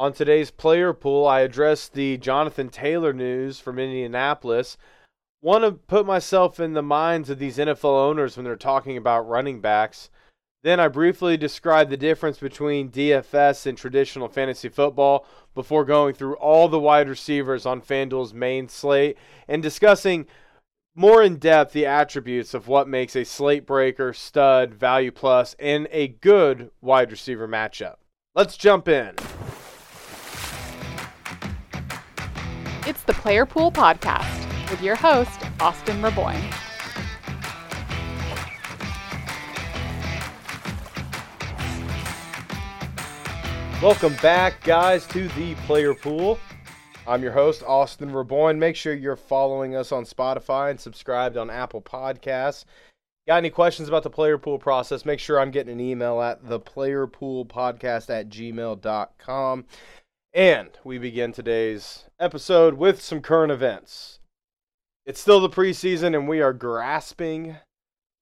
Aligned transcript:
On 0.00 0.12
today's 0.12 0.52
player 0.52 0.92
pool, 0.92 1.26
I 1.26 1.40
addressed 1.40 1.92
the 1.92 2.18
Jonathan 2.18 2.68
Taylor 2.68 3.12
news 3.12 3.58
from 3.58 3.80
Indianapolis. 3.80 4.78
Want 5.42 5.64
to 5.64 5.72
put 5.72 6.06
myself 6.06 6.60
in 6.60 6.74
the 6.74 6.82
minds 6.82 7.30
of 7.30 7.40
these 7.40 7.58
NFL 7.58 7.84
owners 7.84 8.36
when 8.36 8.44
they're 8.44 8.54
talking 8.54 8.96
about 8.96 9.28
running 9.28 9.60
backs. 9.60 10.08
Then 10.62 10.78
I 10.78 10.86
briefly 10.86 11.36
described 11.36 11.90
the 11.90 11.96
difference 11.96 12.38
between 12.38 12.90
DFS 12.90 13.66
and 13.66 13.76
traditional 13.76 14.28
fantasy 14.28 14.68
football 14.68 15.26
before 15.52 15.84
going 15.84 16.14
through 16.14 16.36
all 16.36 16.68
the 16.68 16.78
wide 16.78 17.08
receivers 17.08 17.66
on 17.66 17.80
FanDuel's 17.80 18.32
main 18.32 18.68
slate 18.68 19.18
and 19.48 19.60
discussing 19.60 20.26
more 20.94 21.24
in 21.24 21.38
depth 21.38 21.72
the 21.72 21.86
attributes 21.86 22.54
of 22.54 22.68
what 22.68 22.86
makes 22.86 23.16
a 23.16 23.24
slate 23.24 23.66
breaker, 23.66 24.12
stud, 24.12 24.74
value 24.74 25.10
plus, 25.10 25.56
and 25.58 25.88
a 25.90 26.06
good 26.06 26.70
wide 26.80 27.10
receiver 27.10 27.48
matchup. 27.48 27.96
Let's 28.36 28.56
jump 28.56 28.86
in. 28.86 29.16
It's 32.88 33.02
the 33.02 33.12
Player 33.12 33.44
Pool 33.44 33.70
Podcast 33.70 34.70
with 34.70 34.80
your 34.80 34.96
host, 34.96 35.42
Austin 35.60 36.00
Raboyne. 36.00 36.42
Welcome 43.82 44.16
back, 44.22 44.64
guys, 44.64 45.06
to 45.08 45.28
the 45.28 45.54
Player 45.66 45.92
Pool. 45.92 46.38
I'm 47.06 47.22
your 47.22 47.32
host, 47.32 47.62
Austin 47.66 48.10
Raboyne. 48.10 48.56
Make 48.56 48.74
sure 48.74 48.94
you're 48.94 49.16
following 49.16 49.76
us 49.76 49.92
on 49.92 50.04
Spotify 50.04 50.70
and 50.70 50.80
subscribed 50.80 51.36
on 51.36 51.50
Apple 51.50 51.82
Podcasts. 51.82 52.64
Got 53.26 53.36
any 53.36 53.50
questions 53.50 53.88
about 53.88 54.02
the 54.02 54.08
player 54.08 54.38
pool 54.38 54.58
process? 54.58 55.04
Make 55.04 55.20
sure 55.20 55.38
I'm 55.38 55.50
getting 55.50 55.74
an 55.74 55.80
email 55.80 56.22
at 56.22 56.42
theplayerpoolpodcast 56.42 58.08
at 58.08 58.30
gmail.com. 58.30 59.66
And 60.34 60.70
we 60.84 60.98
begin 60.98 61.32
today's 61.32 62.04
episode 62.20 62.74
with 62.74 63.00
some 63.00 63.22
current 63.22 63.50
events. 63.50 64.20
It's 65.06 65.20
still 65.20 65.40
the 65.40 65.48
preseason, 65.48 66.14
and 66.14 66.28
we 66.28 66.42
are 66.42 66.52
grasping 66.52 67.56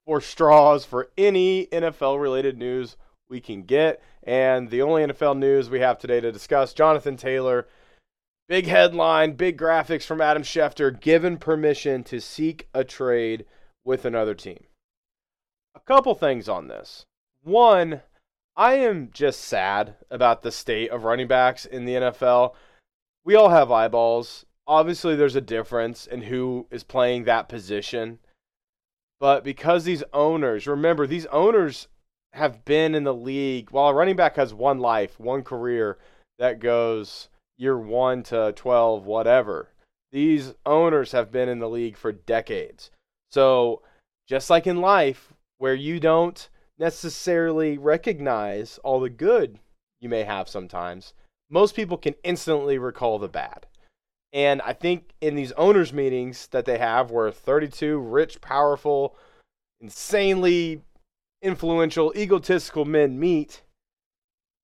for 0.07 0.21
straws 0.21 0.85
for 0.85 1.11
any 1.19 1.67
NFL 1.67 2.23
related 2.23 2.57
news 2.57 2.97
we 3.29 3.41
can 3.41 3.63
get. 3.63 4.01
And 4.23 4.71
the 4.71 4.83
only 4.83 5.05
NFL 5.05 5.37
news 5.37 5.69
we 5.69 5.81
have 5.81 5.99
today 5.99 6.21
to 6.21 6.31
discuss 6.31 6.73
Jonathan 6.73 7.17
Taylor, 7.17 7.67
big 8.49 8.67
headline, 8.67 9.33
big 9.33 9.59
graphics 9.59 10.05
from 10.05 10.21
Adam 10.21 10.45
Schefter, 10.45 10.99
given 10.99 11.39
permission 11.39 12.05
to 12.05 12.21
seek 12.21 12.69
a 12.73 12.85
trade 12.85 13.47
with 13.85 14.05
another 14.05 14.35
team. 14.35 14.65
A 15.75 15.81
couple 15.81 16.15
things 16.15 16.49
on 16.49 16.69
this. 16.69 17.05
One, 17.43 18.03
I 18.57 18.75
am 18.75 19.11
just 19.13 19.41
sad 19.43 19.97
about 20.11 20.43
the 20.43 20.51
state 20.51 20.91
of 20.91 21.05
running 21.05 21.29
backs 21.29 21.67
in 21.67 21.85
the 21.85 21.95
NFL. 21.95 22.55
We 23.25 23.35
all 23.35 23.51
have 23.51 23.71
eyeballs. 23.71 24.47
Obviously, 24.67 25.15
there's 25.15 25.37
a 25.37 25.43
difference 25.43 26.07
in 26.07 26.23
who 26.23 26.67
is 26.71 26.83
playing 26.83 27.25
that 27.25 27.51
position. 27.51 28.19
But 29.21 29.45
because 29.45 29.85
these 29.85 30.03
owners, 30.13 30.67
remember, 30.67 31.07
these 31.07 31.27
owners 31.27 31.89
have 32.33 32.65
been 32.65 32.95
in 32.95 33.05
the 33.05 33.15
league, 33.15 33.71
while 33.71 33.89
a 33.89 33.95
running 33.95 34.17
back 34.17 34.37
has 34.37 34.55
one 34.55 34.79
life, 34.79 35.21
one 35.21 35.43
career 35.43 35.99
that 36.39 36.59
goes 36.59 37.29
year 37.59 37.79
one 37.79 38.23
to 38.25 38.53
12, 38.57 39.05
whatever. 39.05 39.71
These 40.13 40.55
owners 40.65 41.13
have 41.13 41.31
been 41.31 41.49
in 41.49 41.59
the 41.59 41.69
league 41.69 41.97
for 41.97 42.13
decades. 42.13 42.91
So, 43.31 43.83
just 44.27 44.49
like 44.49 44.67
in 44.67 44.81
life, 44.81 45.33
where 45.59 45.75
you 45.75 46.01
don't 46.01 46.49
necessarily 46.79 47.79
recognize 47.79 48.79
all 48.85 49.01
the 49.01 49.11
good 49.11 49.59
you 50.01 50.09
may 50.09 50.25
have 50.25 50.49
sometimes, 50.49 51.15
most 51.51 51.75
people 51.75 51.97
can 51.97 52.15
instantly 52.23 52.79
recall 52.79 53.19
the 53.19 53.29
bad. 53.29 53.67
And 54.33 54.61
I 54.63 54.73
think 54.73 55.15
in 55.21 55.35
these 55.35 55.53
owners' 55.53 55.93
meetings 55.93 56.49
that 56.49 56.65
they 56.65 56.79
have, 56.79 57.11
where 57.11 57.31
32 57.31 57.99
rich, 57.99 58.41
powerful, 58.41 59.17
insanely 59.81 60.83
influential, 61.41 62.13
egotistical 62.17 62.85
men 62.85 63.19
meet, 63.19 63.63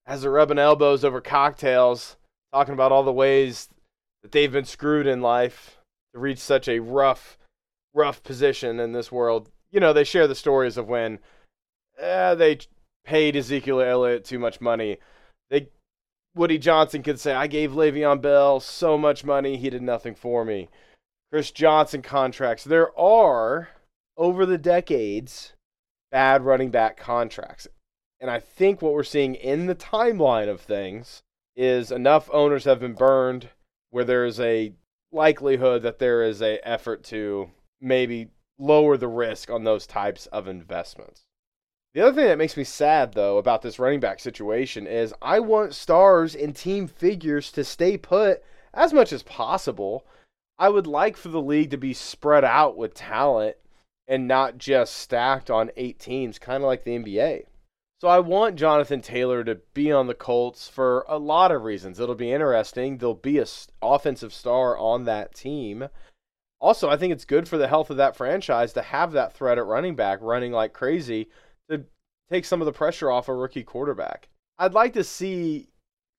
as 0.07 0.23
they're 0.23 0.31
rubbing 0.31 0.59
elbows 0.59 1.05
over 1.05 1.21
cocktails, 1.21 2.17
talking 2.53 2.75
about 2.75 2.93
all 2.93 3.05
the 3.05 3.13
ways 3.13 3.69
that 4.23 4.33
they've 4.33 4.53
been 4.53 4.65
screwed 4.65 5.07
in 5.07 5.23
life 5.23 5.79
to 6.13 6.21
reach 6.21 6.39
such 6.39 6.69
a 6.69 6.81
rough, 6.81 7.39
rough 7.95 8.23
position 8.23 8.81
in 8.81 8.93
this 8.93 9.13
world. 9.13 9.51
You 9.71 9.81
know, 9.81 9.93
they 9.93 10.05
share 10.05 10.27
the 10.27 10.35
stories 10.35 10.77
of 10.77 10.89
when 10.89 11.19
eh, 11.99 12.35
they 12.35 12.59
paid 13.05 13.37
Ezekiel 13.37 13.81
Elliott 13.81 14.25
too 14.25 14.39
much 14.39 14.61
money. 14.61 14.99
They 15.51 15.69
Woody 16.35 16.59
Johnson 16.59 17.03
could 17.03 17.21
say, 17.21 17.35
I 17.35 17.47
gave 17.47 17.73
Le'Veon 17.73 18.21
Bell 18.23 18.61
so 18.61 18.97
much 18.97 19.25
money, 19.25 19.57
he 19.57 19.71
did 19.71 19.83
nothing 19.83 20.15
for 20.15 20.45
me. 20.45 20.69
Chris 21.31 21.51
Johnson 21.51 22.03
contracts. 22.03 22.65
There 22.65 22.99
are, 22.99 23.69
over 24.17 24.47
the 24.47 24.59
decades, 24.59 25.53
bad 26.11 26.43
running 26.43 26.71
back 26.71 26.97
contracts. 26.97 27.67
And 28.21 28.31
I 28.31 28.39
think 28.39 28.81
what 28.81 28.93
we're 28.93 29.03
seeing 29.03 29.35
in 29.35 29.67
the 29.67 29.75
timeline 29.75 30.49
of 30.49 30.61
things 30.61 31.23
is 31.57 31.91
enough 31.91 32.31
owners 32.33 32.65
have 32.65 32.81
been 32.81 32.95
burned 32.95 33.49
where 33.91 34.05
there's 34.05 34.41
a 34.41 34.73
likelihood 35.11 35.83
that 35.83 35.99
there 35.99 36.23
is 36.23 36.41
a 36.41 36.67
effort 36.67 37.03
to 37.05 37.51
maybe 37.81 38.29
lower 38.59 38.97
the 38.97 39.09
risk 39.09 39.51
on 39.51 39.65
those 39.65 39.87
types 39.87 40.27
of 40.27 40.49
investments. 40.49 41.23
The 41.95 42.01
other 42.01 42.15
thing 42.15 42.25
that 42.25 42.39
makes 42.39 42.57
me 42.57 42.65
sad, 42.65 43.13
though, 43.13 43.37
about 43.37 43.61
this 43.61 43.79
running 43.79 44.01
back 44.01 44.19
situation 44.19 44.87
is 44.87 45.15
I 45.21 45.41
want 45.41 45.75
stars 45.75 46.35
and 46.35 46.57
team 46.57 46.87
figures 46.87 47.53
to 47.53 47.65
stay 47.65 47.99
put 47.99 48.43
as 48.73 48.95
much 48.95 49.13
as 49.13 49.23
possible. 49.23 50.07
I 50.59 50.71
would 50.71 50.87
like 50.87 51.19
for 51.19 51.29
the 51.29 51.43
league 51.43 51.71
to 51.71 51.77
be 51.77 51.93
spread 51.93 52.45
out 52.45 52.79
with 52.79 52.95
talent 52.95 53.57
and 54.09 54.27
not 54.27 54.57
just 54.57 54.95
stacked 54.95 55.51
on 55.51 55.71
eight 55.77 55.99
teams, 55.99 56.39
kind 56.39 56.63
of 56.63 56.67
like 56.67 56.85
the 56.85 56.99
NBA. 56.99 57.45
So 58.01 58.09
I 58.09 58.21
want 58.21 58.57
Jonathan 58.57 59.03
Taylor 59.03 59.45
to 59.45 59.57
be 59.75 59.93
on 59.93 60.07
the 60.07 60.15
Colts 60.15 60.69
for 60.69 61.05
a 61.09 61.19
lot 61.19 61.53
of 61.53 61.63
reasons. 61.63 62.01
It'll 62.01 62.15
be 62.15 62.33
interesting. 62.33 62.99
There'll 62.99 63.15
be 63.15 63.39
a 63.39 63.47
offensive 63.83 64.33
star 64.33 64.79
on 64.79 65.05
that 65.05 65.35
team. 65.35 65.89
Also, 66.59 66.89
I 66.89 66.97
think 66.97 67.13
it's 67.13 67.25
good 67.25 67.49
for 67.49 67.59
the 67.59 67.69
health 67.69 67.91
of 67.91 67.99
that 67.99 68.17
franchise 68.17 68.73
to 68.73 68.83
have 68.83 69.13
that 69.13 69.35
threat 69.35 69.59
at 69.59 69.67
running 69.67 69.95
back 69.95 70.21
running 70.23 70.53
like 70.53 70.73
crazy 70.73 71.29
take 72.33 72.45
some 72.45 72.61
of 72.61 72.67
the 72.67 72.73
pressure 72.73 73.11
off 73.11 73.29
a 73.29 73.35
rookie 73.35 73.63
quarterback. 73.63 74.29
I'd 74.59 74.75
like 74.75 74.95
to 74.95 75.05
see 75.05 75.69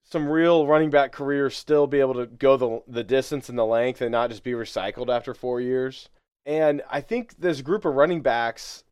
some 0.04 0.28
real 0.28 0.66
running 0.66 0.90
back 0.90 1.12
careers 1.12 1.56
still 1.56 1.86
be 1.86 2.00
able 2.00 2.14
to 2.14 2.26
go 2.26 2.56
the 2.56 2.82
the 2.86 3.04
distance 3.04 3.48
and 3.48 3.58
the 3.58 3.64
length 3.64 4.00
and 4.00 4.12
not 4.12 4.30
just 4.30 4.44
be 4.44 4.52
recycled 4.52 5.08
after 5.08 5.34
4 5.34 5.60
years. 5.60 6.08
And 6.46 6.82
I 6.90 7.00
think 7.00 7.38
this 7.38 7.62
group 7.62 7.84
of 7.84 7.94
running 7.94 8.20
backs, 8.20 8.84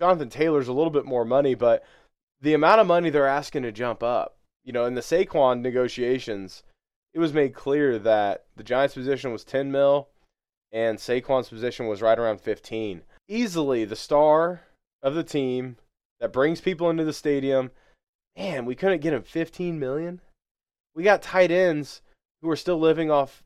Jonathan 0.00 0.28
Taylor's 0.28 0.68
a 0.68 0.72
little 0.72 0.90
bit 0.90 1.04
more 1.04 1.24
money, 1.24 1.54
but 1.54 1.84
the 2.40 2.52
amount 2.52 2.80
of 2.80 2.86
money 2.86 3.10
they're 3.10 3.26
asking 3.26 3.62
to 3.62 3.72
jump 3.72 4.02
up, 4.02 4.36
you 4.64 4.72
know, 4.72 4.84
in 4.84 4.94
the 4.94 5.00
Saquon 5.00 5.62
negotiations, 5.62 6.64
it 7.14 7.20
was 7.20 7.32
made 7.32 7.54
clear 7.54 7.98
that 8.00 8.44
the 8.56 8.64
Giants' 8.64 8.94
position 8.94 9.32
was 9.32 9.44
10 9.44 9.70
mil 9.70 10.08
and 10.72 10.98
Saquon's 10.98 11.48
position 11.48 11.86
was 11.86 12.02
right 12.02 12.18
around 12.18 12.40
15. 12.40 13.02
Easily 13.28 13.84
the 13.84 13.96
star 13.96 14.62
of 15.02 15.14
the 15.14 15.24
team, 15.24 15.76
that 16.20 16.32
brings 16.32 16.60
people 16.60 16.90
into 16.90 17.04
the 17.04 17.12
stadium. 17.12 17.70
Man, 18.36 18.64
we 18.64 18.74
couldn't 18.74 19.00
get 19.00 19.12
him 19.12 19.22
15 19.22 19.78
million. 19.78 20.20
We 20.94 21.02
got 21.02 21.22
tight 21.22 21.50
ends 21.50 22.02
who 22.42 22.50
are 22.50 22.56
still 22.56 22.78
living 22.78 23.10
off 23.10 23.42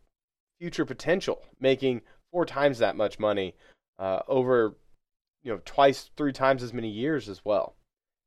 future 0.60 0.84
potential, 0.84 1.42
making 1.58 2.02
four 2.30 2.44
times 2.44 2.78
that 2.78 2.96
much 2.96 3.18
money 3.18 3.54
uh, 3.98 4.20
over, 4.28 4.74
you 5.42 5.52
know, 5.52 5.60
twice, 5.64 6.10
three 6.16 6.32
times 6.32 6.62
as 6.62 6.72
many 6.72 6.88
years 6.88 7.28
as 7.28 7.44
well. 7.44 7.74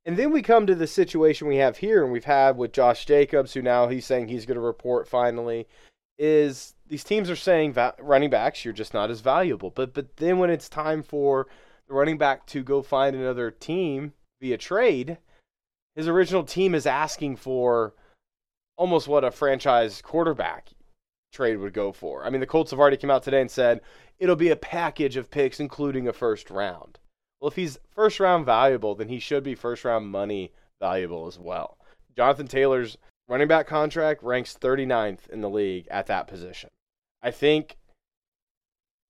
And 0.06 0.18
then 0.18 0.32
we 0.32 0.42
come 0.42 0.68
to 0.68 0.76
the 0.76 0.88
situation 0.88 1.48
we 1.48 1.58
have 1.58 1.78
here, 1.78 2.04
and 2.04 2.12
we've 2.12 2.26
had 2.26 2.58
with 2.58 2.74
Josh 2.74 3.06
Jacobs, 3.06 3.54
who 3.54 3.62
now 3.62 3.88
he's 3.88 4.06
saying 4.06 4.28
he's 4.28 4.46
going 4.46 4.56
to 4.56 4.62
report 4.62 5.08
finally, 5.08 5.68
is 6.18 6.76
these 6.88 7.04
teams 7.04 7.30
are 7.30 7.36
saying 7.36 7.74
va- 7.74 7.96
running 8.00 8.30
backs, 8.30 8.66
you're 8.66 8.74
just 8.74 8.94
not 8.94 9.10
as 9.10 9.22
valuable. 9.22 9.70
But 9.70 9.94
but 9.94 10.18
then 10.18 10.40
when 10.40 10.50
it's 10.50 10.68
time 10.68 11.04
for 11.04 11.48
the 11.88 11.94
running 11.94 12.18
back 12.18 12.46
to 12.48 12.64
go 12.64 12.82
find 12.82 13.16
another 13.16 13.50
team 13.50 14.14
via 14.44 14.58
trade, 14.58 15.18
his 15.96 16.10
original 16.10 16.44
team 16.44 16.76
is 16.76 16.86
asking 16.86 17.38
for 17.38 17.94
almost 18.76 19.08
what 19.08 19.24
a 19.24 19.32
franchise 19.32 20.02
quarterback 20.02 20.68
trade 21.32 21.56
would 21.56 21.72
go 21.72 21.94
for. 21.94 22.26
I 22.26 22.30
mean, 22.30 22.42
the 22.42 22.46
Colts 22.46 22.72
have 22.72 22.80
already 22.80 22.98
come 22.98 23.10
out 23.10 23.24
today 23.24 23.40
and 23.40 23.50
said 23.50 23.80
it'll 24.20 24.36
be 24.36 24.50
a 24.50 24.58
package 24.58 25.16
of 25.16 25.32
picks, 25.32 25.62
including 25.62 26.10
a 26.10 26.14
first 26.14 26.50
round. 26.50 27.00
Well, 27.40 27.48
if 27.48 27.56
he's 27.56 27.80
first 27.96 28.20
round 28.20 28.46
valuable, 28.46 28.96
then 28.96 29.08
he 29.08 29.18
should 29.18 29.44
be 29.44 29.56
first 29.56 29.86
round 29.86 30.10
money 30.10 30.52
valuable 30.82 31.26
as 31.26 31.40
well. 31.40 31.78
Jonathan 32.14 32.48
Taylor's 32.48 32.98
running 33.30 33.48
back 33.48 33.66
contract 33.66 34.24
ranks 34.24 34.58
39th 34.60 35.30
in 35.30 35.40
the 35.40 35.50
league 35.50 35.88
at 35.90 36.08
that 36.08 36.28
position. 36.28 36.70
I 37.22 37.32
think 37.32 37.78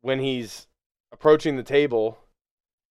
when 0.02 0.20
he's 0.20 0.68
approaching 1.12 1.58
the 1.58 1.64
table 1.64 2.20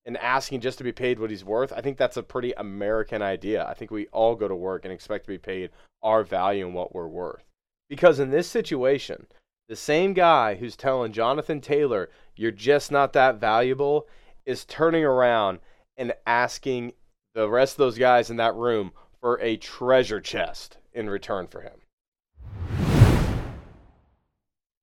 and 0.04 0.16
asking 0.16 0.60
just 0.60 0.78
to 0.78 0.84
be 0.84 0.92
paid 0.92 1.18
what 1.18 1.30
he's 1.30 1.44
worth, 1.44 1.72
I 1.72 1.80
think 1.80 1.96
that's 1.96 2.16
a 2.16 2.22
pretty 2.22 2.52
American 2.52 3.22
idea. 3.22 3.64
I 3.66 3.74
think 3.74 3.90
we 3.90 4.06
all 4.08 4.34
go 4.34 4.48
to 4.48 4.54
work 4.54 4.84
and 4.84 4.92
expect 4.92 5.24
to 5.26 5.30
be 5.30 5.38
paid 5.38 5.70
our 6.02 6.24
value 6.24 6.66
and 6.66 6.74
what 6.74 6.94
we're 6.94 7.08
worth. 7.08 7.44
Because 7.88 8.18
in 8.18 8.30
this 8.30 8.48
situation, 8.48 9.26
the 9.68 9.76
same 9.76 10.12
guy 10.12 10.56
who's 10.56 10.76
telling 10.76 11.12
Jonathan 11.12 11.60
Taylor, 11.60 12.10
you're 12.34 12.50
just 12.50 12.90
not 12.90 13.12
that 13.12 13.40
valuable, 13.40 14.08
is 14.44 14.64
turning 14.64 15.04
around 15.04 15.60
and 15.96 16.14
asking 16.26 16.92
the 17.34 17.48
rest 17.48 17.74
of 17.74 17.78
those 17.78 17.98
guys 17.98 18.30
in 18.30 18.36
that 18.36 18.54
room 18.54 18.92
for 19.20 19.40
a 19.40 19.56
treasure 19.56 20.20
chest 20.20 20.78
in 20.92 21.08
return 21.08 21.46
for 21.46 21.60
him. 21.60 21.78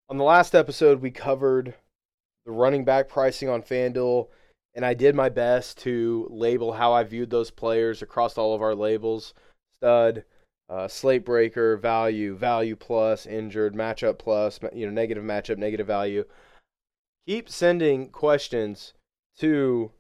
On 0.10 0.18
the 0.18 0.24
last 0.24 0.56
episode, 0.56 1.02
we 1.02 1.12
covered 1.12 1.76
the 2.46 2.52
running 2.52 2.84
back 2.84 3.10
pricing 3.10 3.50
on 3.50 3.62
FanDuel, 3.62 4.28
and 4.76 4.86
I 4.86 4.94
did 4.94 5.16
my 5.16 5.30
best 5.30 5.78
to 5.80 6.28
label 6.30 6.74
how 6.74 6.94
I 6.94 7.04
viewed 7.04 7.30
those 7.30 7.52
players 7.52 8.02
across 8.02 8.38
all 8.38 8.54
of 8.54 8.62
our 8.62 8.76
labels 8.76 9.34
stud, 9.78 10.26
uh, 10.70 10.88
slate 10.88 11.26
breaker, 11.26 11.78
value, 11.78 12.36
value 12.36 12.76
plus, 12.76 13.26
injured, 13.26 13.74
matchup 13.74 14.20
plus, 14.20 14.60
you 14.74 14.86
know, 14.86 14.92
negative 14.92 15.24
matchup, 15.24 15.58
negative 15.58 15.88
value. 15.88 16.24
Keep 17.28 17.50
sending 17.50 18.10
questions 18.10 18.94
to 19.38 19.92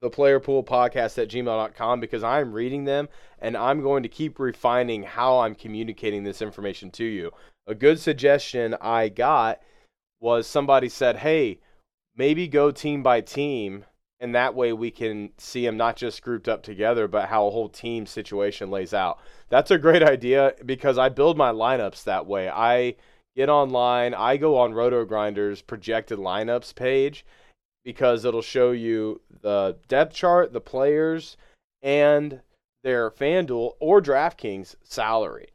the 0.00 0.10
player 0.10 0.38
pool 0.38 0.62
podcast 0.62 1.20
at 1.20 1.28
gmail.com 1.28 2.00
because 2.00 2.22
I'm 2.22 2.52
reading 2.52 2.84
them 2.84 3.08
and 3.38 3.56
I'm 3.56 3.82
going 3.82 4.02
to 4.02 4.08
keep 4.08 4.38
refining 4.38 5.02
how 5.02 5.40
I'm 5.40 5.54
communicating 5.54 6.24
this 6.24 6.42
information 6.42 6.90
to 6.92 7.04
you. 7.04 7.30
A 7.66 7.74
good 7.74 7.98
suggestion 7.98 8.74
I 8.80 9.08
got 9.08 9.60
was 10.20 10.46
somebody 10.46 10.88
said, 10.88 11.16
hey, 11.16 11.58
maybe 12.16 12.48
go 12.48 12.70
team 12.70 13.02
by 13.02 13.20
team 13.20 13.84
and 14.24 14.34
that 14.34 14.54
way 14.54 14.72
we 14.72 14.90
can 14.90 15.28
see 15.36 15.66
them 15.66 15.76
not 15.76 15.96
just 15.96 16.22
grouped 16.22 16.48
up 16.48 16.62
together, 16.62 17.06
but 17.06 17.28
how 17.28 17.46
a 17.46 17.50
whole 17.50 17.68
team 17.68 18.06
situation 18.06 18.70
lays 18.70 18.94
out. 18.94 19.20
That's 19.50 19.70
a 19.70 19.76
great 19.76 20.02
idea 20.02 20.54
because 20.64 20.96
I 20.96 21.10
build 21.10 21.36
my 21.36 21.52
lineups 21.52 22.04
that 22.04 22.24
way. 22.24 22.48
I 22.48 22.96
get 23.36 23.50
online, 23.50 24.14
I 24.14 24.38
go 24.38 24.56
on 24.56 24.72
Roto 24.72 25.04
Grinders 25.04 25.60
projected 25.60 26.18
lineups 26.18 26.74
page 26.74 27.26
because 27.84 28.24
it'll 28.24 28.40
show 28.40 28.70
you 28.70 29.20
the 29.42 29.76
depth 29.88 30.14
chart, 30.14 30.54
the 30.54 30.60
players, 30.60 31.36
and 31.82 32.40
their 32.82 33.10
FanDuel 33.10 33.72
or 33.78 34.00
DraftKings 34.00 34.74
salary. 34.82 35.48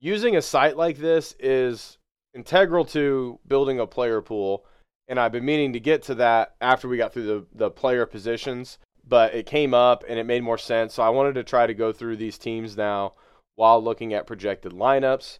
Using 0.00 0.36
a 0.36 0.42
site 0.42 0.76
like 0.76 0.98
this 0.98 1.34
is 1.40 1.98
integral 2.34 2.84
to 2.84 3.40
building 3.48 3.80
a 3.80 3.86
player 3.88 4.22
pool, 4.22 4.64
and 5.08 5.20
I've 5.20 5.32
been 5.32 5.44
meaning 5.44 5.72
to 5.72 5.80
get 5.80 6.02
to 6.04 6.14
that 6.16 6.54
after 6.60 6.88
we 6.88 6.96
got 6.96 7.12
through 7.12 7.26
the, 7.26 7.46
the 7.54 7.70
player 7.70 8.06
positions, 8.06 8.78
but 9.06 9.34
it 9.34 9.46
came 9.46 9.74
up 9.74 10.04
and 10.08 10.18
it 10.18 10.26
made 10.26 10.42
more 10.42 10.58
sense. 10.58 10.94
So 10.94 11.02
I 11.02 11.10
wanted 11.10 11.34
to 11.34 11.44
try 11.44 11.66
to 11.66 11.74
go 11.74 11.92
through 11.92 12.16
these 12.16 12.38
teams 12.38 12.76
now 12.76 13.14
while 13.54 13.82
looking 13.82 14.12
at 14.12 14.26
projected 14.26 14.72
lineups. 14.72 15.38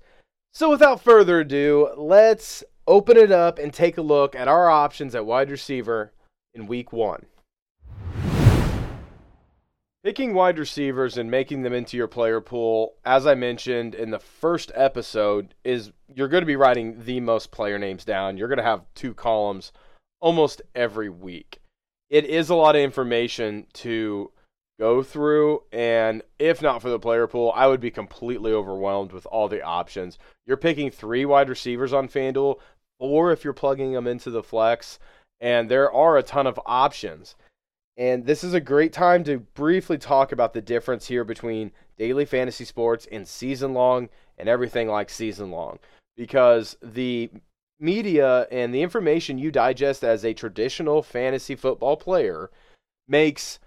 So 0.52 0.70
without 0.70 1.02
further 1.02 1.40
ado, 1.40 1.90
let's 1.96 2.64
open 2.86 3.16
it 3.16 3.32
up 3.32 3.58
and 3.58 3.72
take 3.72 3.98
a 3.98 4.02
look 4.02 4.34
at 4.34 4.48
our 4.48 4.70
options 4.70 5.14
at 5.14 5.26
wide 5.26 5.50
receiver 5.50 6.12
in 6.54 6.66
week 6.66 6.92
one. 6.92 7.26
Picking 10.06 10.34
wide 10.34 10.56
receivers 10.60 11.18
and 11.18 11.28
making 11.28 11.62
them 11.62 11.72
into 11.72 11.96
your 11.96 12.06
player 12.06 12.40
pool, 12.40 12.94
as 13.04 13.26
I 13.26 13.34
mentioned 13.34 13.92
in 13.92 14.12
the 14.12 14.20
first 14.20 14.70
episode, 14.72 15.52
is 15.64 15.90
you're 16.14 16.28
going 16.28 16.42
to 16.42 16.46
be 16.46 16.54
writing 16.54 17.02
the 17.04 17.18
most 17.18 17.50
player 17.50 17.76
names 17.76 18.04
down. 18.04 18.36
You're 18.36 18.46
going 18.46 18.58
to 18.58 18.62
have 18.62 18.84
two 18.94 19.14
columns 19.14 19.72
almost 20.20 20.62
every 20.76 21.08
week. 21.08 21.58
It 22.08 22.24
is 22.24 22.50
a 22.50 22.54
lot 22.54 22.76
of 22.76 22.82
information 22.82 23.66
to 23.72 24.30
go 24.78 25.02
through, 25.02 25.64
and 25.72 26.22
if 26.38 26.62
not 26.62 26.82
for 26.82 26.88
the 26.88 27.00
player 27.00 27.26
pool, 27.26 27.52
I 27.56 27.66
would 27.66 27.80
be 27.80 27.90
completely 27.90 28.52
overwhelmed 28.52 29.10
with 29.10 29.26
all 29.26 29.48
the 29.48 29.62
options. 29.62 30.18
You're 30.46 30.56
picking 30.56 30.92
three 30.92 31.24
wide 31.24 31.48
receivers 31.48 31.92
on 31.92 32.06
FanDuel, 32.06 32.60
or 33.00 33.32
if 33.32 33.42
you're 33.42 33.52
plugging 33.52 33.94
them 33.94 34.06
into 34.06 34.30
the 34.30 34.44
flex, 34.44 35.00
and 35.40 35.68
there 35.68 35.90
are 35.90 36.16
a 36.16 36.22
ton 36.22 36.46
of 36.46 36.60
options. 36.64 37.34
And 37.96 38.26
this 38.26 38.44
is 38.44 38.52
a 38.52 38.60
great 38.60 38.92
time 38.92 39.24
to 39.24 39.38
briefly 39.38 39.96
talk 39.96 40.32
about 40.32 40.52
the 40.52 40.60
difference 40.60 41.06
here 41.06 41.24
between 41.24 41.72
daily 41.96 42.26
fantasy 42.26 42.64
sports 42.64 43.06
and 43.10 43.26
season 43.26 43.72
long 43.72 44.10
and 44.38 44.48
everything 44.48 44.88
like 44.88 45.08
season 45.08 45.50
long. 45.50 45.78
Because 46.16 46.76
the 46.82 47.30
media 47.80 48.46
and 48.50 48.74
the 48.74 48.82
information 48.82 49.38
you 49.38 49.50
digest 49.50 50.04
as 50.04 50.24
a 50.24 50.34
traditional 50.34 51.02
fantasy 51.02 51.54
football 51.54 51.96
player 51.96 52.50
makes 53.08 53.58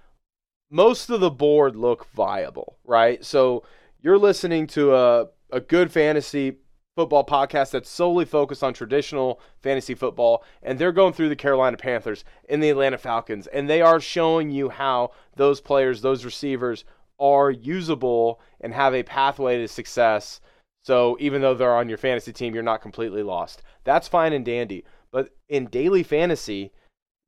most 0.69 1.09
of 1.09 1.19
the 1.19 1.31
board 1.31 1.75
look 1.75 2.07
viable, 2.11 2.77
right? 2.83 3.23
So 3.25 3.63
you're 4.01 4.17
listening 4.17 4.67
to 4.67 4.95
a, 4.95 5.27
a 5.51 5.59
good 5.59 5.91
fantasy 5.91 6.57
football 6.99 7.23
podcast 7.23 7.71
that's 7.71 7.89
solely 7.89 8.25
focused 8.25 8.61
on 8.61 8.73
traditional 8.73 9.39
fantasy 9.61 9.95
football, 9.95 10.43
and 10.61 10.77
they're 10.77 10.91
going 10.91 11.13
through 11.13 11.29
the 11.29 11.35
Carolina 11.35 11.77
Panthers 11.77 12.25
and 12.49 12.61
the 12.61 12.69
Atlanta 12.69 12.97
Falcons, 12.97 13.47
and 13.47 13.69
they 13.69 13.81
are 13.81 14.01
showing 14.01 14.51
you 14.51 14.67
how 14.67 15.11
those 15.37 15.61
players, 15.61 16.01
those 16.01 16.25
receivers, 16.25 16.83
are 17.17 17.51
usable 17.51 18.41
and 18.59 18.73
have 18.73 18.93
a 18.93 19.03
pathway 19.03 19.59
to 19.59 19.67
success. 19.69 20.41
So 20.83 21.15
even 21.21 21.41
though 21.41 21.53
they're 21.53 21.73
on 21.73 21.87
your 21.87 21.97
fantasy 21.97 22.33
team, 22.33 22.53
you're 22.53 22.63
not 22.63 22.81
completely 22.81 23.23
lost. 23.23 23.63
That's 23.85 24.09
fine 24.09 24.33
and 24.33 24.43
dandy. 24.43 24.83
But 25.09 25.29
in 25.47 25.67
daily 25.67 26.03
fantasy, 26.03 26.73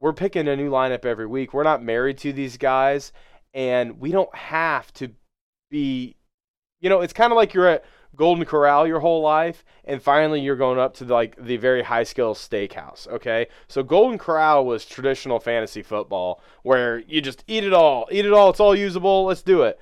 we're 0.01 0.11
picking 0.11 0.49
a 0.49 0.55
new 0.57 0.69
lineup 0.69 1.05
every 1.05 1.27
week. 1.27 1.53
We're 1.53 1.63
not 1.63 1.81
married 1.81 2.17
to 2.17 2.33
these 2.33 2.57
guys, 2.57 3.13
and 3.53 4.01
we 4.01 4.11
don't 4.11 4.35
have 4.35 4.91
to 4.95 5.11
be, 5.69 6.17
you 6.81 6.89
know, 6.89 6.99
it's 6.99 7.13
kind 7.13 7.31
of 7.31 7.37
like 7.37 7.53
you're 7.53 7.69
at 7.69 7.85
Golden 8.15 8.45
Corral 8.45 8.85
your 8.87 8.99
whole 8.99 9.21
life, 9.21 9.63
and 9.85 10.01
finally 10.01 10.41
you're 10.41 10.55
going 10.55 10.79
up 10.79 10.93
to 10.95 11.05
the, 11.05 11.13
like 11.13 11.35
the 11.43 11.57
very 11.57 11.83
high 11.83 12.03
skill 12.03 12.35
steakhouse. 12.35 13.07
Okay, 13.07 13.47
so 13.67 13.83
Golden 13.83 14.17
Corral 14.17 14.65
was 14.65 14.85
traditional 14.85 15.39
fantasy 15.39 15.81
football 15.81 16.41
where 16.63 16.99
you 16.99 17.21
just 17.21 17.43
eat 17.47 17.63
it 17.63 17.73
all, 17.73 18.07
eat 18.11 18.25
it 18.25 18.33
all. 18.33 18.49
It's 18.49 18.59
all 18.59 18.75
usable. 18.75 19.25
Let's 19.25 19.41
do 19.41 19.63
it. 19.63 19.79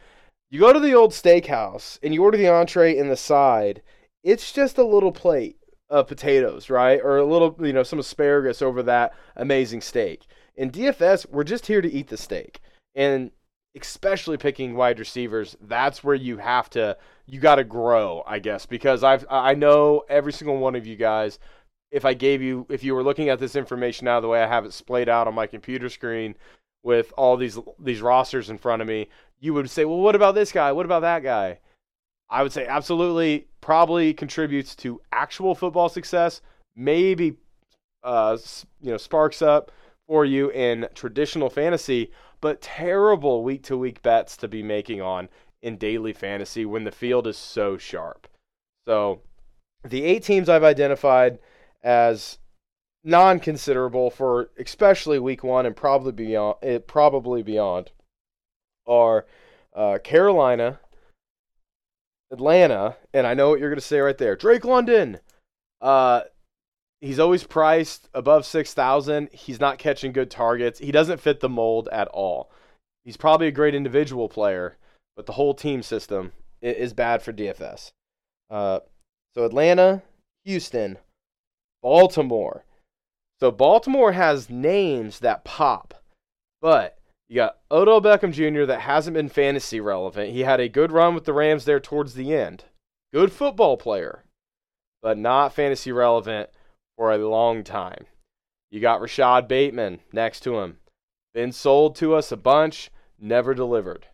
You 0.51 0.59
go 0.59 0.73
to 0.73 0.79
the 0.79 0.93
old 0.93 1.11
steakhouse 1.11 1.99
and 2.01 2.13
you 2.13 2.23
order 2.23 2.37
the 2.37 2.47
entree 2.47 2.97
and 2.97 3.09
the 3.09 3.17
side. 3.17 3.81
It's 4.23 4.51
just 4.51 4.77
a 4.77 4.83
little 4.83 5.11
plate 5.11 5.57
of 5.89 6.07
potatoes, 6.07 6.69
right, 6.69 6.99
or 7.03 7.17
a 7.17 7.25
little, 7.25 7.55
you 7.59 7.73
know, 7.73 7.83
some 7.83 7.99
asparagus 7.99 8.61
over 8.61 8.83
that 8.83 9.13
amazing 9.35 9.81
steak. 9.81 10.25
In 10.55 10.71
DFS, 10.71 11.29
we're 11.29 11.43
just 11.43 11.67
here 11.67 11.81
to 11.81 11.91
eat 11.91 12.07
the 12.07 12.17
steak, 12.17 12.59
and 12.93 13.31
especially 13.75 14.37
picking 14.37 14.75
wide 14.75 14.99
receivers, 14.99 15.57
that's 15.61 16.03
where 16.03 16.15
you 16.15 16.37
have 16.37 16.69
to 16.71 16.97
you 17.27 17.39
got 17.39 17.55
to 17.55 17.63
grow, 17.63 18.23
I 18.25 18.39
guess, 18.39 18.65
because 18.65 19.03
I've 19.03 19.25
I 19.29 19.53
know 19.53 20.03
every 20.09 20.33
single 20.33 20.57
one 20.57 20.75
of 20.75 20.87
you 20.87 20.95
guys. 20.95 21.39
If 21.91 22.05
I 22.05 22.13
gave 22.13 22.41
you, 22.41 22.67
if 22.69 22.83
you 22.83 22.93
were 22.93 23.03
looking 23.03 23.29
at 23.29 23.39
this 23.39 23.55
information 23.55 24.05
now 24.05 24.19
the 24.19 24.27
way 24.27 24.43
I 24.43 24.47
have 24.47 24.65
it 24.65 24.73
splayed 24.73 25.09
out 25.09 25.27
on 25.27 25.33
my 25.33 25.47
computer 25.47 25.89
screen 25.89 26.35
with 26.83 27.11
all 27.17 27.37
these 27.37 27.57
these 27.79 28.01
rosters 28.01 28.49
in 28.49 28.57
front 28.57 28.81
of 28.81 28.87
me, 28.87 29.07
you 29.39 29.53
would 29.53 29.69
say, 29.69 29.85
well, 29.85 29.99
what 29.99 30.15
about 30.15 30.35
this 30.35 30.51
guy? 30.51 30.71
What 30.71 30.85
about 30.85 31.01
that 31.01 31.23
guy? 31.23 31.59
I 32.29 32.43
would 32.43 32.51
say 32.51 32.67
absolutely, 32.67 33.47
probably 33.61 34.13
contributes 34.13 34.75
to 34.77 35.01
actual 35.11 35.55
football 35.55 35.89
success. 35.89 36.41
Maybe, 36.75 37.37
uh, 38.03 38.37
you 38.81 38.91
know, 38.91 38.97
sparks 38.97 39.41
up 39.41 39.71
for 40.07 40.25
you 40.25 40.51
in 40.51 40.87
traditional 40.93 41.49
fantasy, 41.49 42.11
but 42.41 42.61
terrible 42.61 43.43
week 43.43 43.63
to 43.63 43.77
week 43.77 44.01
bets 44.01 44.37
to 44.37 44.47
be 44.47 44.63
making 44.63 45.01
on 45.01 45.29
in 45.61 45.77
daily 45.77 46.13
fantasy 46.13 46.65
when 46.65 46.83
the 46.83 46.91
field 46.91 47.27
is 47.27 47.37
so 47.37 47.77
sharp. 47.77 48.27
So, 48.87 49.21
the 49.83 50.03
eight 50.03 50.23
teams 50.23 50.49
I've 50.49 50.63
identified 50.63 51.39
as 51.83 52.39
non-considerable 53.03 54.09
for 54.09 54.49
especially 54.59 55.19
week 55.19 55.43
one 55.43 55.65
and 55.65 55.75
probably 55.75 56.11
beyond 56.11 56.55
eh, 56.61 56.79
probably 56.85 57.41
beyond 57.43 57.91
are 58.85 59.25
uh, 59.73 59.99
Carolina, 60.03 60.79
Atlanta, 62.31 62.97
and 63.13 63.25
I 63.25 63.33
know 63.33 63.49
what 63.49 63.59
you're 63.59 63.69
going 63.69 63.79
to 63.79 63.85
say 63.85 63.99
right 63.99 64.17
there. 64.17 64.35
Drake 64.35 64.65
London. 64.65 65.19
Uh, 65.79 66.21
he's 67.01 67.19
always 67.19 67.43
priced 67.43 68.09
above 68.13 68.45
6,000. 68.45 69.29
He's 69.31 69.59
not 69.59 69.77
catching 69.77 70.11
good 70.11 70.31
targets. 70.31 70.79
He 70.79 70.91
doesn't 70.91 71.21
fit 71.21 71.39
the 71.39 71.49
mold 71.49 71.89
at 71.91 72.07
all. 72.09 72.51
He's 73.03 73.17
probably 73.17 73.47
a 73.47 73.51
great 73.51 73.75
individual 73.75 74.29
player, 74.29 74.77
but 75.15 75.25
the 75.25 75.33
whole 75.33 75.53
team 75.53 75.81
system 75.81 76.33
is 76.61 76.93
bad 76.93 77.21
for 77.21 77.33
DFS. 77.33 77.91
Uh, 78.49 78.79
so 79.33 79.45
Atlanta, 79.45 80.03
Houston, 80.45 80.97
Baltimore. 81.81 82.65
So 83.39 83.51
Baltimore 83.51 84.11
has 84.11 84.49
names 84.49 85.19
that 85.19 85.45
pop, 85.45 85.93
but 86.61 86.97
you 87.29 87.37
got 87.37 87.59
Odell 87.71 88.01
Beckham 88.01 88.33
Jr. 88.33 88.65
that 88.65 88.81
hasn't 88.81 89.13
been 89.13 89.29
fantasy 89.29 89.79
relevant. 89.79 90.33
He 90.33 90.41
had 90.41 90.59
a 90.59 90.67
good 90.67 90.91
run 90.91 91.15
with 91.15 91.23
the 91.23 91.33
Rams 91.33 91.63
there 91.63 91.79
towards 91.79 92.15
the 92.15 92.33
end. 92.33 92.65
Good 93.13 93.31
football 93.31 93.77
player, 93.77 94.23
but 95.01 95.17
not 95.17 95.53
fantasy 95.53 95.91
relevant 95.91 96.49
for 96.99 97.13
a 97.13 97.29
long 97.29 97.63
time. 97.63 98.07
You 98.69 98.81
got 98.81 98.99
Rashod 98.99 99.47
Bateman 99.47 100.01
next 100.11 100.41
to 100.41 100.59
him. 100.59 100.79
Been 101.33 101.53
sold 101.53 101.95
to 101.95 102.13
us 102.13 102.29
a 102.29 102.35
bunch, 102.35 102.91
never 103.17 103.53
delivered. 103.53 104.07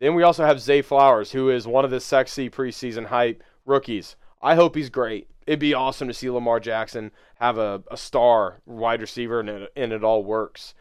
Then 0.00 0.14
we 0.14 0.22
also 0.22 0.46
have 0.46 0.58
Zay 0.58 0.80
Flowers, 0.80 1.32
who 1.32 1.50
is 1.50 1.66
one 1.66 1.84
of 1.84 1.90
the 1.90 2.00
sexy 2.00 2.48
preseason 2.48 3.04
hype 3.04 3.42
rookies. 3.66 4.16
I 4.40 4.54
hope 4.54 4.74
he's 4.74 4.88
great. 4.88 5.28
it'd 5.46 5.60
be 5.60 5.74
awesome 5.74 6.08
to 6.08 6.14
see 6.14 6.30
Lamar 6.30 6.60
Jackson 6.60 7.10
have 7.40 7.58
a, 7.58 7.84
a 7.90 7.96
star 7.98 8.62
wide 8.64 9.02
receiver 9.02 9.40
and 9.40 9.50
it, 9.50 9.72
and 9.76 9.92
it 9.92 10.02
all 10.02 10.24
works. 10.24 10.72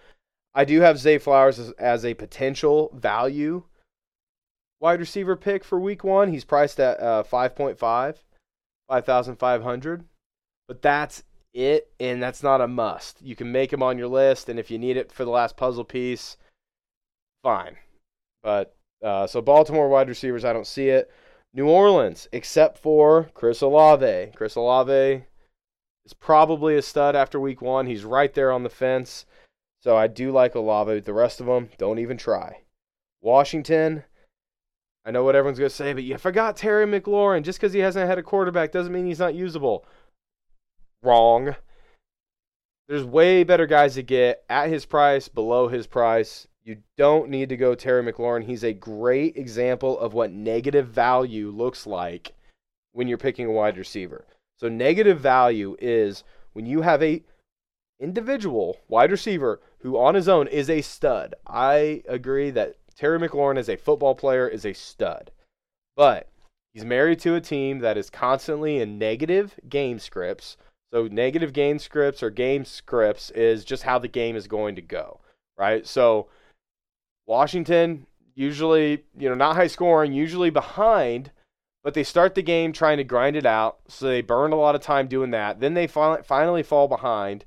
I 0.56 0.64
do 0.64 0.80
have 0.80 0.98
Zay 0.98 1.18
Flowers 1.18 1.60
as, 1.60 1.72
as 1.72 2.06
a 2.06 2.14
potential 2.14 2.90
value 2.96 3.66
wide 4.80 5.02
receiver 5.02 5.36
pick 5.36 5.66
for 5.66 5.78
week 5.78 6.06
one. 6.06 6.32
He's 6.32 6.46
priced 6.46 6.80
at 6.80 7.02
uh, 7.02 7.24
5.5, 7.30 8.16
5,500. 8.88 10.06
But 10.70 10.82
that's 10.82 11.24
it, 11.54 11.92
and 12.00 12.22
that's 12.22 12.44
not 12.44 12.62
a 12.62 12.68
must. 12.68 13.22
You 13.22 13.36
can 13.36 13.52
make 13.52 13.72
them 13.72 13.84
on 13.84 13.98
your 13.98 14.08
list, 14.08 14.50
and 14.50 14.60
if 14.60 14.72
you 14.72 14.80
need 14.80 14.98
it 14.98 15.12
for 15.12 15.24
the 15.26 15.32
last 15.32 15.56
puzzle 15.56 15.84
piece, 15.84 16.38
fine. 17.44 17.78
But 18.42 18.76
uh, 19.04 19.28
so 19.28 19.42
Baltimore 19.42 19.90
wide 19.90 20.10
receivers, 20.10 20.46
I 20.46 20.54
don't 20.54 20.68
see 20.68 20.90
it. 20.90 21.12
New 21.54 21.68
Orleans, 21.68 22.28
except 22.32 22.78
for 22.80 23.30
Chris 23.34 23.62
Olave. 23.62 24.32
Chris 24.36 24.56
Olave 24.56 25.24
is 26.06 26.14
probably 26.20 26.76
a 26.76 26.82
stud 26.82 27.16
after 27.16 27.40
week 27.40 27.62
one. 27.62 27.86
He's 27.86 28.04
right 28.04 28.34
there 28.34 28.52
on 28.52 28.64
the 28.64 28.70
fence. 28.70 29.26
So 29.82 29.96
I 29.96 30.08
do 30.08 30.32
like 30.32 30.56
Olave. 30.56 31.02
The 31.02 31.14
rest 31.14 31.40
of 31.40 31.46
them, 31.46 31.70
don't 31.78 32.00
even 32.00 32.18
try. 32.18 32.62
Washington, 33.22 34.04
I 35.06 35.12
know 35.12 35.24
what 35.24 35.36
everyone's 35.36 35.60
going 35.60 35.70
to 35.70 35.76
say, 35.76 35.94
but 35.94 36.04
you 36.04 36.18
forgot 36.18 36.58
Terry 36.58 36.86
McLaurin. 36.86 37.44
Just 37.44 37.60
because 37.60 37.74
he 37.74 37.80
hasn't 37.80 38.08
had 38.08 38.18
a 38.18 38.24
quarterback 38.24 38.72
doesn't 38.72 38.94
mean 38.94 39.06
he's 39.06 39.20
not 39.20 39.36
usable. 39.36 39.86
Wrong. 41.04 41.56
There's 42.88 43.04
way 43.04 43.44
better 43.44 43.66
guys 43.66 43.96
to 43.96 44.04
get 44.04 44.44
at 44.50 44.70
his 44.70 44.86
price, 44.86 45.28
below 45.28 45.68
his 45.68 45.88
price. 45.88 46.48
You 46.64 46.78
don't 46.98 47.30
need 47.30 47.50
to 47.50 47.58
go 47.58 47.76
Terry 47.76 48.04
McLaurin. 48.04 48.44
He's 48.44 48.64
a 48.64 48.74
great 48.74 49.36
example 49.36 50.00
of 50.00 50.14
what 50.14 50.32
negative 50.32 50.88
value 50.88 51.50
looks 51.52 51.86
like 51.86 52.34
when 52.94 53.08
you're 53.08 53.18
picking 53.18 53.48
a 53.48 53.52
wide 53.52 53.78
receiver. 53.78 54.26
So 54.58 54.70
negative 54.70 55.20
value 55.20 55.76
is 55.80 56.24
when 56.54 56.66
you 56.66 56.82
have 56.82 57.04
a 57.04 57.24
individual 58.00 58.78
wide 58.88 59.12
receiver 59.12 59.60
who 59.80 59.98
on 59.98 60.16
his 60.16 60.30
own 60.30 60.48
is 60.48 60.70
a 60.70 60.82
stud. 60.82 61.36
I 61.46 62.04
agree 62.08 62.50
that 62.52 62.76
Terry 62.96 63.20
McLaurin 63.20 63.58
as 63.58 63.70
a 63.70 63.76
football 63.76 64.16
player 64.16 64.48
is 64.48 64.66
a 64.66 64.74
stud. 64.74 65.32
But 65.96 66.30
he's 66.74 66.86
married 66.86 67.20
to 67.20 67.36
a 67.36 67.42
team 67.42 67.80
that 67.80 67.98
is 67.98 68.10
constantly 68.10 68.80
in 68.80 68.98
negative 68.98 69.60
game 69.68 70.00
scripts. 70.00 70.58
So 70.94 71.08
negative 71.08 71.54
game 71.54 71.80
scripts 71.80 72.22
or 72.22 72.30
game 72.30 72.66
scripts 72.66 73.32
is 73.32 73.66
just 73.66 73.82
how 73.82 73.98
the 73.98 74.08
game 74.08 74.36
is 74.36 74.48
going 74.48 74.76
to 74.76 74.82
go, 74.82 75.22
right? 75.58 75.88
So 75.88 76.28
Washington 77.26 78.06
usually, 78.36 79.04
you 79.18 79.28
know, 79.28 79.34
not 79.34 79.56
high 79.56 79.68
scoring, 79.68 80.14
usually 80.14 80.52
behind, 80.52 81.32
but 81.84 81.96
they 81.96 82.04
start 82.04 82.36
the 82.36 82.44
game 82.44 82.74
trying 82.74 82.98
to 82.98 83.04
grind 83.04 83.36
it 83.36 83.46
out. 83.46 83.80
So 83.88 84.06
they 84.06 84.22
burn 84.22 84.52
a 84.52 84.56
lot 84.56 84.76
of 84.76 84.82
time 84.82 85.08
doing 85.08 85.32
that. 85.32 85.60
Then 85.60 85.74
they 85.74 85.88
finally 85.88 86.62
fall 86.62 86.88
behind, 86.88 87.44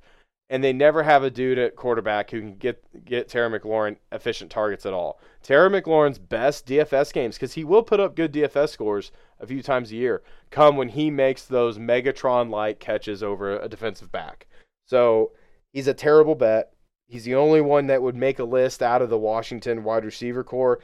and 0.48 0.62
they 0.62 0.72
never 0.72 1.02
have 1.02 1.22
a 1.22 1.30
dude 1.30 1.58
at 1.58 1.76
quarterback 1.76 2.30
who 2.30 2.40
can 2.40 2.54
get 2.56 3.04
get 3.04 3.28
Terry 3.28 3.58
McLaurin 3.58 3.96
efficient 4.12 4.50
targets 4.50 4.86
at 4.86 4.92
all. 4.92 5.20
Terry 5.42 5.70
McLaurin's 5.70 6.18
best 6.18 6.66
DFS 6.66 7.12
games, 7.12 7.36
because 7.36 7.54
he 7.54 7.64
will 7.64 7.82
put 7.82 8.00
up 8.00 8.16
good 8.16 8.32
DFS 8.32 8.68
scores 8.70 9.12
a 9.40 9.46
few 9.46 9.62
times 9.62 9.90
a 9.90 9.96
year, 9.96 10.22
come 10.50 10.76
when 10.76 10.88
he 10.88 11.10
makes 11.10 11.44
those 11.44 11.78
Megatron 11.78 12.50
like 12.50 12.78
catches 12.78 13.22
over 13.22 13.58
a 13.58 13.68
defensive 13.68 14.12
back. 14.12 14.46
So 14.86 15.32
he's 15.72 15.88
a 15.88 15.94
terrible 15.94 16.34
bet. 16.34 16.72
He's 17.08 17.24
the 17.24 17.34
only 17.34 17.60
one 17.60 17.86
that 17.88 18.02
would 18.02 18.16
make 18.16 18.38
a 18.38 18.44
list 18.44 18.82
out 18.82 19.02
of 19.02 19.10
the 19.10 19.18
Washington 19.18 19.84
wide 19.84 20.04
receiver 20.04 20.42
corps. 20.42 20.80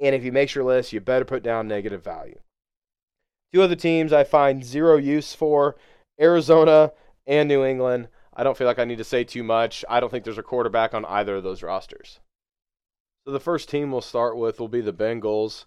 And 0.00 0.14
if 0.14 0.22
he 0.22 0.30
makes 0.30 0.54
your 0.54 0.64
list, 0.64 0.92
you 0.92 1.00
better 1.00 1.24
put 1.24 1.42
down 1.42 1.68
negative 1.68 2.02
value. 2.02 2.38
Two 3.52 3.62
other 3.62 3.76
teams 3.76 4.12
I 4.12 4.24
find 4.24 4.64
zero 4.64 4.96
use 4.96 5.34
for 5.34 5.76
Arizona 6.20 6.92
and 7.26 7.48
New 7.48 7.64
England. 7.64 8.08
I 8.34 8.44
don't 8.44 8.56
feel 8.56 8.66
like 8.66 8.78
I 8.78 8.84
need 8.84 8.98
to 8.98 9.04
say 9.04 9.24
too 9.24 9.42
much. 9.42 9.84
I 9.88 10.00
don't 10.00 10.10
think 10.10 10.24
there's 10.24 10.38
a 10.38 10.42
quarterback 10.42 10.94
on 10.94 11.04
either 11.04 11.36
of 11.36 11.44
those 11.44 11.62
rosters. 11.62 12.20
So 13.26 13.32
the 13.32 13.40
first 13.40 13.68
team 13.68 13.92
we'll 13.92 14.00
start 14.00 14.36
with 14.36 14.58
will 14.58 14.68
be 14.68 14.80
the 14.80 14.92
Bengals. 14.92 15.66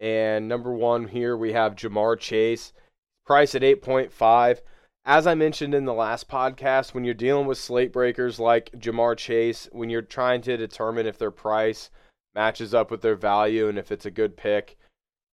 And 0.00 0.48
number 0.48 0.72
one 0.72 1.08
here 1.08 1.36
we 1.36 1.52
have 1.52 1.76
Ja'Marr 1.76 2.18
Chase, 2.18 2.72
price 3.26 3.54
at 3.54 3.62
8.5 3.62 4.60
as 5.04 5.26
I 5.26 5.34
mentioned 5.34 5.74
in 5.74 5.86
the 5.86 5.94
last 5.94 6.28
podcast, 6.28 6.92
when 6.92 7.04
you're 7.04 7.14
dealing 7.14 7.46
with 7.46 7.58
slate 7.58 7.92
breakers 7.92 8.38
like 8.38 8.70
Ja'Marr 8.72 9.16
Chase, 9.16 9.68
when 9.72 9.88
you're 9.88 10.02
trying 10.02 10.42
to 10.42 10.56
determine 10.56 11.06
if 11.06 11.18
their 11.18 11.30
price 11.30 11.90
matches 12.34 12.74
up 12.74 12.90
with 12.90 13.00
their 13.00 13.16
value 13.16 13.68
and 13.68 13.78
if 13.78 13.90
it's 13.90 14.06
a 14.06 14.10
good 14.10 14.36
pick, 14.36 14.76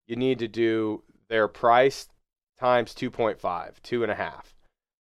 you 0.08 0.16
need 0.16 0.40
to 0.40 0.48
do 0.48 1.04
their 1.28 1.48
price 1.48 2.08
times 2.60 2.94
2.5, 2.94 3.82
two 3.84 4.04
and 4.04 4.12
a 4.12 4.16
half. 4.16 4.56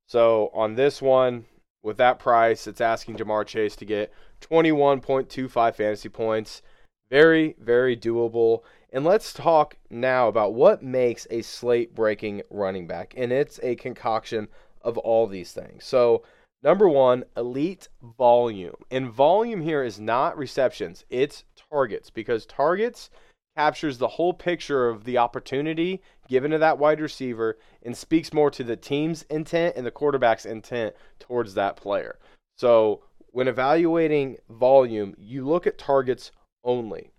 So 0.07 0.51
on 0.53 0.75
this 0.75 1.01
one, 1.01 1.45
with 1.87 1.97
that 1.97 2.19
price, 2.19 2.67
it's 2.67 2.81
asking 2.81 3.15
Ja'Marr 3.15 3.47
Chase 3.47 3.77
to 3.77 3.85
get 3.85 4.11
21.25 4.41 5.73
fantasy 5.73 6.09
points. 6.09 6.61
Very, 7.09 7.55
very 7.59 7.95
doable. 7.95 8.63
And 8.91 9.05
let's 9.05 9.31
talk 9.31 9.77
now 9.89 10.27
about 10.27 10.53
what 10.53 10.83
makes 10.83 11.25
a 11.31 11.41
slate 11.41 11.95
breaking 11.95 12.41
running 12.49 12.87
back. 12.87 13.13
And 13.15 13.31
it's 13.31 13.57
a 13.63 13.75
concoction 13.75 14.49
of 14.81 14.97
all 14.97 15.27
these 15.27 15.53
things. 15.53 15.85
So, 15.85 16.23
number 16.61 16.89
one, 16.89 17.23
elite 17.37 17.87
volume. 18.17 18.75
And 18.91 19.09
volume 19.09 19.61
here 19.61 19.81
is 19.81 19.97
not 19.97 20.37
receptions, 20.37 21.05
it's 21.09 21.45
targets 21.71 22.09
because 22.09 22.45
targets 22.45 23.09
captures 23.57 23.97
the 23.97 24.07
whole 24.07 24.33
picture 24.33 24.87
of 24.87 25.03
the 25.03 25.17
opportunity 25.17 26.01
given 26.27 26.51
to 26.51 26.59
that 26.59 26.77
wide 26.77 27.01
receiver 27.01 27.57
and 27.81 27.97
speaks 27.97 28.31
more 28.31 28.51
to 28.51 28.63
the 28.63 28.75
team's 28.75 29.23
intent 29.23 29.75
and 29.75 29.85
the 29.85 29.91
quarterback's 29.91 30.45
intent 30.45 30.93
towards 31.19 31.55
that 31.55 31.75
player. 31.75 32.19
So, 32.57 33.03
when 33.31 33.47
evaluating 33.47 34.37
volume, 34.49 35.15
you 35.17 35.45
look 35.45 35.67
at 35.67 35.77
targets 35.77 36.31
only. 36.63 37.11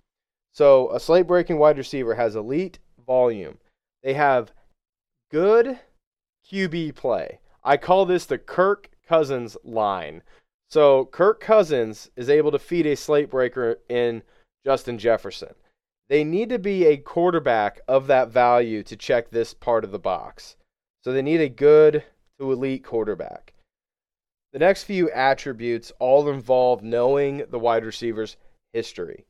So 0.52 0.90
a 0.92 0.98
slate 0.98 1.26
breaking 1.26 1.58
wide 1.58 1.78
receiver 1.78 2.14
has 2.16 2.34
elite 2.34 2.80
volume. 3.06 3.58
They 4.02 4.14
have 4.14 4.52
good 5.30 5.78
QB 6.50 6.96
play. 6.96 7.38
I 7.62 7.76
call 7.76 8.06
this 8.06 8.26
the 8.26 8.38
Kirk 8.38 8.90
Cousins 9.06 9.56
line. 9.62 10.22
So 10.68 11.04
Kirk 11.06 11.40
Cousins 11.40 12.10
is 12.16 12.28
able 12.28 12.50
to 12.50 12.58
feed 12.58 12.86
a 12.86 12.96
slate 12.96 13.30
breaker 13.30 13.78
in 13.88 14.22
Justin 14.64 14.98
Jefferson. 14.98 15.54
They 16.08 16.24
need 16.24 16.48
to 16.48 16.58
be 16.58 16.86
a 16.86 16.96
quarterback 16.96 17.80
of 17.86 18.06
that 18.06 18.28
value 18.28 18.82
to 18.84 18.96
check 18.96 19.30
this 19.30 19.52
part 19.52 19.84
of 19.84 19.92
the 19.92 19.98
box. 19.98 20.56
So 21.04 21.12
they 21.12 21.22
need 21.22 21.40
a 21.40 21.48
good 21.48 22.04
to 22.38 22.52
elite 22.52 22.84
quarterback. 22.84 23.52
The 24.52 24.58
next 24.58 24.84
few 24.84 25.10
attributes 25.10 25.92
all 25.98 26.28
involve 26.28 26.82
knowing 26.82 27.44
the 27.50 27.58
wide 27.58 27.84
receiver's 27.84 28.36
history. 28.72 29.26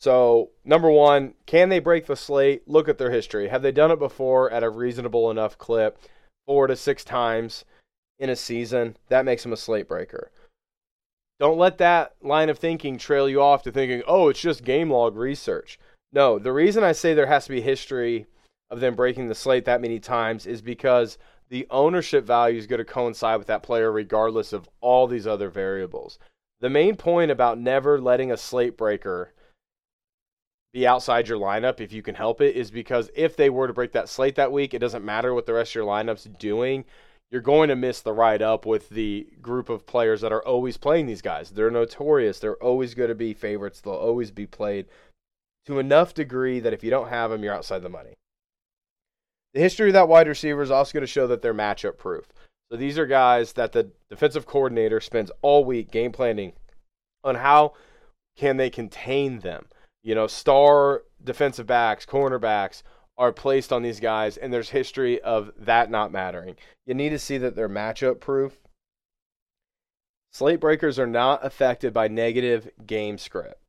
So, 0.00 0.50
number 0.64 0.90
one, 0.90 1.34
can 1.46 1.68
they 1.68 1.78
break 1.78 2.06
the 2.06 2.16
slate? 2.16 2.66
Look 2.66 2.88
at 2.88 2.98
their 2.98 3.12
history. 3.12 3.48
Have 3.48 3.62
they 3.62 3.72
done 3.72 3.92
it 3.92 3.98
before 3.98 4.50
at 4.50 4.64
a 4.64 4.68
reasonable 4.68 5.30
enough 5.30 5.56
clip, 5.56 5.98
four 6.46 6.66
to 6.66 6.76
six 6.76 7.04
times 7.04 7.64
in 8.18 8.28
a 8.28 8.36
season? 8.36 8.96
That 9.08 9.24
makes 9.24 9.44
them 9.44 9.52
a 9.52 9.56
slate 9.56 9.88
breaker. 9.88 10.30
Don't 11.40 11.58
let 11.58 11.78
that 11.78 12.14
line 12.22 12.48
of 12.48 12.58
thinking 12.58 12.96
trail 12.96 13.28
you 13.28 13.42
off 13.42 13.62
to 13.64 13.72
thinking, 13.72 14.02
oh, 14.06 14.28
it's 14.28 14.40
just 14.40 14.64
game 14.64 14.90
log 14.90 15.16
research. 15.16 15.78
No, 16.12 16.38
the 16.38 16.52
reason 16.52 16.84
I 16.84 16.92
say 16.92 17.12
there 17.12 17.26
has 17.26 17.44
to 17.46 17.50
be 17.50 17.60
history 17.60 18.26
of 18.70 18.80
them 18.80 18.94
breaking 18.94 19.28
the 19.28 19.34
slate 19.34 19.64
that 19.64 19.80
many 19.80 19.98
times 19.98 20.46
is 20.46 20.62
because 20.62 21.18
the 21.48 21.66
ownership 21.70 22.24
value 22.24 22.58
is 22.58 22.66
going 22.66 22.78
to 22.78 22.84
coincide 22.84 23.38
with 23.38 23.48
that 23.48 23.62
player 23.62 23.90
regardless 23.90 24.52
of 24.52 24.68
all 24.80 25.06
these 25.06 25.26
other 25.26 25.50
variables. 25.50 26.18
The 26.60 26.70
main 26.70 26.96
point 26.96 27.30
about 27.30 27.58
never 27.58 28.00
letting 28.00 28.30
a 28.30 28.36
slate 28.36 28.76
breaker 28.76 29.32
be 30.72 30.86
outside 30.86 31.28
your 31.28 31.38
lineup 31.38 31.80
if 31.80 31.92
you 31.92 32.02
can 32.02 32.14
help 32.14 32.40
it 32.40 32.56
is 32.56 32.70
because 32.70 33.10
if 33.14 33.36
they 33.36 33.50
were 33.50 33.66
to 33.66 33.72
break 33.72 33.92
that 33.92 34.08
slate 34.08 34.34
that 34.36 34.50
week, 34.50 34.74
it 34.74 34.80
doesn't 34.80 35.04
matter 35.04 35.34
what 35.34 35.46
the 35.46 35.52
rest 35.52 35.70
of 35.72 35.74
your 35.76 35.84
lineup's 35.84 36.24
doing. 36.24 36.84
You're 37.34 37.42
going 37.42 37.68
to 37.68 37.74
miss 37.74 38.00
the 38.00 38.12
ride 38.12 38.42
up 38.42 38.64
with 38.64 38.90
the 38.90 39.26
group 39.42 39.68
of 39.68 39.86
players 39.86 40.20
that 40.20 40.30
are 40.30 40.46
always 40.46 40.76
playing 40.76 41.06
these 41.06 41.20
guys. 41.20 41.50
They're 41.50 41.68
notorious. 41.68 42.38
They're 42.38 42.62
always 42.62 42.94
going 42.94 43.08
to 43.08 43.16
be 43.16 43.34
favorites. 43.34 43.80
They'll 43.80 43.94
always 43.94 44.30
be 44.30 44.46
played 44.46 44.86
to 45.66 45.80
enough 45.80 46.14
degree 46.14 46.60
that 46.60 46.72
if 46.72 46.84
you 46.84 46.90
don't 46.90 47.08
have 47.08 47.32
them, 47.32 47.42
you're 47.42 47.52
outside 47.52 47.82
the 47.82 47.88
money. 47.88 48.14
The 49.52 49.58
history 49.58 49.88
of 49.88 49.94
that 49.94 50.06
wide 50.06 50.28
receiver 50.28 50.62
is 50.62 50.70
also 50.70 50.92
going 50.92 51.00
to 51.00 51.08
show 51.08 51.26
that 51.26 51.42
they're 51.42 51.52
matchup 51.52 51.98
proof. 51.98 52.28
So 52.70 52.76
these 52.76 52.98
are 52.98 53.06
guys 53.06 53.54
that 53.54 53.72
the 53.72 53.90
defensive 54.08 54.46
coordinator 54.46 55.00
spends 55.00 55.32
all 55.42 55.64
week 55.64 55.90
game 55.90 56.12
planning 56.12 56.52
on 57.24 57.34
how 57.34 57.72
can 58.36 58.58
they 58.58 58.70
contain 58.70 59.40
them 59.40 59.66
you 60.04 60.14
know, 60.14 60.26
star 60.28 61.02
defensive 61.24 61.66
backs, 61.66 62.06
cornerbacks 62.06 62.82
are 63.16 63.32
placed 63.32 63.72
on 63.72 63.82
these 63.82 64.00
guys, 64.00 64.36
and 64.36 64.52
there's 64.52 64.70
history 64.70 65.20
of 65.20 65.52
that 65.56 65.90
not 65.90 66.12
mattering. 66.12 66.56
You 66.86 66.94
need 66.94 67.10
to 67.10 67.18
see 67.18 67.38
that 67.38 67.54
they're 67.54 67.68
matchup 67.68 68.20
proof. 68.20 68.58
Slate 70.32 70.60
breakers 70.60 70.98
are 70.98 71.06
not 71.06 71.44
affected 71.44 71.92
by 71.92 72.08
negative 72.08 72.68
game 72.86 73.18
script. 73.18 73.60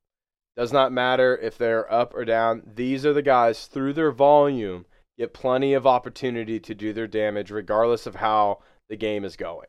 Does 0.57 0.73
not 0.73 0.91
matter 0.91 1.37
if 1.37 1.57
they're 1.57 1.91
up 1.91 2.13
or 2.15 2.25
down. 2.25 2.63
These 2.75 3.05
are 3.05 3.13
the 3.13 3.21
guys 3.21 3.67
through 3.67 3.93
their 3.93 4.11
volume 4.11 4.85
get 5.17 5.33
plenty 5.33 5.73
of 5.73 5.85
opportunity 5.85 6.59
to 6.59 6.73
do 6.73 6.91
their 6.91 7.07
damage 7.07 7.51
regardless 7.51 8.05
of 8.05 8.15
how 8.15 8.59
the 8.89 8.95
game 8.95 9.23
is 9.23 9.35
going. 9.35 9.67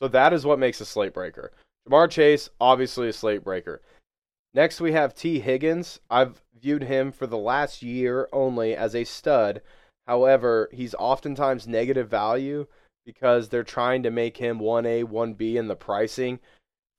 So 0.00 0.08
that 0.08 0.32
is 0.32 0.46
what 0.46 0.58
makes 0.58 0.80
a 0.80 0.84
slate 0.84 1.12
breaker. 1.12 1.52
Ja'Marr 1.88 2.10
Chase, 2.10 2.50
obviously 2.60 3.08
a 3.08 3.12
slate 3.12 3.44
breaker. 3.44 3.82
Next, 4.54 4.80
we 4.80 4.92
have 4.92 5.14
Tee 5.14 5.40
Higgins. 5.40 6.00
I've 6.10 6.42
viewed 6.58 6.84
him 6.84 7.12
for 7.12 7.26
the 7.26 7.38
last 7.38 7.82
year 7.82 8.28
only 8.32 8.74
as 8.74 8.94
a 8.94 9.04
stud. 9.04 9.60
However, 10.06 10.68
he's 10.72 10.94
oftentimes 10.94 11.68
negative 11.68 12.08
value 12.08 12.66
because 13.04 13.48
they're 13.48 13.62
trying 13.62 14.02
to 14.02 14.10
make 14.10 14.38
him 14.38 14.58
1A, 14.58 15.04
1B 15.04 15.54
in 15.54 15.68
the 15.68 15.76
pricing. 15.76 16.40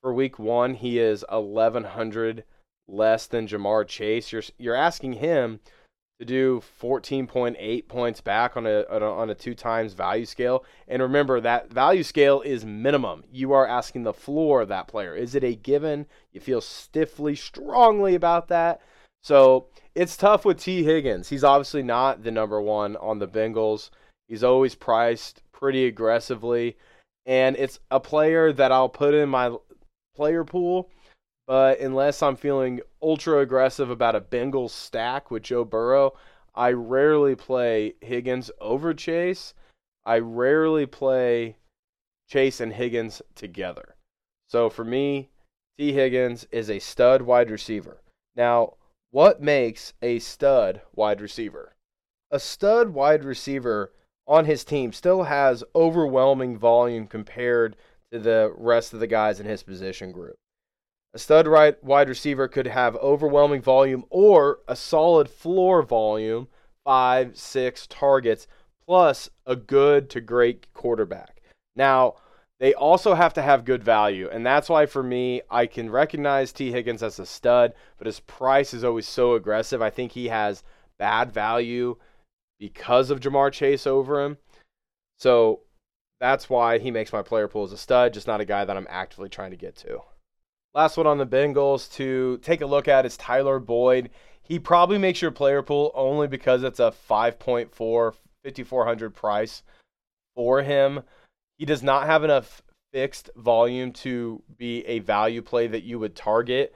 For 0.01 0.13
week 0.13 0.39
one, 0.39 0.75
he 0.75 0.99
is 0.99 1.25
1,100 1.29 2.43
less 2.87 3.27
than 3.27 3.47
Ja'Marr 3.47 3.87
Chase. 3.87 4.31
You're, 4.31 4.43
you're 4.57 4.75
asking 4.75 5.13
him 5.13 5.59
to 6.19 6.25
do 6.25 6.61
14.8 6.81 7.87
points 7.87 8.19
back 8.19 8.57
on 8.57 8.67
a, 8.67 8.83
on 8.89 9.01
a, 9.01 9.09
on 9.09 9.29
a 9.29 9.35
two 9.35 9.55
times 9.55 9.93
value 9.93 10.25
scale. 10.25 10.65
And 10.87 11.01
remember 11.01 11.39
that 11.39 11.71
value 11.71 12.03
scale 12.03 12.41
is 12.41 12.65
minimum. 12.65 13.23
You 13.31 13.53
are 13.53 13.65
asking 13.65 14.03
the 14.03 14.13
floor 14.13 14.61
of 14.61 14.67
that 14.67 14.89
player. 14.89 15.15
Is 15.15 15.33
it 15.33 15.45
a 15.45 15.55
given? 15.55 16.05
You 16.33 16.41
feel 16.41 16.59
stiffly, 16.59 17.35
strongly 17.35 18.15
about 18.15 18.49
that. 18.49 18.81
So 19.23 19.67
it's 19.95 20.17
tough 20.17 20.43
with 20.43 20.59
Tee 20.59 20.83
Higgins. 20.83 21.29
He's 21.29 21.43
obviously 21.43 21.83
not 21.83 22.23
the 22.23 22.31
number 22.31 22.61
one 22.61 22.97
on 22.97 23.19
the 23.19 23.27
Bengals. 23.27 23.89
He's 24.27 24.43
always 24.43 24.75
priced 24.75 25.41
pretty 25.53 25.85
aggressively. 25.85 26.77
And 27.25 27.55
it's 27.55 27.79
a 27.91 27.99
player 27.99 28.51
that 28.51 28.73
I'll 28.73 28.89
put 28.89 29.13
in 29.13 29.29
my 29.29 29.55
player 30.15 30.43
pool 30.43 30.89
but 31.49 31.79
unless 31.79 32.21
I'm 32.21 32.35
feeling 32.35 32.79
ultra 33.01 33.39
aggressive 33.39 33.89
about 33.89 34.15
a 34.15 34.21
Bengals 34.21 34.69
stack 34.69 35.31
with 35.31 35.41
Joe 35.41 35.65
Burrow, 35.65 36.13
I 36.53 36.73
rarely 36.73 37.35
play 37.35 37.95
Higgins 38.01 38.51
over 38.61 38.93
Chase. 38.93 39.55
I 40.05 40.19
rarely 40.19 40.85
play 40.85 41.57
Chase 42.29 42.59
and 42.59 42.71
Higgins 42.71 43.23
together. 43.33 43.95
So 44.47 44.69
for 44.69 44.85
me, 44.85 45.31
Tee 45.79 45.91
Higgins 45.91 46.45
is 46.51 46.69
a 46.69 46.77
stud 46.77 47.23
wide 47.23 47.49
receiver. 47.49 48.03
Now, 48.35 48.75
what 49.09 49.41
makes 49.41 49.93
a 50.03 50.19
stud 50.19 50.81
wide 50.93 51.19
receiver? 51.19 51.73
A 52.29 52.39
stud 52.39 52.89
wide 52.89 53.23
receiver 53.23 53.91
on 54.27 54.45
his 54.45 54.63
team 54.63 54.93
still 54.93 55.23
has 55.23 55.63
overwhelming 55.73 56.59
volume 56.59 57.07
compared 57.07 57.75
to 58.11 58.19
the 58.19 58.53
rest 58.55 58.93
of 58.93 58.99
the 58.99 59.07
guys 59.07 59.39
in 59.39 59.47
his 59.47 59.63
position 59.63 60.11
group. 60.11 60.35
A 61.13 61.19
stud 61.19 61.47
right 61.47 61.81
wide 61.83 62.07
receiver 62.07 62.47
could 62.47 62.67
have 62.67 62.95
overwhelming 62.97 63.61
volume 63.61 64.05
or 64.09 64.59
a 64.67 64.75
solid 64.75 65.29
floor 65.29 65.81
volume, 65.81 66.47
five, 66.83 67.35
six 67.35 67.87
targets, 67.87 68.47
plus 68.85 69.29
a 69.45 69.55
good 69.55 70.09
to 70.11 70.21
great 70.21 70.71
quarterback. 70.73 71.41
Now, 71.75 72.15
they 72.59 72.73
also 72.73 73.13
have 73.13 73.33
to 73.35 73.41
have 73.41 73.63
good 73.65 73.83
value, 73.83 74.29
and 74.29 74.45
that's 74.45 74.69
why 74.69 74.85
for 74.85 75.01
me, 75.01 75.41
I 75.49 75.65
can 75.65 75.89
recognize 75.89 76.51
Tee 76.51 76.71
Higgins 76.71 77.01
as 77.01 77.17
a 77.17 77.25
stud, 77.25 77.73
but 77.97 78.05
his 78.05 78.19
price 78.19 78.73
is 78.73 78.83
always 78.83 79.07
so 79.07 79.33
aggressive. 79.33 79.81
I 79.81 79.89
think 79.89 80.11
he 80.11 80.27
has 80.27 80.63
bad 80.97 81.31
value 81.31 81.95
because 82.59 83.09
of 83.09 83.21
Ja'Marr 83.21 83.51
Chase 83.51 83.87
over 83.87 84.23
him. 84.23 84.37
So 85.17 85.61
that's 86.19 86.49
why 86.49 86.79
he 86.79 86.91
makes 86.91 87.13
my 87.13 87.21
player 87.21 87.47
pool 87.47 87.63
as 87.63 87.71
a 87.71 87.77
stud, 87.77 88.13
just 88.13 88.27
not 88.27 88.41
a 88.41 88.45
guy 88.45 88.65
that 88.65 88.75
I'm 88.75 88.87
actively 88.89 89.29
trying 89.29 89.51
to 89.51 89.57
get 89.57 89.75
to. 89.77 90.01
Last 90.75 90.97
one 90.97 91.07
on 91.07 91.17
the 91.17 91.25
Bengals 91.25 91.91
to 91.93 92.37
take 92.43 92.61
a 92.61 92.65
look 92.65 92.87
at 92.87 93.05
is 93.05 93.17
Tyler 93.17 93.59
Boyd. 93.59 94.11
He 94.41 94.59
probably 94.59 94.99
makes 94.99 95.21
your 95.21 95.31
player 95.31 95.63
pool 95.63 95.91
only 95.95 96.27
because 96.27 96.63
it's 96.63 96.79
a 96.79 96.93
5.4 97.09 97.69
5400 98.43 99.15
price 99.15 99.63
for 100.35 100.61
him. 100.61 101.01
He 101.57 101.65
does 101.65 101.81
not 101.81 102.05
have 102.05 102.23
enough 102.23 102.61
fixed 102.93 103.31
volume 103.35 103.91
to 103.93 104.43
be 104.57 104.85
a 104.85 104.99
value 104.99 105.41
play 105.41 105.67
that 105.67 105.83
you 105.83 105.97
would 105.99 106.15
target. 106.15 106.75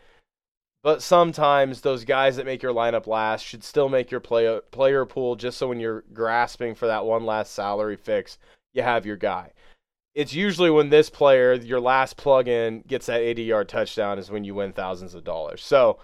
But 0.82 1.02
sometimes 1.02 1.82
those 1.82 2.04
guys 2.04 2.36
that 2.36 2.46
make 2.46 2.62
your 2.62 2.74
lineup 2.74 3.08
last 3.08 3.44
should 3.46 3.64
still 3.64 3.90
make 3.90 4.12
your 4.12 4.20
play, 4.20 4.60
player 4.72 5.06
pool 5.06 5.36
just 5.36 5.58
so 5.58 5.70
when 5.70 5.80
you're 5.80 6.04
grasping 6.14 6.76
for 6.76 6.88
that 6.88 7.06
one 7.06 7.26
last 7.26 7.54
salary 7.54 7.96
fix, 7.96 8.38
you 8.74 8.82
have 8.82 9.06
your 9.06 9.18
guy 9.18 9.54
it's 10.16 10.34
usually 10.34 10.70
when 10.70 10.90
this 10.90 11.10
player, 11.10 11.54
your 11.54 11.80
last 11.80 12.18
plug-in, 12.18 12.82
gets 12.88 13.08
that 13.08 13.22
80-yard 13.22 13.68
touchdown 13.68 14.20
is 14.20 14.30
when 14.30 14.44
you 14.44 14.54
win 14.56 14.74
thousands 14.74 15.14
of 15.14 15.24
dollars. 15.24 15.64
So 15.64 16.00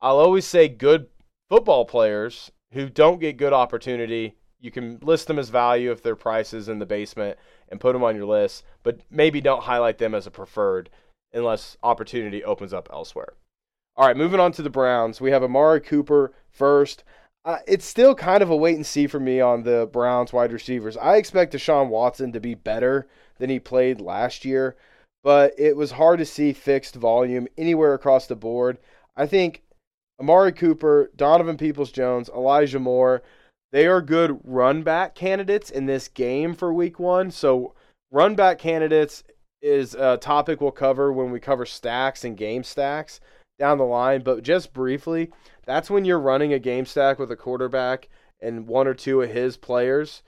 I'll 0.00 0.18
always 0.18 0.46
say 0.46 0.68
good 0.68 1.06
football 1.48 1.84
players 1.84 2.50
who 2.72 2.88
don't 2.88 3.20
get 3.20 3.36
good 3.36 3.52
opportunity, 3.52 4.36
you 4.58 4.70
can 4.70 4.98
list 5.02 5.26
them 5.26 5.38
as 5.38 5.48
value 5.48 5.90
if 5.90 6.02
their 6.02 6.16
price 6.16 6.52
is 6.52 6.68
in 6.68 6.78
the 6.78 6.86
basement 6.86 7.36
and 7.68 7.80
put 7.80 7.92
them 7.92 8.04
on 8.04 8.16
your 8.16 8.26
list, 8.26 8.64
but 8.82 9.00
maybe 9.10 9.40
don't 9.40 9.64
highlight 9.64 9.98
them 9.98 10.14
as 10.14 10.26
a 10.26 10.30
preferred 10.30 10.88
unless 11.32 11.76
opportunity 11.82 12.42
opens 12.44 12.72
up 12.72 12.88
elsewhere. 12.92 13.34
All 13.96 14.06
right, 14.06 14.16
moving 14.16 14.40
on 14.40 14.52
to 14.52 14.62
the 14.62 14.70
Browns. 14.70 15.20
We 15.20 15.32
have 15.32 15.42
Amari 15.42 15.80
Cooper 15.80 16.32
first. 16.50 17.04
Uh, 17.44 17.58
it's 17.66 17.84
still 17.84 18.14
kind 18.14 18.42
of 18.42 18.50
a 18.50 18.56
wait 18.56 18.76
and 18.76 18.86
see 18.86 19.06
for 19.06 19.20
me 19.20 19.40
on 19.40 19.64
the 19.64 19.88
Browns 19.92 20.32
wide 20.32 20.52
receivers. 20.52 20.96
I 20.96 21.16
expect 21.16 21.52
Deshaun 21.52 21.88
Watson 21.88 22.32
to 22.32 22.40
be 22.40 22.54
better 22.54 23.08
than 23.38 23.50
he 23.50 23.58
played 23.58 24.00
last 24.00 24.44
year, 24.44 24.76
but 25.22 25.54
it 25.58 25.76
was 25.76 25.92
hard 25.92 26.18
to 26.18 26.26
see 26.26 26.52
fixed 26.52 26.94
volume 26.94 27.48
anywhere 27.56 27.94
across 27.94 28.26
the 28.26 28.36
board. 28.36 28.78
I 29.16 29.26
think 29.26 29.62
Amari 30.20 30.52
Cooper, 30.52 31.10
Donovan 31.16 31.56
Peoples 31.56 31.92
Jones, 31.92 32.28
Elijah 32.28 32.78
Moore, 32.78 33.22
they 33.72 33.86
are 33.86 34.02
good 34.02 34.38
run 34.44 34.82
back 34.82 35.14
candidates 35.14 35.70
in 35.70 35.86
this 35.86 36.08
game 36.08 36.54
for 36.54 36.72
week 36.72 36.98
one. 36.98 37.30
So, 37.30 37.74
run 38.10 38.34
back 38.34 38.58
candidates 38.58 39.24
is 39.62 39.94
a 39.94 40.18
topic 40.18 40.60
we'll 40.60 40.72
cover 40.72 41.12
when 41.12 41.30
we 41.30 41.40
cover 41.40 41.64
stacks 41.64 42.24
and 42.24 42.36
game 42.36 42.64
stacks 42.64 43.20
down 43.58 43.78
the 43.78 43.84
line. 43.84 44.22
But 44.22 44.42
just 44.42 44.72
briefly, 44.72 45.30
that's 45.64 45.90
when 45.90 46.04
you're 46.04 46.20
running 46.20 46.52
a 46.52 46.58
game 46.58 46.84
stack 46.84 47.18
with 47.18 47.30
a 47.30 47.36
quarterback 47.36 48.08
and 48.40 48.66
one 48.66 48.86
or 48.86 48.94
two 48.94 49.22
of 49.22 49.30
his 49.30 49.56
players 49.56 50.22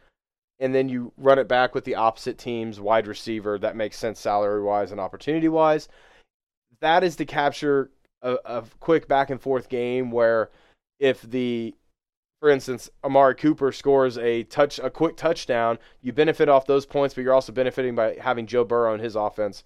and 0.60 0.74
then 0.74 0.88
you 0.88 1.12
run 1.16 1.38
it 1.38 1.48
back 1.48 1.74
with 1.74 1.84
the 1.84 1.96
opposite 1.96 2.38
team's 2.38 2.80
wide 2.80 3.06
receiver. 3.06 3.58
That 3.58 3.76
makes 3.76 3.98
sense 3.98 4.20
salary 4.20 4.62
wise 4.62 4.92
and 4.92 5.00
opportunity 5.00 5.48
wise. 5.48 5.88
That 6.80 7.02
is 7.02 7.16
to 7.16 7.24
capture 7.24 7.90
a, 8.22 8.36
a, 8.44 8.64
quick 8.80 9.08
back 9.08 9.30
and 9.30 9.40
forth 9.40 9.68
game 9.68 10.10
where 10.10 10.50
if 10.98 11.22
the 11.22 11.74
for 12.40 12.50
instance, 12.50 12.90
Amari 13.02 13.34
Cooper 13.36 13.72
scores 13.72 14.18
a 14.18 14.42
touch 14.44 14.78
a 14.78 14.90
quick 14.90 15.16
touchdown, 15.16 15.78
you 16.02 16.12
benefit 16.12 16.46
off 16.46 16.66
those 16.66 16.84
points, 16.84 17.14
but 17.14 17.24
you're 17.24 17.32
also 17.32 17.52
benefiting 17.52 17.94
by 17.94 18.16
having 18.20 18.46
Joe 18.46 18.64
Burrow 18.64 18.92
and 18.92 19.02
his 19.02 19.16
offense 19.16 19.64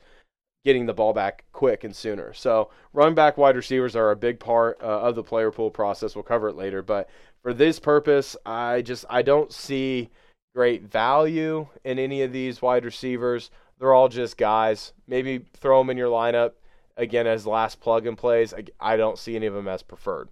getting 0.64 0.86
the 0.86 0.94
ball 0.94 1.12
back 1.12 1.44
quick 1.50 1.82
and 1.82 1.96
sooner. 1.96 2.32
So, 2.32 2.70
run 2.92 3.14
back 3.14 3.36
wide 3.36 3.56
receivers 3.56 3.96
are 3.96 4.12
a 4.12 4.16
big 4.16 4.38
part 4.38 4.80
uh, 4.80 5.00
of 5.00 5.16
the 5.16 5.24
player 5.24 5.50
pool 5.50 5.72
process. 5.72 6.14
We'll 6.14 6.22
cover 6.22 6.48
it 6.48 6.54
later, 6.54 6.80
but 6.82 7.10
for 7.42 7.52
this 7.52 7.80
purpose, 7.80 8.36
I 8.46 8.82
just 8.82 9.04
I 9.10 9.22
don't 9.22 9.52
see 9.52 10.10
great 10.58 10.82
value 10.82 11.68
in 11.84 12.00
any 12.00 12.20
of 12.22 12.32
these 12.32 12.60
wide 12.60 12.84
receivers. 12.84 13.48
They're 13.78 13.94
all 13.94 14.08
just 14.08 14.36
guys. 14.36 14.92
Maybe 15.06 15.44
throw 15.54 15.78
them 15.78 15.90
in 15.90 15.96
your 15.96 16.10
lineup 16.10 16.54
again 16.96 17.28
as 17.28 17.46
last 17.46 17.80
plug 17.80 18.08
and 18.08 18.18
plays. 18.18 18.52
I 18.80 18.96
don't 18.96 19.16
see 19.16 19.36
any 19.36 19.46
of 19.46 19.54
them 19.54 19.68
as 19.68 19.84
preferred. 19.84 20.30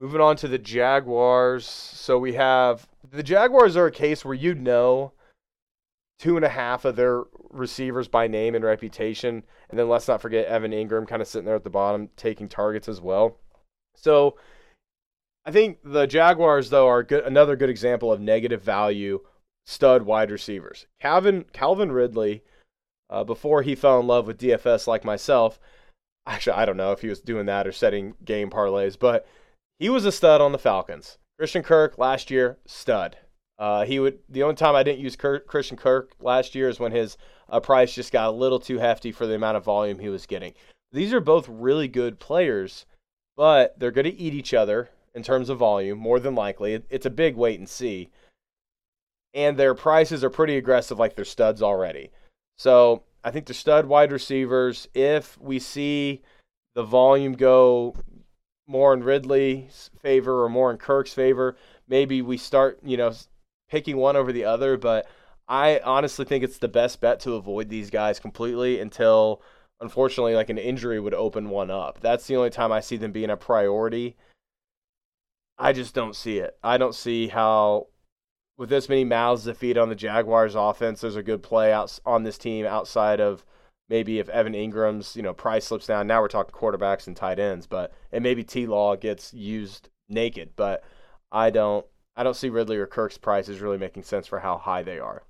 Moving 0.00 0.20
on 0.20 0.34
to 0.38 0.48
the 0.48 0.58
Jaguars. 0.58 1.68
So 1.68 2.18
we 2.18 2.32
have 2.32 2.88
the 3.08 3.22
Jaguars 3.22 3.76
are 3.76 3.86
a 3.86 3.92
case 3.92 4.24
where 4.24 4.34
you 4.34 4.56
know 4.56 5.12
two 6.18 6.34
and 6.34 6.44
a 6.44 6.48
half 6.48 6.84
of 6.84 6.96
their 6.96 7.22
receivers 7.50 8.08
by 8.08 8.26
name 8.26 8.56
and 8.56 8.64
reputation. 8.64 9.44
And 9.70 9.78
then 9.78 9.88
let's 9.88 10.08
not 10.08 10.20
forget 10.20 10.46
Evan 10.46 10.72
Engram 10.72 11.06
kind 11.06 11.22
of 11.22 11.28
sitting 11.28 11.46
there 11.46 11.54
at 11.54 11.62
the 11.62 11.70
bottom 11.70 12.08
taking 12.16 12.48
targets 12.48 12.88
as 12.88 13.00
well. 13.00 13.38
So 13.94 14.36
I 15.46 15.52
think 15.52 15.78
the 15.84 16.06
Jaguars 16.08 16.70
though 16.70 16.88
are 16.88 17.04
good, 17.04 17.24
another 17.24 17.54
good 17.54 17.70
example 17.70 18.12
of 18.12 18.20
negative 18.20 18.62
value 18.62 19.20
stud 19.64 20.02
wide 20.02 20.32
receivers. 20.32 20.86
Calvin 21.00 21.44
Calvin 21.52 21.92
Ridley, 21.92 22.42
uh, 23.08 23.22
before 23.22 23.62
he 23.62 23.76
fell 23.76 24.00
in 24.00 24.08
love 24.08 24.26
with 24.26 24.38
DFS 24.38 24.88
like 24.88 25.04
myself, 25.04 25.60
actually 26.26 26.56
I 26.56 26.64
don't 26.64 26.76
know 26.76 26.90
if 26.90 27.00
he 27.00 27.08
was 27.08 27.20
doing 27.20 27.46
that 27.46 27.66
or 27.66 27.72
setting 27.72 28.14
game 28.24 28.50
parlays, 28.50 28.98
but 28.98 29.24
he 29.78 29.88
was 29.88 30.04
a 30.04 30.10
stud 30.10 30.40
on 30.40 30.50
the 30.50 30.58
Falcons. 30.58 31.18
Christian 31.38 31.62
Kirk 31.62 31.96
last 31.96 32.28
year 32.28 32.58
stud. 32.66 33.16
Uh, 33.56 33.84
he 33.84 34.00
would 34.00 34.18
the 34.28 34.42
only 34.42 34.56
time 34.56 34.74
I 34.74 34.82
didn't 34.82 35.00
use 35.00 35.14
Kirk, 35.14 35.46
Christian 35.46 35.76
Kirk 35.76 36.16
last 36.18 36.56
year 36.56 36.68
is 36.68 36.80
when 36.80 36.90
his 36.90 37.16
uh, 37.48 37.60
price 37.60 37.94
just 37.94 38.12
got 38.12 38.28
a 38.28 38.32
little 38.32 38.58
too 38.58 38.78
hefty 38.78 39.12
for 39.12 39.28
the 39.28 39.36
amount 39.36 39.56
of 39.56 39.64
volume 39.64 40.00
he 40.00 40.08
was 40.08 40.26
getting. 40.26 40.54
These 40.90 41.12
are 41.12 41.20
both 41.20 41.48
really 41.48 41.86
good 41.86 42.18
players, 42.18 42.84
but 43.36 43.78
they're 43.78 43.92
going 43.92 44.06
to 44.06 44.20
eat 44.20 44.34
each 44.34 44.52
other 44.52 44.90
in 45.16 45.22
terms 45.22 45.48
of 45.48 45.58
volume, 45.58 45.98
more 45.98 46.20
than 46.20 46.34
likely. 46.34 46.80
It's 46.90 47.06
a 47.06 47.10
big 47.10 47.36
wait 47.36 47.58
and 47.58 47.68
see. 47.68 48.10
And 49.34 49.56
their 49.56 49.74
prices 49.74 50.22
are 50.22 50.30
pretty 50.30 50.58
aggressive, 50.58 50.98
like 50.98 51.16
they're 51.16 51.24
studs 51.24 51.62
already. 51.62 52.10
So 52.58 53.02
I 53.24 53.30
think 53.30 53.46
the 53.46 53.54
stud 53.54 53.86
wide 53.86 54.12
receivers, 54.12 54.88
if 54.94 55.40
we 55.40 55.58
see 55.58 56.22
the 56.74 56.84
volume 56.84 57.32
go 57.32 57.96
more 58.68 58.92
in 58.92 59.02
Ridley's 59.02 59.90
favor 60.00 60.44
or 60.44 60.50
more 60.50 60.70
in 60.70 60.76
Kirk's 60.76 61.14
favor, 61.14 61.56
maybe 61.88 62.20
we 62.20 62.36
start, 62.36 62.78
you 62.84 62.98
know, 62.98 63.12
picking 63.70 63.96
one 63.96 64.16
over 64.16 64.32
the 64.32 64.44
other, 64.44 64.76
but 64.76 65.06
I 65.48 65.80
honestly 65.82 66.26
think 66.26 66.44
it's 66.44 66.58
the 66.58 66.68
best 66.68 67.00
bet 67.00 67.20
to 67.20 67.34
avoid 67.34 67.70
these 67.70 67.88
guys 67.88 68.18
completely 68.18 68.80
until 68.80 69.40
unfortunately 69.80 70.34
like 70.34 70.50
an 70.50 70.58
injury 70.58 71.00
would 71.00 71.14
open 71.14 71.48
one 71.48 71.70
up. 71.70 72.00
That's 72.00 72.26
the 72.26 72.36
only 72.36 72.50
time 72.50 72.70
I 72.70 72.80
see 72.80 72.96
them 72.96 73.12
being 73.12 73.30
a 73.30 73.36
priority. 73.36 74.16
I 75.58 75.72
just 75.72 75.94
don't 75.94 76.14
see 76.14 76.38
it. 76.38 76.56
I 76.62 76.76
don't 76.76 76.94
see 76.94 77.28
how 77.28 77.88
with 78.58 78.68
this 78.68 78.88
many 78.88 79.04
mouths 79.04 79.44
to 79.44 79.54
feed 79.54 79.78
on 79.78 79.88
the 79.88 79.94
Jaguars 79.94 80.54
offense, 80.54 81.00
there's 81.00 81.16
a 81.16 81.22
good 81.22 81.42
play 81.42 81.72
out 81.72 81.98
on 82.06 82.22
this 82.22 82.38
team 82.38 82.66
outside 82.66 83.20
of 83.20 83.44
maybe 83.88 84.18
if 84.18 84.28
Evan 84.28 84.54
Engram's 84.54 85.16
you 85.16 85.22
know, 85.22 85.34
price 85.34 85.66
slips 85.66 85.86
down. 85.86 86.06
Now 86.06 86.20
we're 86.20 86.28
talking 86.28 86.54
quarterbacks 86.54 87.06
and 87.06 87.16
tight 87.16 87.38
ends, 87.38 87.66
but 87.66 87.92
and 88.12 88.22
maybe 88.22 88.44
T 88.44 88.66
Law 88.66 88.96
gets 88.96 89.32
used 89.32 89.88
naked, 90.08 90.50
but 90.56 90.84
I 91.32 91.50
don't 91.50 91.86
I 92.16 92.22
don't 92.22 92.36
see 92.36 92.48
Ridley 92.48 92.78
or 92.78 92.86
Kirk's 92.86 93.18
prices 93.18 93.60
really 93.60 93.78
making 93.78 94.02
sense 94.04 94.26
for 94.26 94.40
how 94.40 94.56
high 94.56 94.82
they 94.82 94.98
are. 94.98 95.22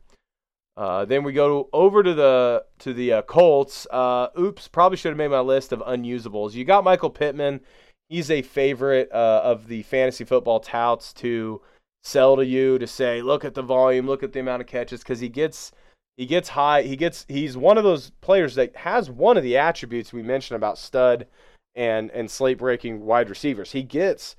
Uh, 0.77 1.07
then 1.07 1.25
we 1.25 1.33
go 1.33 1.69
over 1.73 2.03
to 2.03 2.15
the 2.15 2.65
to 2.81 2.93
the 2.93 3.15
uh, 3.15 3.23
Colts. 3.23 3.87
Uh, 3.91 4.29
oops, 4.39 4.69
probably 4.69 4.97
should 4.97 5.09
have 5.09 5.17
made 5.17 5.31
my 5.31 5.41
list 5.41 5.73
of 5.73 5.81
unusables. 5.81 6.53
You 6.53 6.65
got 6.65 6.85
Michael 6.85 7.11
Pittman. 7.11 7.61
He's 8.09 8.31
a 8.31 8.43
favorite 8.43 9.11
uh, 9.13 9.41
of 9.43 9.69
the 9.69 9.83
fantasy 9.83 10.25
football 10.25 10.61
touts 10.61 11.13
to 11.15 11.61
sell 12.03 12.37
to 12.37 12.45
you 12.45 12.79
to 12.79 12.87
say, 12.87 13.21
look 13.21 13.45
at 13.45 13.55
the 13.55 13.63
volume, 13.63 14.07
look 14.07 14.23
at 14.23 14.33
the 14.33 14.41
amount 14.41 14.63
of 14.63 14.69
catches, 14.69 15.01
because 15.01 15.21
he 15.21 15.29
gets 15.29 15.73
he 16.17 16.25
gets 16.25 16.49
high. 16.49 16.83
He 16.83 16.97
gets 16.97 17.27
he's 17.29 17.57
one 17.57 17.79
of 17.79 17.85
those 17.85 18.11
players 18.21 18.55
that 18.55 18.75
has 18.77 19.11
one 19.11 19.37
of 19.37 19.43
the 19.43 19.57
attributes 19.57 20.13
we 20.13 20.23
mentioned 20.23 20.57
about 20.57 20.79
stud 20.79 21.27
and 21.75 22.11
and 22.13 22.31
slate 22.31 22.59
breaking 22.59 23.05
wide 23.05 23.29
receivers. 23.29 23.73
He 23.73 23.83
gets 23.83 24.37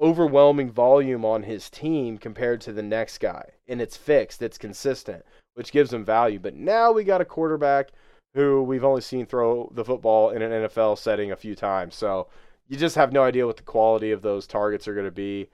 overwhelming 0.00 0.70
volume 0.70 1.24
on 1.24 1.42
his 1.42 1.68
team 1.68 2.16
compared 2.16 2.60
to 2.62 2.72
the 2.72 2.82
next 2.82 3.18
guy, 3.18 3.44
and 3.68 3.80
it's 3.80 3.96
fixed, 3.96 4.42
it's 4.42 4.58
consistent 4.58 5.24
which 5.54 5.72
gives 5.72 5.92
him 5.92 6.04
value. 6.04 6.38
But 6.38 6.54
now 6.54 6.92
we 6.92 7.04
got 7.04 7.20
a 7.20 7.24
quarterback 7.26 7.90
who 8.34 8.62
we've 8.62 8.84
only 8.84 9.00
seen 9.00 9.26
throw 9.26 9.70
the 9.74 9.84
football 9.84 10.30
in 10.30 10.42
an 10.42 10.50
NFL 10.50 10.96
setting 10.98 11.32
a 11.32 11.36
few 11.36 11.54
times. 11.54 11.94
So 11.94 12.28
you 12.70 12.76
just 12.76 12.94
have 12.94 13.12
no 13.12 13.24
idea 13.24 13.46
what 13.46 13.56
the 13.56 13.64
quality 13.64 14.12
of 14.12 14.22
those 14.22 14.46
targets 14.46 14.86
are 14.86 14.94
going 14.94 15.04
to 15.04 15.10
be. 15.10 15.48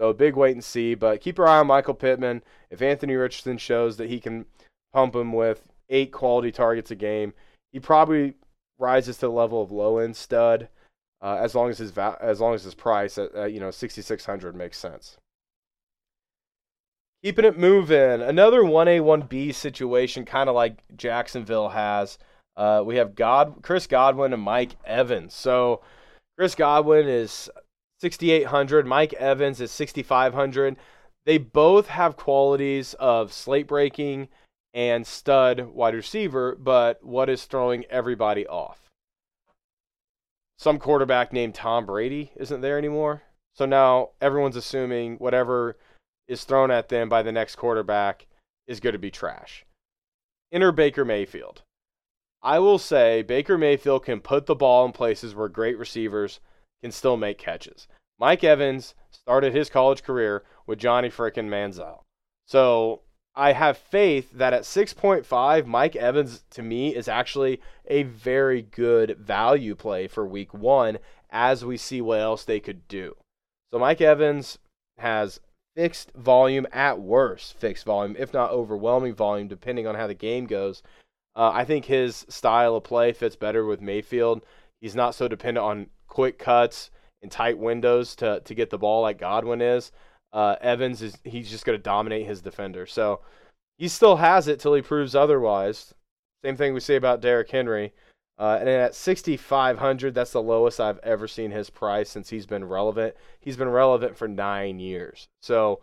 So 0.00 0.14
big 0.14 0.36
wait 0.36 0.56
and 0.56 0.64
see. 0.64 0.94
But 0.94 1.20
keep 1.20 1.36
your 1.36 1.46
eye 1.46 1.58
on 1.58 1.66
Michael 1.66 1.94
Pittman. 1.94 2.42
If 2.70 2.80
Anthony 2.80 3.14
Richardson 3.14 3.58
shows 3.58 3.98
that 3.98 4.08
he 4.08 4.18
can 4.18 4.46
pump 4.92 5.14
him 5.14 5.34
with 5.34 5.68
eight 5.90 6.12
quality 6.12 6.50
targets 6.50 6.90
a 6.90 6.94
game, 6.94 7.34
he 7.72 7.78
probably 7.78 8.34
rises 8.78 9.16
to 9.16 9.26
the 9.26 9.30
level 9.32 9.62
of 9.62 9.70
low 9.70 9.98
end 9.98 10.16
stud. 10.16 10.68
Uh, 11.20 11.38
as 11.40 11.54
long 11.54 11.70
as 11.70 11.78
his 11.78 11.92
va- 11.92 12.18
as 12.20 12.40
long 12.40 12.54
as 12.54 12.64
his 12.64 12.74
price 12.74 13.16
at 13.16 13.52
you 13.52 13.60
know 13.60 13.70
6600 13.70 14.56
makes 14.56 14.78
sense. 14.78 15.18
Keeping 17.22 17.44
it 17.44 17.56
moving. 17.56 18.22
Another 18.22 18.62
1A, 18.62 19.00
1B 19.00 19.54
situation, 19.54 20.24
kind 20.24 20.48
of 20.48 20.56
like 20.56 20.82
Jacksonville 20.96 21.68
has. 21.68 22.18
Uh, 22.56 22.82
we 22.84 22.96
have 22.96 23.14
God, 23.14 23.56
Chris 23.62 23.86
Godwin 23.86 24.32
and 24.32 24.42
Mike 24.42 24.74
Evans. 24.84 25.32
So 25.32 25.82
Chris 26.36 26.54
Godwin 26.54 27.08
is 27.08 27.50
6,800. 28.00 28.86
Mike 28.86 29.12
Evans 29.14 29.60
is 29.60 29.70
6,500. 29.70 30.76
They 31.24 31.38
both 31.38 31.88
have 31.88 32.16
qualities 32.16 32.94
of 32.94 33.32
slate 33.32 33.66
breaking 33.66 34.28
and 34.74 35.06
stud 35.06 35.68
wide 35.72 35.94
receiver, 35.94 36.56
but 36.58 37.04
what 37.04 37.28
is 37.28 37.44
throwing 37.44 37.84
everybody 37.86 38.46
off? 38.46 38.90
Some 40.58 40.78
quarterback 40.78 41.32
named 41.32 41.54
Tom 41.54 41.86
Brady 41.86 42.32
isn't 42.36 42.60
there 42.60 42.78
anymore. 42.78 43.22
So 43.54 43.66
now 43.66 44.10
everyone's 44.20 44.56
assuming 44.56 45.16
whatever– 45.16 45.76
is 46.28 46.44
thrown 46.44 46.70
at 46.70 46.88
them 46.88 47.08
by 47.08 47.22
the 47.22 47.32
next 47.32 47.56
quarterback 47.56 48.26
is 48.66 48.80
going 48.80 48.92
to 48.92 48.98
be 48.98 49.10
trash. 49.10 49.64
Enter 50.52 50.72
Baker 50.72 51.04
Mayfield. 51.04 51.62
I 52.42 52.58
will 52.58 52.78
say 52.78 53.22
Baker 53.22 53.56
Mayfield 53.56 54.04
can 54.04 54.20
put 54.20 54.46
the 54.46 54.54
ball 54.54 54.84
in 54.84 54.92
places 54.92 55.34
where 55.34 55.48
great 55.48 55.78
receivers 55.78 56.40
can 56.82 56.90
still 56.90 57.16
make 57.16 57.38
catches. 57.38 57.86
Mike 58.18 58.42
Evans 58.42 58.94
started 59.10 59.54
his 59.54 59.70
college 59.70 60.02
career 60.02 60.42
with 60.66 60.78
Johnny 60.78 61.08
frickin' 61.08 61.48
Manziel. 61.48 62.02
So 62.46 63.02
I 63.34 63.52
have 63.52 63.78
faith 63.78 64.32
that 64.32 64.52
at 64.52 64.62
6.5, 64.62 65.66
Mike 65.66 65.96
Evans 65.96 66.44
to 66.50 66.62
me 66.62 66.94
is 66.94 67.08
actually 67.08 67.60
a 67.86 68.02
very 68.02 68.62
good 68.62 69.16
value 69.18 69.74
play 69.74 70.06
for 70.06 70.26
week 70.26 70.52
one 70.52 70.98
as 71.30 71.64
we 71.64 71.76
see 71.76 72.00
what 72.00 72.20
else 72.20 72.44
they 72.44 72.60
could 72.60 72.86
do. 72.88 73.16
So 73.72 73.78
Mike 73.78 74.00
Evans 74.00 74.58
has 74.98 75.40
fixed 75.74 76.12
volume 76.12 76.66
at 76.72 77.00
worst, 77.00 77.54
fixed 77.54 77.86
volume, 77.86 78.16
if 78.18 78.34
not 78.34 78.50
overwhelming 78.50 79.14
volume, 79.14 79.48
depending 79.48 79.86
on 79.86 79.94
how 79.94 80.06
the 80.06 80.14
game 80.14 80.46
goes. 80.46 80.82
Uh, 81.34 81.50
I 81.52 81.64
think 81.64 81.86
his 81.86 82.26
style 82.28 82.76
of 82.76 82.84
play 82.84 83.12
fits 83.12 83.36
better 83.36 83.64
with 83.64 83.80
Mayfield. 83.80 84.44
He's 84.80 84.94
not 84.94 85.14
so 85.14 85.28
dependent 85.28 85.64
on 85.64 85.86
quick 86.08 86.38
cuts 86.38 86.90
and 87.22 87.30
tight 87.30 87.58
windows 87.58 88.14
to 88.16 88.40
to 88.40 88.54
get 88.54 88.70
the 88.70 88.78
ball 88.78 89.02
like 89.02 89.18
Godwin 89.18 89.60
is. 89.60 89.92
Uh, 90.32 90.56
Evans 90.60 91.02
is 91.02 91.16
he's 91.24 91.50
just 91.50 91.64
going 91.64 91.78
to 91.78 91.82
dominate 91.82 92.26
his 92.26 92.42
defender. 92.42 92.86
So 92.86 93.20
he 93.78 93.88
still 93.88 94.16
has 94.16 94.48
it 94.48 94.60
till 94.60 94.74
he 94.74 94.82
proves 94.82 95.14
otherwise. 95.14 95.94
Same 96.44 96.56
thing 96.56 96.74
we 96.74 96.80
say 96.80 96.96
about 96.96 97.20
Derrick 97.20 97.50
Henry. 97.50 97.92
Uh, 98.38 98.56
and 98.58 98.68
at 98.68 98.94
6,500, 98.94 100.14
that's 100.14 100.32
the 100.32 100.42
lowest 100.42 100.80
I've 100.80 100.98
ever 101.00 101.28
seen 101.28 101.50
his 101.50 101.70
price 101.70 102.10
since 102.10 102.30
he's 102.30 102.46
been 102.46 102.64
relevant. 102.64 103.14
He's 103.38 103.56
been 103.56 103.68
relevant 103.68 104.16
for 104.16 104.26
nine 104.26 104.80
years. 104.80 105.28
So 105.42 105.80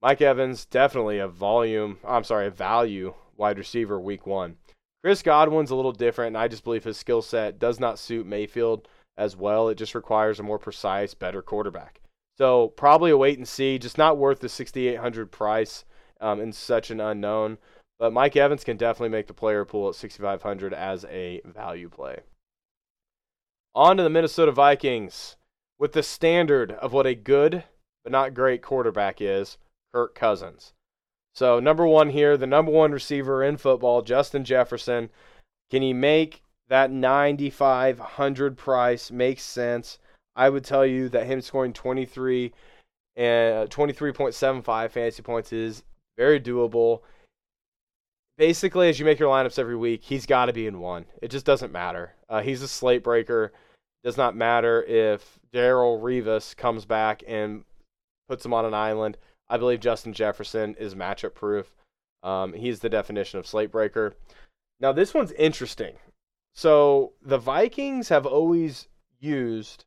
Mike 0.00 0.22
Evans, 0.22 0.64
definitely 0.64 1.18
a 1.18 1.28
volume, 1.28 1.98
I'm 2.06 2.24
sorry, 2.24 2.46
a 2.46 2.50
value 2.50 3.14
wide 3.36 3.58
receiver 3.58 4.00
week 4.00 4.26
one. 4.26 4.56
Chris 5.02 5.22
Godwin's 5.22 5.70
a 5.70 5.74
little 5.74 5.92
different, 5.92 6.28
and 6.28 6.38
I 6.38 6.48
just 6.48 6.64
believe 6.64 6.84
his 6.84 6.98
skill 6.98 7.22
set 7.22 7.58
does 7.58 7.80
not 7.80 7.98
suit 7.98 8.26
Mayfield 8.26 8.86
as 9.16 9.36
well. 9.36 9.68
It 9.68 9.76
just 9.76 9.94
requires 9.94 10.38
a 10.38 10.42
more 10.42 10.58
precise, 10.58 11.14
better 11.14 11.42
quarterback. 11.42 12.00
So 12.36 12.68
probably 12.68 13.10
a 13.10 13.16
wait 13.16 13.38
and 13.38 13.48
see, 13.48 13.78
just 13.78 13.98
not 13.98 14.18
worth 14.18 14.40
the 14.40 14.48
6,800 14.48 15.30
price 15.30 15.84
um, 16.20 16.40
in 16.40 16.52
such 16.52 16.90
an 16.90 17.00
unknown. 17.00 17.58
But 17.98 18.12
Mike 18.12 18.36
Evans 18.36 18.64
can 18.64 18.76
definitely 18.76 19.10
make 19.10 19.26
the 19.26 19.34
player 19.34 19.64
pool 19.64 19.90
at 19.90 19.94
6,500 19.94 20.72
as 20.72 21.04
a 21.04 21.42
value 21.44 21.88
play. 21.88 22.20
On 23.74 23.96
to 23.96 24.02
the 24.02 24.10
Minnesota 24.10 24.52
Vikings 24.52 25.36
with 25.78 25.92
the 25.92 26.02
standard 26.02 26.72
of 26.72 26.92
what 26.92 27.06
a 27.06 27.14
good 27.14 27.64
but 28.02 28.12
not 28.12 28.34
great 28.34 28.62
quarterback 28.62 29.20
is 29.20 29.58
Kirk 29.92 30.14
Cousins. 30.14 30.72
So, 31.40 31.58
number 31.58 31.86
one 31.86 32.10
here, 32.10 32.36
the 32.36 32.46
number 32.46 32.70
one 32.70 32.92
receiver 32.92 33.42
in 33.42 33.56
football, 33.56 34.02
Justin 34.02 34.44
Jefferson. 34.44 35.08
Can 35.70 35.80
he 35.80 35.94
make 35.94 36.42
that 36.68 36.90
9,500 36.90 38.58
price 38.58 39.10
make 39.10 39.40
sense? 39.40 39.98
I 40.36 40.50
would 40.50 40.64
tell 40.64 40.84
you 40.84 41.08
that 41.08 41.24
him 41.24 41.40
scoring 41.40 41.72
23 41.72 42.52
and 43.16 43.70
23.75 43.70 44.90
fantasy 44.90 45.22
points 45.22 45.50
is 45.50 45.82
very 46.18 46.38
doable 46.38 47.00
basically, 48.36 48.90
as 48.90 48.98
you 48.98 49.06
make 49.06 49.18
your 49.18 49.34
lineups 49.34 49.58
every 49.58 49.76
week, 49.76 50.02
he's 50.02 50.26
got 50.26 50.46
to 50.46 50.52
be 50.52 50.66
in 50.66 50.78
one. 50.78 51.06
It 51.22 51.30
just 51.30 51.46
doesn't 51.46 51.72
matter. 51.72 52.16
Uh, 52.28 52.42
he's 52.42 52.60
a 52.60 52.68
slate 52.68 53.02
breaker. 53.02 53.50
Does 54.04 54.18
not 54.18 54.36
matter 54.36 54.82
if 54.82 55.38
Darrelle 55.54 56.02
Revis 56.02 56.54
comes 56.54 56.84
back 56.84 57.22
and 57.26 57.64
puts 58.28 58.44
him 58.44 58.52
on 58.52 58.66
an 58.66 58.74
island. 58.74 59.16
I 59.50 59.58
believe 59.58 59.80
Justin 59.80 60.14
Jefferson 60.14 60.74
is 60.78 60.94
matchup 60.94 61.34
proof. 61.34 61.74
Um, 62.22 62.54
he's 62.54 62.80
the 62.80 62.88
definition 62.88 63.38
of 63.38 63.46
slate 63.46 63.70
breaker. 63.70 64.14
Now, 64.80 64.92
this 64.92 65.12
one's 65.12 65.32
interesting. 65.32 65.96
So, 66.54 67.12
the 67.22 67.38
Vikings 67.38 68.08
have 68.08 68.26
always 68.26 68.88
used 69.18 69.84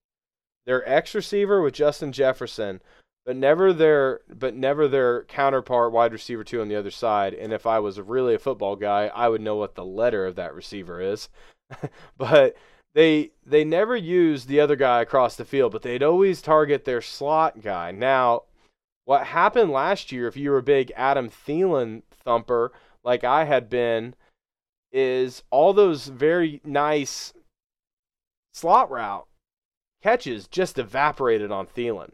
their 0.65 0.88
X 0.88 1.15
receiver 1.15 1.62
with 1.62 1.73
Justin 1.73 2.12
Jefferson 2.12 2.82
but 3.26 3.36
never 3.36 3.71
their 3.71 4.21
but 4.28 4.54
never 4.54 4.88
their 4.88 5.23
counterpart 5.23 5.91
wide 5.91 6.12
receiver 6.12 6.43
two 6.43 6.62
on 6.62 6.67
the 6.67 6.76
other 6.76 6.91
side. 6.91 7.34
And 7.34 7.54
if 7.54 7.65
I 7.65 7.80
was 7.80 7.99
really 7.99 8.36
a 8.36 8.39
football 8.39 8.76
guy, 8.76 9.08
I 9.08 9.30
would 9.30 9.41
know 9.41 9.56
what 9.56 9.76
the 9.76 9.86
letter 9.86 10.26
of 10.26 10.36
that 10.36 10.54
receiver 10.54 11.02
is. 11.02 11.30
but 12.17 12.56
they 12.93 13.32
they 13.45 13.63
never 13.63 13.95
use 13.95 14.45
the 14.45 14.60
other 14.60 14.76
guy 14.76 15.02
across 15.02 15.36
the 15.36 15.45
field, 15.45 15.71
but 15.71 15.82
they'd 15.82 16.04
always 16.04 16.41
target 16.41 16.86
their 16.86 17.02
slot 17.02 17.62
guy. 17.62 17.91
Now, 17.91 18.43
what 19.06 19.28
happened 19.28 19.72
last 19.72 20.12
year, 20.12 20.28
if 20.28 20.38
you 20.38 20.52
were 20.52 20.58
a 20.58 20.63
big 20.63 20.92
Adam 20.96 21.30
Thielen 21.30 22.04
thumper 22.12 22.72
like 23.04 23.24
I 23.24 23.46
had 23.46 23.70
been, 23.70 24.16
is 24.92 25.44
all 25.50 25.74
those 25.74 26.08
very 26.08 26.62
nice 26.63 27.34
slot 28.54 28.89
route 28.92 29.28
catches 30.02 30.48
just 30.48 30.78
evaporated 30.78 31.52
on 31.52 31.66
Thielen. 31.66 32.12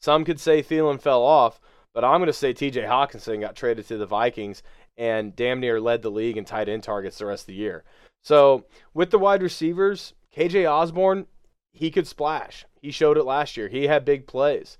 Some 0.00 0.24
could 0.24 0.40
say 0.40 0.62
Thielen 0.62 1.00
fell 1.00 1.22
off, 1.22 1.60
but 1.92 2.04
I'm 2.04 2.20
going 2.20 2.26
to 2.26 2.32
say 2.32 2.54
TJ 2.54 2.86
Hockenson 2.86 3.40
got 3.40 3.56
traded 3.56 3.86
to 3.88 3.98
the 3.98 4.06
Vikings 4.06 4.62
and 4.96 5.34
damn 5.34 5.60
near 5.60 5.80
led 5.80 6.02
the 6.02 6.10
league 6.10 6.36
in 6.36 6.44
tight 6.44 6.68
end 6.68 6.82
targets 6.82 7.18
the 7.18 7.26
rest 7.26 7.42
of 7.42 7.46
the 7.48 7.54
year. 7.54 7.84
So 8.22 8.64
with 8.94 9.10
the 9.10 9.18
wide 9.18 9.42
receivers, 9.42 10.14
KJ 10.36 10.70
Osborn, 10.70 11.26
he 11.72 11.90
could 11.90 12.06
splash. 12.06 12.64
He 12.80 12.90
showed 12.90 13.16
it 13.16 13.24
last 13.24 13.56
year. 13.56 13.68
He 13.68 13.86
had 13.86 14.04
big 14.04 14.26
plays. 14.26 14.76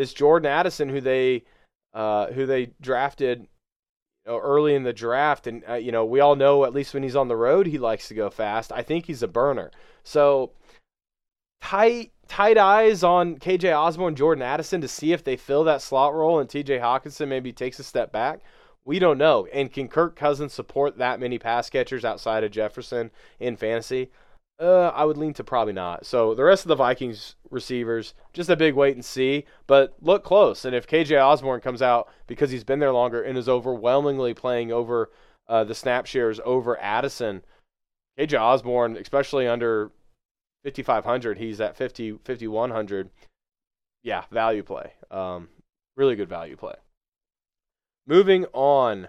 This 0.00 0.14
Jordan 0.14 0.50
Addison, 0.50 0.88
who 0.88 1.02
they 1.02 1.44
uh, 1.92 2.28
who 2.28 2.46
they 2.46 2.72
drafted 2.80 3.40
you 4.24 4.32
know, 4.32 4.38
early 4.38 4.74
in 4.74 4.82
the 4.82 4.94
draft, 4.94 5.46
and 5.46 5.62
uh, 5.68 5.74
you 5.74 5.92
know 5.92 6.06
we 6.06 6.20
all 6.20 6.36
know 6.36 6.64
at 6.64 6.72
least 6.72 6.94
when 6.94 7.02
he's 7.02 7.16
on 7.16 7.28
the 7.28 7.36
road 7.36 7.66
he 7.66 7.76
likes 7.76 8.08
to 8.08 8.14
go 8.14 8.30
fast. 8.30 8.72
I 8.72 8.80
think 8.80 9.04
he's 9.04 9.22
a 9.22 9.28
burner. 9.28 9.70
So 10.02 10.52
tight 11.60 12.12
tight 12.28 12.56
eyes 12.56 13.04
on 13.04 13.36
KJ 13.36 13.76
Osborn, 13.76 14.16
Jordan 14.16 14.40
Addison 14.40 14.80
to 14.80 14.88
see 14.88 15.12
if 15.12 15.22
they 15.22 15.36
fill 15.36 15.64
that 15.64 15.82
slot 15.82 16.14
role, 16.14 16.38
and 16.38 16.48
T.J. 16.48 16.78
Hockenson 16.78 17.28
maybe 17.28 17.52
takes 17.52 17.78
a 17.78 17.84
step 17.84 18.10
back. 18.10 18.40
We 18.86 18.98
don't 18.98 19.18
know. 19.18 19.48
And 19.52 19.70
can 19.70 19.86
Kirk 19.86 20.16
Cousins 20.16 20.54
support 20.54 20.96
that 20.96 21.20
many 21.20 21.38
pass 21.38 21.68
catchers 21.68 22.06
outside 22.06 22.42
of 22.42 22.52
Jefferson 22.52 23.10
in 23.38 23.56
fantasy? 23.56 24.10
Uh, 24.60 24.92
I 24.94 25.04
would 25.06 25.16
lean 25.16 25.32
to 25.34 25.44
probably 25.44 25.72
not. 25.72 26.04
So 26.04 26.34
the 26.34 26.44
rest 26.44 26.64
of 26.64 26.68
the 26.68 26.74
Vikings 26.74 27.34
receivers, 27.50 28.12
just 28.34 28.50
a 28.50 28.56
big 28.56 28.74
wait 28.74 28.94
and 28.94 29.04
see, 29.04 29.46
but 29.66 29.94
look 30.02 30.22
close. 30.22 30.66
And 30.66 30.74
if 30.76 30.86
KJ 30.86 31.18
Osborn 31.18 31.62
comes 31.62 31.80
out 31.80 32.10
because 32.26 32.50
he's 32.50 32.64
been 32.64 32.78
there 32.78 32.92
longer 32.92 33.22
and 33.22 33.38
is 33.38 33.48
overwhelmingly 33.48 34.34
playing 34.34 34.70
over 34.70 35.10
uh, 35.48 35.64
the 35.64 35.74
snap 35.74 36.04
shares 36.04 36.40
over 36.44 36.78
Addison, 36.78 37.42
KJ 38.18 38.38
Osborn, 38.38 38.98
especially 38.98 39.48
under 39.48 39.92
5500, 40.64 41.38
he's 41.38 41.58
at 41.60 41.74
50 41.74 42.18
5100. 42.22 43.08
Yeah, 44.02 44.24
value 44.30 44.62
play. 44.62 44.92
Um, 45.10 45.48
really 45.96 46.16
good 46.16 46.28
value 46.28 46.56
play. 46.56 46.74
Moving 48.06 48.44
on. 48.52 49.08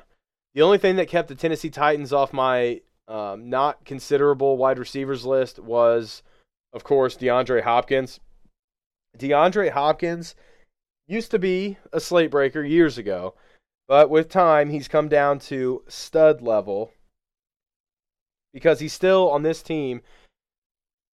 The 0.53 0.61
only 0.61 0.77
thing 0.77 0.95
that 0.95 1.09
kept 1.09 1.27
the 1.27 1.35
Tennessee 1.35 1.69
Titans 1.69 2.13
off 2.13 2.31
my 2.31 2.81
um, 3.11 3.49
not 3.49 3.83
considerable 3.83 4.55
wide 4.55 4.79
receivers 4.79 5.25
list 5.25 5.59
was, 5.59 6.23
of 6.71 6.85
course, 6.85 7.17
DeAndre 7.17 7.61
Hopkins. 7.61 8.21
DeAndre 9.17 9.71
Hopkins 9.71 10.33
used 11.07 11.29
to 11.31 11.39
be 11.39 11.77
a 11.91 11.99
slate 11.99 12.31
breaker 12.31 12.63
years 12.63 12.97
ago, 12.97 13.35
but 13.89 14.09
with 14.09 14.29
time, 14.29 14.69
he's 14.69 14.87
come 14.87 15.09
down 15.09 15.39
to 15.39 15.83
stud 15.89 16.41
level 16.41 16.93
because 18.53 18.79
he's 18.79 18.93
still 18.93 19.29
on 19.29 19.43
this 19.43 19.61
team 19.61 20.01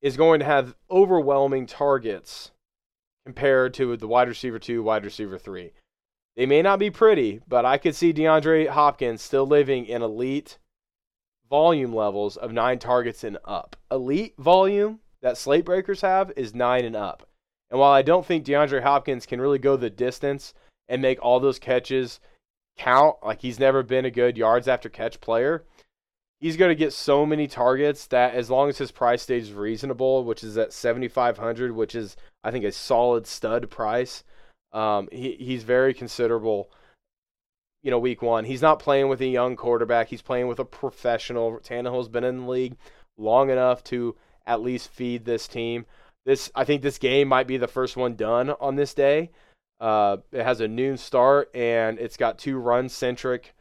is 0.01 0.17
going 0.17 0.39
to 0.39 0.47
have 0.47 0.77
overwhelming 0.89 1.67
targets 1.67 2.53
compared 3.27 3.75
to 3.75 3.97
the 3.97 4.07
wide 4.07 4.29
receiver 4.29 4.61
two, 4.61 4.85
wide 4.85 5.05
receiver 5.05 5.37
three. 5.37 5.73
They 6.37 6.47
may 6.47 6.63
not 6.63 6.79
be 6.79 6.91
pretty, 6.91 7.41
but 7.49 7.65
I 7.65 7.77
could 7.77 7.97
see 7.97 8.13
DeAndre 8.13 8.69
Hopkins 8.69 9.21
still 9.21 9.47
living 9.47 9.87
in 9.87 10.03
elite 10.03 10.59
volume 11.49 11.95
levels 11.95 12.37
of 12.37 12.53
nine 12.53 12.79
targets 12.79 13.25
and 13.25 13.39
up. 13.45 13.77
Elite 13.91 14.35
volume 14.39 15.01
that 15.23 15.37
slate 15.37 15.65
breakers 15.65 16.01
have 16.01 16.33
is 16.37 16.55
nine 16.55 16.85
and 16.85 16.97
up. 16.97 17.27
And 17.71 17.79
while 17.79 17.93
I 17.93 18.03
don't 18.03 18.25
think 18.25 18.45
DeAndre 18.45 18.83
Hopkins 18.83 19.27
can 19.27 19.41
really 19.41 19.59
go 19.59 19.77
the 19.77 19.91
distance 19.91 20.55
and 20.89 21.03
make 21.03 21.23
all 21.23 21.41
those 21.41 21.59
catches 21.59 22.21
count, 22.77 23.17
like 23.23 23.41
he's 23.43 23.59
never 23.59 23.83
been 23.83 24.05
a 24.05 24.11
good 24.11 24.39
yards 24.39 24.69
after 24.69 24.89
catch 24.89 25.21
player, 25.21 25.65
he's 26.41 26.57
going 26.57 26.71
to 26.71 26.75
get 26.75 26.93
so 26.93 27.27
many 27.27 27.47
targets 27.47 28.07
that 28.07 28.35
as 28.35 28.49
long 28.49 28.69
as 28.69 28.79
his 28.79 28.91
price 28.91 29.23
stays 29.23 29.53
reasonable, 29.53 30.25
which 30.25 30.43
is 30.43 30.57
at 30.57 30.73
7500 30.73 31.73
which 31.73 31.95
is 31.95 32.17
I 32.45 32.51
think 32.51 32.65
a 32.65 32.73
solid 32.73 33.27
stud 33.27 33.71
price, 33.71 34.25
um, 34.73 35.09
he, 35.11 35.33
he's 35.35 35.65
very 35.65 35.93
considerable 35.93 36.71
you 37.83 37.91
know, 37.91 37.99
week 37.99 38.23
one. 38.23 38.45
He's 38.45 38.63
not 38.63 38.79
playing 38.79 39.09
with 39.09 39.21
a 39.21 39.27
young 39.27 39.57
quarterback. 39.57 40.09
He's 40.09 40.23
playing 40.23 40.49
with 40.49 40.59
a 40.59 40.65
professional. 40.65 41.59
Tannehill's 41.61 42.09
been 42.09 42.25
in 42.25 42.43
the 42.43 42.51
league 42.51 42.77
long 43.17 43.51
enough 43.51 43.85
to 43.85 44.17
at 44.47 44.63
least 44.63 44.91
feed 44.91 45.25
this 45.25 45.47
team. 45.47 45.87
This, 46.25 46.51
I 46.55 46.65
think, 46.65 46.83
this 46.83 46.99
game 46.99 47.29
might 47.29 47.47
be 47.47 47.57
the 47.57 47.69
first 47.69 47.97
one 47.97 48.15
done 48.15 48.51
on 48.61 48.77
this 48.77 48.95
day. 48.95 49.31
Uh, 49.81 50.19
it 50.33 50.43
has 50.43 50.61
a 50.61 50.69
noon 50.69 50.97
start 50.97 51.51
and 51.55 51.99
it's 51.99 52.17
got 52.17 52.39
two 52.39 52.59
run-centric 52.59 53.55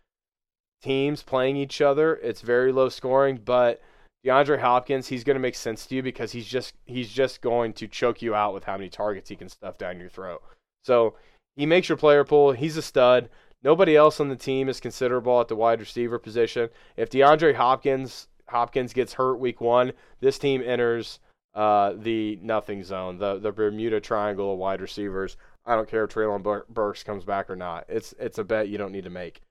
teams 0.81 1.23
playing 1.23 1.57
each 1.57 1.81
other. 1.81 2.15
It's 2.15 2.41
very 2.41 2.71
low 2.71 2.89
scoring, 2.89 3.39
but 3.43 3.81
DeAndre 4.25 4.59
Hopkins, 4.59 5.07
he's 5.07 5.23
going 5.23 5.35
to 5.35 5.41
make 5.41 5.55
sense 5.55 5.85
to 5.85 5.95
you 5.95 6.03
because 6.03 6.31
he's 6.31 6.47
just 6.47 6.73
he's 6.85 7.09
just 7.09 7.41
going 7.41 7.73
to 7.73 7.87
choke 7.87 8.21
you 8.21 8.35
out 8.35 8.53
with 8.53 8.63
how 8.63 8.77
many 8.77 8.89
targets 8.89 9.29
he 9.29 9.35
can 9.35 9.49
stuff 9.49 9.77
down 9.77 9.99
your 9.99 10.09
throat. 10.09 10.41
So 10.83 11.15
he 11.55 11.65
makes 11.65 11.87
your 11.87 11.97
player 11.97 12.23
pool. 12.23 12.51
He's 12.51 12.77
a 12.77 12.81
stud. 12.81 13.29
Nobody 13.63 13.95
else 13.95 14.19
on 14.19 14.29
the 14.29 14.35
team 14.35 14.69
is 14.69 14.79
considerable 14.79 15.41
at 15.41 15.47
the 15.47 15.55
wide 15.55 15.79
receiver 15.79 16.19
position. 16.19 16.69
If 16.95 17.09
DeAndre 17.09 17.55
Hopkins 17.55 18.27
Hopkins 18.49 18.93
gets 18.93 19.13
hurt 19.13 19.39
week 19.39 19.59
one, 19.59 19.91
this 20.21 20.39
team 20.39 20.63
enters 20.65 21.19
uh, 21.53 21.93
the 21.97 22.39
nothing 22.41 22.83
zone, 22.83 23.17
the 23.17 23.39
the 23.39 23.51
Bermuda 23.51 23.99
Triangle 23.99 24.53
of 24.53 24.59
wide 24.59 24.81
receivers. 24.81 25.37
I 25.65 25.75
don't 25.75 25.89
care 25.89 26.05
if 26.05 26.11
Treylon 26.11 26.63
Burks 26.69 27.03
comes 27.03 27.25
back 27.25 27.49
or 27.49 27.55
not. 27.55 27.85
It's 27.89 28.13
it's 28.19 28.37
a 28.37 28.43
bet 28.43 28.69
you 28.69 28.77
don't 28.77 28.91
need 28.91 29.03
to 29.03 29.09
make. 29.09 29.41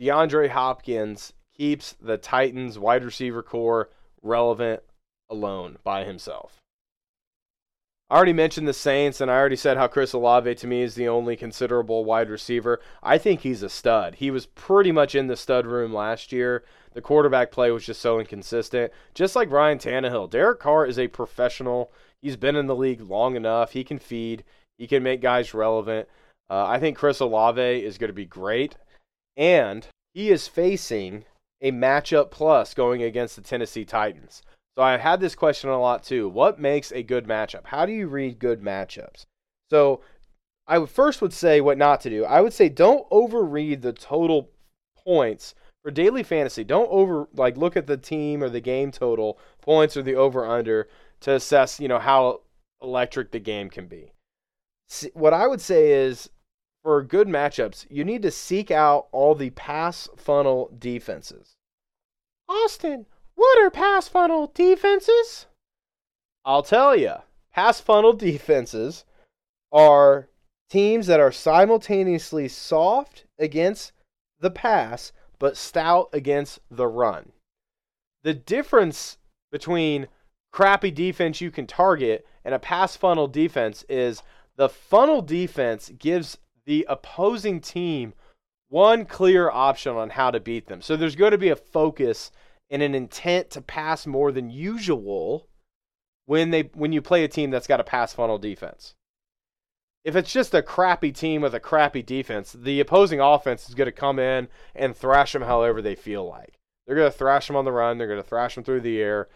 DeAndre 0.00 0.50
Hopkins 0.50 1.32
keeps 1.56 1.94
the 2.00 2.18
Titans 2.18 2.78
wide 2.78 3.04
receiver 3.04 3.42
corps 3.42 3.90
relevant 4.22 4.82
alone 5.30 5.78
by 5.82 6.04
himself. 6.04 6.60
I 8.08 8.14
already 8.14 8.32
mentioned 8.32 8.68
the 8.68 8.72
Saints, 8.72 9.20
and 9.20 9.28
I 9.28 9.34
already 9.34 9.56
said 9.56 9.76
how 9.76 9.88
Chris 9.88 10.12
Olave 10.12 10.54
to 10.56 10.66
me 10.68 10.82
is 10.82 10.94
the 10.94 11.08
only 11.08 11.34
considerable 11.34 12.04
wide 12.04 12.30
receiver. 12.30 12.80
I 13.02 13.18
think 13.18 13.40
he's 13.40 13.64
a 13.64 13.68
stud. 13.68 14.16
He 14.16 14.30
was 14.30 14.46
pretty 14.46 14.92
much 14.92 15.16
in 15.16 15.26
the 15.26 15.36
stud 15.36 15.66
room 15.66 15.92
last 15.92 16.30
year. 16.30 16.62
The 16.94 17.00
quarterback 17.00 17.50
play 17.50 17.72
was 17.72 17.84
just 17.84 18.00
so 18.00 18.20
inconsistent. 18.20 18.92
Just 19.12 19.34
like 19.34 19.50
Ryan 19.50 19.78
Tannehill, 19.78 20.30
Derek 20.30 20.60
Carr 20.60 20.86
is 20.86 21.00
a 21.00 21.08
professional. 21.08 21.90
He's 22.22 22.36
been 22.36 22.54
in 22.54 22.68
the 22.68 22.76
league 22.76 23.00
long 23.00 23.34
enough. 23.34 23.72
He 23.72 23.82
can 23.82 23.98
feed. 23.98 24.44
He 24.78 24.86
can 24.86 25.02
make 25.02 25.20
guys 25.20 25.52
relevant. 25.52 26.08
Uh, 26.48 26.64
I 26.64 26.78
think 26.78 26.96
Chris 26.96 27.18
Olave 27.18 27.60
is 27.60 27.98
going 27.98 28.08
to 28.08 28.14
be 28.14 28.24
great, 28.24 28.76
and 29.36 29.84
he 30.14 30.30
is 30.30 30.46
facing 30.46 31.24
a 31.60 31.72
matchup 31.72 32.30
plus 32.30 32.72
going 32.72 33.02
against 33.02 33.34
the 33.34 33.42
Tennessee 33.42 33.84
Titans. 33.84 34.42
So 34.76 34.82
I 34.82 34.98
had 34.98 35.20
this 35.20 35.34
question 35.34 35.70
a 35.70 35.80
lot 35.80 36.04
too. 36.04 36.28
What 36.28 36.60
makes 36.60 36.92
a 36.92 37.02
good 37.02 37.26
matchup? 37.26 37.66
How 37.66 37.86
do 37.86 37.92
you 37.92 38.08
read 38.08 38.38
good 38.38 38.60
matchups? 38.60 39.24
So 39.70 40.02
I 40.66 40.78
would 40.78 40.90
first 40.90 41.22
would 41.22 41.32
say 41.32 41.60
what 41.60 41.78
not 41.78 42.00
to 42.02 42.10
do. 42.10 42.24
I 42.24 42.40
would 42.40 42.52
say 42.52 42.68
don't 42.68 43.08
overread 43.10 43.80
the 43.80 43.92
total 43.92 44.50
points 45.04 45.54
for 45.82 45.90
daily 45.90 46.22
fantasy. 46.22 46.62
Don't 46.62 46.90
over 46.90 47.28
like 47.34 47.56
look 47.56 47.76
at 47.76 47.86
the 47.86 47.96
team 47.96 48.42
or 48.42 48.50
the 48.50 48.60
game 48.60 48.90
total 48.90 49.38
points 49.62 49.96
or 49.96 50.02
the 50.02 50.14
over 50.14 50.44
under 50.44 50.88
to 51.20 51.32
assess, 51.32 51.80
you 51.80 51.88
know, 51.88 51.98
how 51.98 52.42
electric 52.82 53.30
the 53.30 53.40
game 53.40 53.70
can 53.70 53.86
be. 53.86 54.12
What 55.14 55.32
I 55.32 55.46
would 55.46 55.60
say 55.60 55.92
is 55.92 56.28
for 56.82 57.02
good 57.02 57.28
matchups, 57.28 57.86
you 57.88 58.04
need 58.04 58.22
to 58.22 58.30
seek 58.30 58.70
out 58.70 59.08
all 59.10 59.34
the 59.34 59.50
pass 59.50 60.08
funnel 60.16 60.70
defenses. 60.78 61.56
Austin, 62.48 63.06
what 63.36 63.62
are 63.62 63.70
pass 63.70 64.08
funnel 64.08 64.50
defenses? 64.52 65.46
I'll 66.44 66.62
tell 66.62 66.96
you. 66.96 67.14
Pass 67.52 67.80
funnel 67.80 68.12
defenses 68.12 69.04
are 69.72 70.28
teams 70.68 71.06
that 71.06 71.20
are 71.20 71.32
simultaneously 71.32 72.48
soft 72.48 73.24
against 73.38 73.92
the 74.40 74.50
pass 74.50 75.12
but 75.38 75.56
stout 75.56 76.08
against 76.12 76.60
the 76.70 76.86
run. 76.86 77.32
The 78.22 78.34
difference 78.34 79.18
between 79.52 80.08
crappy 80.50 80.90
defense 80.90 81.40
you 81.40 81.50
can 81.50 81.66
target 81.66 82.26
and 82.44 82.54
a 82.54 82.58
pass 82.58 82.96
funnel 82.96 83.28
defense 83.28 83.84
is 83.88 84.22
the 84.56 84.68
funnel 84.68 85.20
defense 85.20 85.90
gives 85.98 86.38
the 86.64 86.86
opposing 86.88 87.60
team 87.60 88.14
one 88.68 89.04
clear 89.04 89.50
option 89.50 89.94
on 89.96 90.10
how 90.10 90.30
to 90.30 90.40
beat 90.40 90.66
them. 90.66 90.80
So 90.82 90.96
there's 90.96 91.16
going 91.16 91.32
to 91.32 91.38
be 91.38 91.50
a 91.50 91.56
focus 91.56 92.32
and 92.70 92.82
an 92.82 92.94
intent 92.94 93.50
to 93.50 93.60
pass 93.60 94.06
more 94.06 94.32
than 94.32 94.50
usual 94.50 95.48
when 96.26 96.50
they 96.50 96.62
when 96.74 96.92
you 96.92 97.00
play 97.00 97.24
a 97.24 97.28
team 97.28 97.50
that's 97.50 97.66
got 97.66 97.80
a 97.80 97.84
pass 97.84 98.12
funnel 98.12 98.38
defense. 98.38 98.94
If 100.04 100.14
it's 100.14 100.32
just 100.32 100.54
a 100.54 100.62
crappy 100.62 101.10
team 101.10 101.42
with 101.42 101.54
a 101.54 101.60
crappy 101.60 102.02
defense, 102.02 102.52
the 102.52 102.78
opposing 102.78 103.20
offense 103.20 103.68
is 103.68 103.74
going 103.74 103.86
to 103.86 103.92
come 103.92 104.18
in 104.18 104.48
and 104.74 104.96
thrash 104.96 105.32
them 105.32 105.42
however 105.42 105.82
they 105.82 105.96
feel 105.96 106.28
like. 106.28 106.60
They're 106.86 106.96
going 106.96 107.10
to 107.10 107.18
thrash 107.18 107.48
them 107.48 107.56
on 107.56 107.64
the 107.64 107.72
run, 107.72 107.98
they're 107.98 108.06
going 108.06 108.22
to 108.22 108.28
thrash 108.28 108.54
them 108.54 108.62
through 108.62 108.82
the 108.82 109.00
air. 109.00 109.28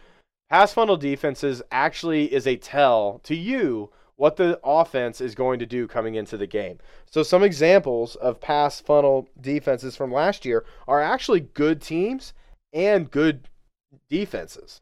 Pass 0.49 0.73
funnel 0.73 0.97
defenses 0.97 1.61
actually 1.71 2.33
is 2.33 2.47
a 2.47 2.55
tell 2.55 3.19
to 3.23 3.35
you 3.35 3.89
what 4.15 4.35
the 4.35 4.59
offense 4.63 5.19
is 5.19 5.33
going 5.33 5.59
to 5.59 5.65
do 5.65 5.87
coming 5.87 6.15
into 6.15 6.37
the 6.37 6.47
game. 6.47 6.77
So 7.05 7.23
some 7.23 7.43
examples 7.43 8.15
of 8.15 8.39
pass 8.39 8.79
funnel 8.79 9.27
defenses 9.39 9.95
from 9.95 10.11
last 10.11 10.45
year 10.45 10.63
are 10.87 11.01
actually 11.01 11.39
good 11.39 11.81
teams 11.81 12.33
and 12.73 13.11
good 13.11 13.47
defenses. 14.09 14.81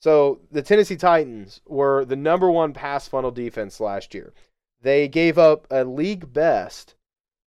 So 0.00 0.40
the 0.50 0.62
Tennessee 0.62 0.96
Titans 0.96 1.60
were 1.66 2.04
the 2.04 2.16
number 2.16 2.50
one 2.50 2.72
pass 2.72 3.06
funnel 3.06 3.30
defense 3.30 3.78
last 3.80 4.14
year. 4.14 4.32
They 4.80 5.06
gave 5.06 5.38
up 5.38 5.68
a 5.70 5.84
league 5.84 6.32
best 6.32 6.96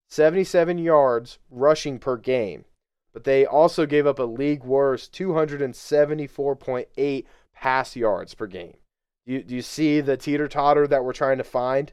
77 0.10 0.78
yards 0.78 1.40
rushing 1.50 2.00
per 2.00 2.16
game, 2.16 2.64
but 3.12 3.26
they 3.26 3.46
also 3.46 3.86
gave 3.86 4.08
up 4.08 4.20
a 4.20 4.24
league 4.24 4.64
worst 4.64 5.12
274.8 5.14 7.26
pass 7.54 7.96
yards 7.96 8.34
per 8.34 8.48
game. 8.48 8.78
You, 9.26 9.44
do 9.44 9.56
you 9.56 9.62
see 9.62 10.02
the 10.02 10.18
teeter 10.18 10.48
totter 10.48 10.88
that 10.88 11.04
we're 11.04 11.12
trying 11.12 11.40
to 11.40 11.44
find? 11.44 11.92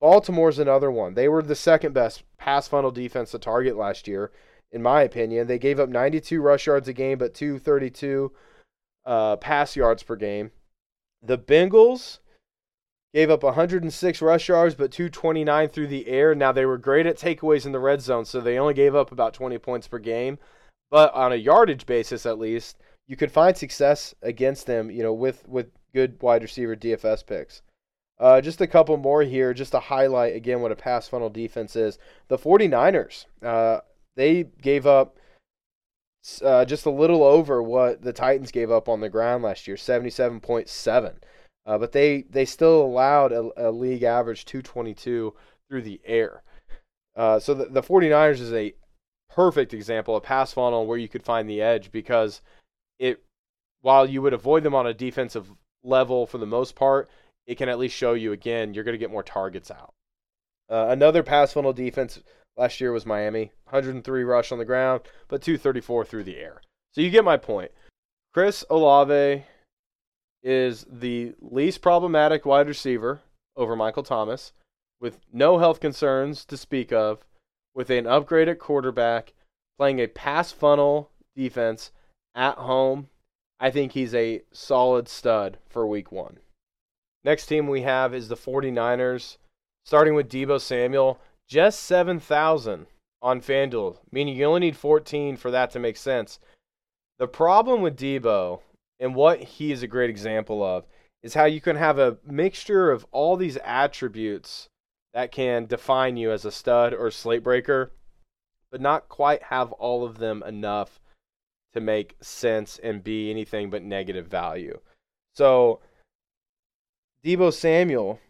Baltimore's 0.00 0.58
another 0.58 0.90
one. 0.90 1.14
They 1.14 1.28
were 1.28 1.42
the 1.42 1.54
second 1.54 1.92
best 1.92 2.22
pass 2.38 2.68
funnel 2.68 2.90
defense 2.90 3.32
to 3.32 3.38
target 3.38 3.76
last 3.76 4.08
year, 4.08 4.30
in 4.72 4.82
my 4.82 5.02
opinion. 5.02 5.46
They 5.46 5.58
gave 5.58 5.80
up 5.80 5.88
92 5.88 6.40
rush 6.40 6.66
yards 6.66 6.88
a 6.88 6.92
game, 6.92 7.18
but 7.18 7.34
232 7.34 8.32
uh, 9.04 9.36
pass 9.36 9.76
yards 9.76 10.02
per 10.02 10.16
game. 10.16 10.50
The 11.22 11.38
Bengals 11.38 12.18
gave 13.12 13.30
up 13.30 13.42
106 13.42 14.22
rush 14.22 14.48
yards, 14.48 14.74
but 14.74 14.92
229 14.92 15.68
through 15.68 15.88
the 15.88 16.08
air. 16.08 16.34
Now, 16.34 16.52
they 16.52 16.64
were 16.64 16.78
great 16.78 17.06
at 17.06 17.18
takeaways 17.18 17.66
in 17.66 17.72
the 17.72 17.80
red 17.80 18.00
zone, 18.00 18.24
so 18.24 18.40
they 18.40 18.58
only 18.58 18.74
gave 18.74 18.94
up 18.94 19.12
about 19.12 19.34
20 19.34 19.58
points 19.58 19.88
per 19.88 19.98
game. 19.98 20.38
But 20.90 21.12
on 21.14 21.32
a 21.32 21.36
yardage 21.36 21.86
basis, 21.86 22.26
at 22.26 22.38
least, 22.38 22.78
you 23.06 23.16
could 23.16 23.32
find 23.32 23.56
success 23.56 24.14
against 24.22 24.66
them, 24.66 24.90
you 24.90 25.02
know, 25.02 25.12
with, 25.12 25.46
with 25.48 25.70
good 25.92 26.20
wide 26.22 26.42
receiver 26.42 26.76
DFS 26.76 27.26
picks. 27.26 27.62
Uh, 28.18 28.40
just 28.40 28.60
a 28.60 28.66
couple 28.66 28.96
more 28.98 29.22
here, 29.22 29.54
just 29.54 29.72
to 29.72 29.80
highlight 29.80 30.36
again 30.36 30.60
what 30.60 30.70
a 30.70 30.76
pass 30.76 31.08
funnel 31.08 31.30
defense 31.30 31.74
is. 31.74 31.98
The 32.28 32.36
49ers, 32.36 33.24
uh, 33.42 33.80
they 34.20 34.44
gave 34.60 34.86
up 34.86 35.18
uh, 36.44 36.66
just 36.66 36.84
a 36.84 36.90
little 36.90 37.24
over 37.24 37.62
what 37.62 38.02
the 38.02 38.12
Titans 38.12 38.50
gave 38.50 38.70
up 38.70 38.86
on 38.86 39.00
the 39.00 39.08
ground 39.08 39.42
last 39.42 39.66
year, 39.66 39.78
77.7. 39.78 41.14
Uh, 41.64 41.78
but 41.78 41.92
they, 41.92 42.22
they 42.28 42.44
still 42.44 42.82
allowed 42.82 43.32
a, 43.32 43.48
a, 43.56 43.70
league 43.70 44.02
average 44.02 44.44
222 44.44 45.34
through 45.68 45.80
the 45.80 46.00
air. 46.04 46.42
Uh, 47.16 47.38
so 47.38 47.54
the, 47.54 47.64
the 47.64 47.82
49ers 47.82 48.40
is 48.40 48.52
a 48.52 48.74
perfect 49.30 49.72
example 49.72 50.14
of 50.14 50.22
pass 50.22 50.52
funnel 50.52 50.86
where 50.86 50.98
you 50.98 51.08
could 51.08 51.22
find 51.22 51.48
the 51.48 51.62
edge 51.62 51.90
because 51.90 52.42
it, 52.98 53.22
while 53.80 54.06
you 54.06 54.20
would 54.20 54.34
avoid 54.34 54.62
them 54.62 54.74
on 54.74 54.86
a 54.86 54.92
defensive 54.92 55.50
level 55.82 56.26
for 56.26 56.36
the 56.36 56.46
most 56.46 56.74
part, 56.74 57.08
it 57.46 57.56
can 57.56 57.70
at 57.70 57.78
least 57.78 57.96
show 57.96 58.12
you 58.12 58.32
again 58.32 58.74
you're 58.74 58.84
going 58.84 58.94
to 58.94 58.98
get 58.98 59.10
more 59.10 59.22
targets 59.22 59.70
out. 59.70 59.94
Uh, 60.68 60.88
another 60.90 61.22
pass 61.22 61.54
funnel 61.54 61.72
defense 61.72 62.20
last 62.56 62.80
year 62.80 62.92
was 62.92 63.06
Miami, 63.06 63.52
103 63.64 64.24
rush 64.24 64.52
on 64.52 64.58
the 64.58 64.64
ground, 64.64 65.02
but 65.28 65.42
234 65.42 66.04
through 66.04 66.24
the 66.24 66.38
air. 66.38 66.60
So 66.92 67.00
you 67.00 67.10
get 67.10 67.24
my 67.24 67.36
point. 67.36 67.70
Chris 68.32 68.64
Olave 68.70 69.44
is 70.42 70.86
the 70.90 71.34
least 71.40 71.82
problematic 71.82 72.46
wide 72.46 72.68
receiver 72.68 73.20
over 73.56 73.76
Michael 73.76 74.02
Thomas, 74.02 74.52
with 75.00 75.18
no 75.32 75.58
health 75.58 75.80
concerns 75.80 76.44
to 76.46 76.56
speak 76.56 76.92
of, 76.92 77.24
with 77.74 77.90
an 77.90 78.04
upgraded 78.04 78.58
quarterback, 78.58 79.32
playing 79.78 80.00
a 80.00 80.06
pass 80.06 80.52
funnel 80.52 81.10
defense 81.36 81.90
at 82.34 82.56
home. 82.56 83.08
I 83.58 83.70
think 83.70 83.92
he's 83.92 84.14
a 84.14 84.42
solid 84.52 85.08
stud 85.08 85.58
for 85.68 85.86
week 85.86 86.10
one. 86.10 86.38
Next 87.24 87.46
team 87.46 87.66
we 87.66 87.82
have 87.82 88.14
is 88.14 88.28
the 88.28 88.36
49ers, 88.36 89.36
starting 89.84 90.14
with 90.14 90.28
Deebo 90.30 90.60
Samuel. 90.60 91.20
Just 91.50 91.80
7,000 91.80 92.86
on 93.20 93.40
FanDuel, 93.40 93.96
meaning 94.12 94.36
you 94.36 94.44
only 94.44 94.60
need 94.60 94.76
14 94.76 95.36
for 95.36 95.50
that 95.50 95.72
to 95.72 95.80
make 95.80 95.96
sense. 95.96 96.38
The 97.18 97.26
problem 97.26 97.82
with 97.82 97.98
Deebo 97.98 98.60
and 99.00 99.14
what 99.14 99.40
he 99.40 99.72
is 99.72 99.82
a 99.82 99.88
great 99.88 100.10
example 100.10 100.62
of, 100.62 100.84
is 101.22 101.34
how 101.34 101.46
you 101.46 101.60
can 101.60 101.76
have 101.76 101.98
a 101.98 102.18
mixture 102.24 102.90
of 102.90 103.04
all 103.10 103.36
these 103.36 103.58
attributes 103.64 104.68
that 105.12 105.32
can 105.32 105.66
define 105.66 106.16
you 106.16 106.30
as 106.30 106.44
a 106.44 106.52
stud 106.52 106.94
or 106.94 107.10
slate 107.10 107.42
breaker, 107.42 107.90
but 108.70 108.80
not 108.80 109.08
quite 109.08 109.42
have 109.44 109.72
all 109.72 110.04
of 110.04 110.18
them 110.18 110.42
enough 110.46 111.00
to 111.72 111.80
make 111.80 112.16
sense 112.20 112.78
and 112.82 113.02
be 113.02 113.30
anything 113.30 113.70
but 113.70 113.82
negative 113.82 114.26
value. 114.26 114.78
So 115.34 115.80
Deebo 117.24 117.52
Samuel, 117.52 118.20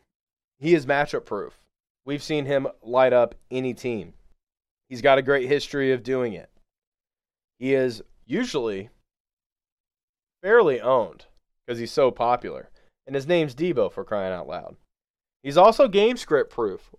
he 0.59 0.75
is 0.75 0.87
matchup 0.87 1.25
proof. 1.27 1.59
We've 2.05 2.23
seen 2.23 2.47
him 2.47 2.67
light 2.83 3.13
up 3.13 3.35
any 3.51 3.75
team. 3.75 4.15
He's 4.89 5.03
got 5.03 5.19
a 5.19 5.23
great 5.23 5.49
history 5.49 5.93
of 5.93 6.03
doing 6.03 6.33
it. 6.33 6.51
He 7.59 7.75
is 7.75 8.03
usually 8.27 8.91
fairly 10.43 10.81
owned 10.81 11.27
because 11.67 11.79
he's 11.79 11.93
so 11.93 12.11
popular. 12.11 12.71
And 13.07 13.15
his 13.15 13.27
name's 13.27 13.55
Deebo 13.55 13.93
for 13.93 14.05
crying 14.05 14.33
out 14.33 14.49
loud. 14.49 14.77
He's 15.43 15.57
also 15.57 15.89
game 15.89 16.17
script 16.17 16.53
proof. 16.53 16.95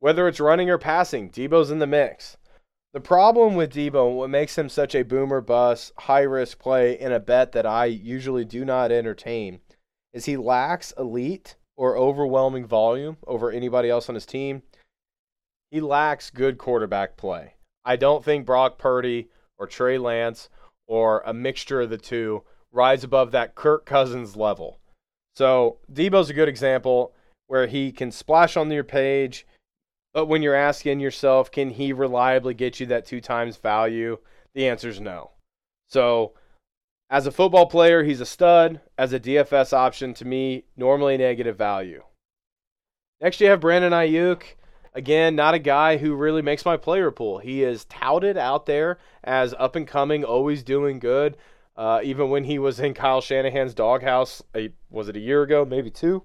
Whether 0.00 0.28
it's 0.28 0.40
running 0.40 0.70
or 0.70 0.78
passing, 0.78 1.30
Deebo's 1.30 1.70
in 1.70 1.78
the 1.78 1.86
mix. 1.86 2.36
The 2.92 3.00
problem 3.00 3.54
with 3.54 3.72
Deebo, 3.72 4.14
what 4.14 4.30
makes 4.30 4.56
him 4.56 4.68
such 4.68 4.94
a 4.94 5.02
boomer 5.02 5.40
bust, 5.40 5.92
high 5.98 6.22
risk 6.22 6.58
play 6.58 6.98
in 6.98 7.10
a 7.10 7.18
bet 7.18 7.52
that 7.52 7.66
I 7.66 7.86
usually 7.86 8.44
do 8.44 8.64
not 8.64 8.92
entertain, 8.92 9.60
is 10.12 10.26
he 10.26 10.36
lacks 10.36 10.92
elite 10.96 11.56
or 11.76 11.96
overwhelming 11.96 12.66
volume 12.66 13.16
over 13.26 13.50
anybody 13.50 13.90
else 13.90 14.08
on 14.08 14.14
his 14.14 14.26
team. 14.26 14.62
He 15.70 15.80
lacks 15.80 16.30
good 16.30 16.58
quarterback 16.58 17.16
play. 17.16 17.54
I 17.84 17.96
don't 17.96 18.24
think 18.24 18.46
Brock 18.46 18.78
Purdy 18.78 19.28
or 19.58 19.66
Trey 19.66 19.98
Lance 19.98 20.48
or 20.86 21.22
a 21.26 21.34
mixture 21.34 21.80
of 21.80 21.90
the 21.90 21.98
two 21.98 22.44
rise 22.72 23.04
above 23.04 23.30
that 23.32 23.54
Kirk 23.54 23.86
Cousins 23.86 24.36
level. 24.36 24.78
So 25.34 25.78
Deebo's 25.92 26.30
a 26.30 26.34
good 26.34 26.48
example 26.48 27.12
where 27.46 27.66
he 27.66 27.92
can 27.92 28.10
splash 28.10 28.56
on 28.56 28.70
your 28.70 28.84
page, 28.84 29.46
but 30.12 30.26
when 30.26 30.42
you're 30.42 30.54
asking 30.54 31.00
yourself, 31.00 31.50
can 31.50 31.70
he 31.70 31.92
reliably 31.92 32.54
get 32.54 32.78
you 32.78 32.86
that 32.86 33.06
two 33.06 33.20
times 33.20 33.56
value? 33.56 34.18
The 34.54 34.68
answer 34.68 34.88
is 34.88 35.00
no. 35.00 35.32
So 35.88 36.34
as 37.10 37.26
a 37.26 37.32
football 37.32 37.66
player, 37.66 38.02
he's 38.02 38.20
a 38.20 38.26
stud. 38.26 38.80
As 38.96 39.12
a 39.12 39.20
DFS 39.20 39.72
option, 39.72 40.14
to 40.14 40.24
me, 40.24 40.64
normally 40.76 41.16
negative 41.16 41.56
value. 41.56 42.02
Next, 43.20 43.40
you 43.40 43.48
have 43.48 43.60
Brandon 43.60 43.92
Aiyuk. 43.92 44.42
Again, 44.94 45.34
not 45.34 45.54
a 45.54 45.58
guy 45.58 45.96
who 45.96 46.14
really 46.14 46.42
makes 46.42 46.64
my 46.64 46.76
player 46.76 47.10
pool. 47.10 47.38
He 47.38 47.64
is 47.64 47.84
touted 47.86 48.36
out 48.36 48.66
there 48.66 48.98
as 49.24 49.54
up 49.58 49.74
and 49.74 49.86
coming, 49.86 50.24
always 50.24 50.62
doing 50.62 51.00
good. 51.00 51.36
Uh, 51.76 52.00
even 52.04 52.30
when 52.30 52.44
he 52.44 52.60
was 52.60 52.78
in 52.78 52.94
Kyle 52.94 53.20
Shanahan's 53.20 53.74
doghouse, 53.74 54.42
a, 54.54 54.70
was 54.90 55.08
it 55.08 55.16
a 55.16 55.20
year 55.20 55.42
ago, 55.42 55.64
maybe 55.64 55.90
two? 55.90 56.22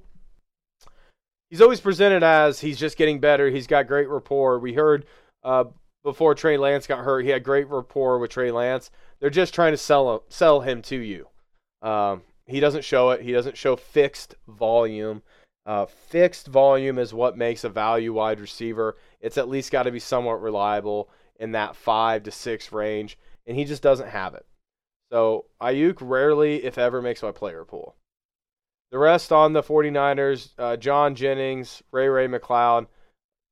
He's 1.49 1.61
always 1.61 1.79
presented 1.79 2.21
as 2.21 2.59
he's 2.59 2.77
just 2.77 2.97
getting 2.97 3.19
better. 3.19 3.49
He's 3.49 3.65
got 3.65 3.87
great 3.87 4.07
rapport. 4.07 4.59
We 4.59 4.73
heard 4.73 5.07
uh, 5.43 5.63
before 6.03 6.35
Trey 6.35 6.57
Lance 6.57 6.85
got 6.85 7.03
hurt, 7.03 7.25
he 7.25 7.31
had 7.31 7.43
great 7.43 7.67
rapport 7.67 8.19
with 8.19 8.29
Trey 8.29 8.51
Lance. 8.51 8.91
They're 9.19 9.29
just 9.29 9.53
trying 9.53 9.73
to 9.73 9.77
sell 9.77 10.23
sell 10.29 10.61
him 10.61 10.81
to 10.83 10.97
you. 10.97 11.27
Um, 11.81 12.23
he 12.45 12.59
doesn't 12.59 12.83
show 12.83 13.11
it. 13.11 13.21
He 13.21 13.31
doesn't 13.31 13.57
show 13.57 13.75
fixed 13.75 14.35
volume. 14.47 15.21
Uh, 15.65 15.85
fixed 15.85 16.47
volume 16.47 16.97
is 16.97 17.13
what 17.13 17.37
makes 17.37 17.63
a 17.63 17.69
value 17.69 18.13
wide 18.13 18.39
receiver. 18.39 18.97
It's 19.21 19.37
at 19.37 19.49
least 19.49 19.71
got 19.71 19.83
to 19.83 19.91
be 19.91 19.99
somewhat 19.99 20.41
reliable 20.41 21.09
in 21.39 21.51
that 21.51 21.75
five 21.75 22.23
to 22.23 22.31
six 22.31 22.71
range, 22.71 23.17
and 23.45 23.55
he 23.55 23.65
just 23.65 23.83
doesn't 23.83 24.09
have 24.09 24.33
it. 24.33 24.45
So 25.11 25.45
Aiyuk 25.61 25.97
rarely, 26.01 26.63
if 26.63 26.77
ever, 26.77 27.01
makes 27.01 27.21
my 27.21 27.31
player 27.31 27.65
pool. 27.65 27.95
The 28.91 28.97
rest 28.97 29.31
on 29.31 29.53
the 29.53 29.61
49ers, 29.61 30.51
uh, 30.57 30.75
Jauan 30.77 31.13
Jennings, 31.13 31.83
Ray 31.91 32.09
Ray 32.09 32.27
McCloud, 32.27 32.87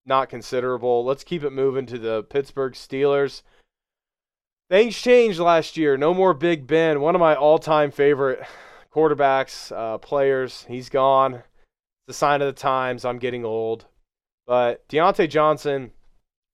not 0.06 0.30
considerable. 0.30 1.06
Let's 1.06 1.24
keep 1.24 1.44
it 1.44 1.52
moving 1.52 1.86
to 1.88 2.00
the 2.00 2.24
Pittsburgh 2.24 2.74
Steelers. 2.74 3.44
Things 4.70 4.98
changed 4.98 5.40
last 5.40 5.78
year. 5.78 5.96
No 5.96 6.14
more 6.14 6.34
Big 6.34 6.68
Ben, 6.68 7.00
one 7.00 7.16
of 7.16 7.22
my 7.22 7.36
all-time 7.36 7.90
favorite 7.90 8.42
quarterbacks, 8.94 9.72
uh, 9.76 9.98
players. 9.98 10.66
He's 10.68 10.90
gone. 10.90 11.36
It's 11.36 11.44
a 12.10 12.14
sign 12.14 12.42
of 12.42 12.48
the 12.48 12.60
times. 12.60 13.06
I'm 13.06 13.20
getting 13.20 13.46
old. 13.46 13.86
But 14.46 14.88
Diontae 14.90 15.30
Johnson 15.30 15.92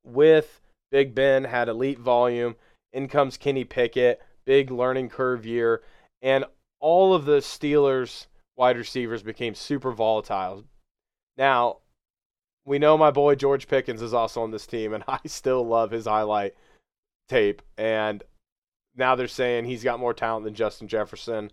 with 0.04 0.62
Big 0.91 1.15
Ben 1.15 1.45
had 1.45 1.69
elite 1.69 1.99
volume. 1.99 2.56
In 2.91 3.08
comes 3.08 3.38
Kenny 3.38 3.63
Pickett, 3.63 4.21
big 4.45 4.69
learning 4.69 5.10
curve 5.10 5.47
year, 5.47 5.82
and 6.21 6.45
all 6.80 7.15
of 7.15 7.26
the 7.26 7.38
Steelers 7.38 8.28
wide 8.56 8.78
receivers 8.78 9.23
became 9.23 9.56
super 9.56 9.91
volatile. 9.91 10.65
Now, 11.36 11.78
we 12.64 12.78
know 12.78 12.95
my 12.95 13.09
boy 13.09 13.34
George 13.34 13.68
Pickens 13.68 14.03
is 14.03 14.14
also 14.14 14.43
on 14.43 14.51
this 14.51 14.68
team, 14.68 14.93
and 14.93 15.03
I 15.07 15.20
still 15.26 15.66
love 15.66 15.89
his 15.89 16.05
highlight 16.05 16.53
tape. 17.28 17.61
And 17.78 18.24
now 18.95 19.15
they're 19.15 19.28
saying 19.28 19.65
he's 19.65 19.84
got 19.84 19.99
more 19.99 20.13
talent 20.13 20.45
than 20.45 20.53
Justin 20.53 20.88
Jefferson. 20.88 21.51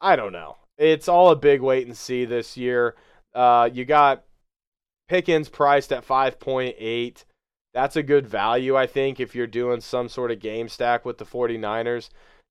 I 0.00 0.16
don't 0.16 0.32
know. 0.32 0.56
It's 0.78 1.08
all 1.08 1.30
a 1.30 1.36
big 1.36 1.60
wait 1.60 1.86
and 1.86 1.96
see 1.96 2.24
this 2.24 2.56
year. 2.56 2.96
Uh, 3.34 3.68
you 3.72 3.84
got 3.84 4.24
Pickens 5.08 5.48
priced 5.48 5.92
at 5.92 6.06
5.8. 6.06 7.24
That's 7.72 7.96
a 7.96 8.02
good 8.02 8.26
value, 8.26 8.76
I 8.76 8.86
think, 8.86 9.20
if 9.20 9.34
you're 9.34 9.46
doing 9.46 9.80
some 9.80 10.08
sort 10.08 10.30
of 10.30 10.40
game 10.40 10.68
stack 10.68 11.04
with 11.04 11.18
the 11.18 11.26
49ers. 11.26 12.08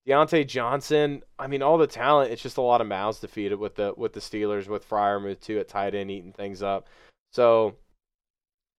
Diontae 0.08 0.48
Johnson, 0.48 1.24
I 1.38 1.48
mean, 1.48 1.62
all 1.62 1.78
the 1.78 1.88
talent. 1.88 2.32
It's 2.32 2.42
just 2.42 2.58
a 2.58 2.62
lot 2.62 2.82
of 2.82 2.88
mouths 2.88 3.20
to 3.20 3.28
feed 3.28 3.52
it 3.52 3.60
with 3.60 3.76
the 3.76 3.94
with 3.96 4.14
the 4.14 4.20
Steelers, 4.20 4.68
with 4.68 4.88
Freiermuth 4.88 5.42
too 5.42 5.60
at 5.60 5.68
tight 5.68 5.94
end 5.94 6.10
eating 6.10 6.32
things 6.32 6.64
up. 6.64 6.88
So 7.32 7.76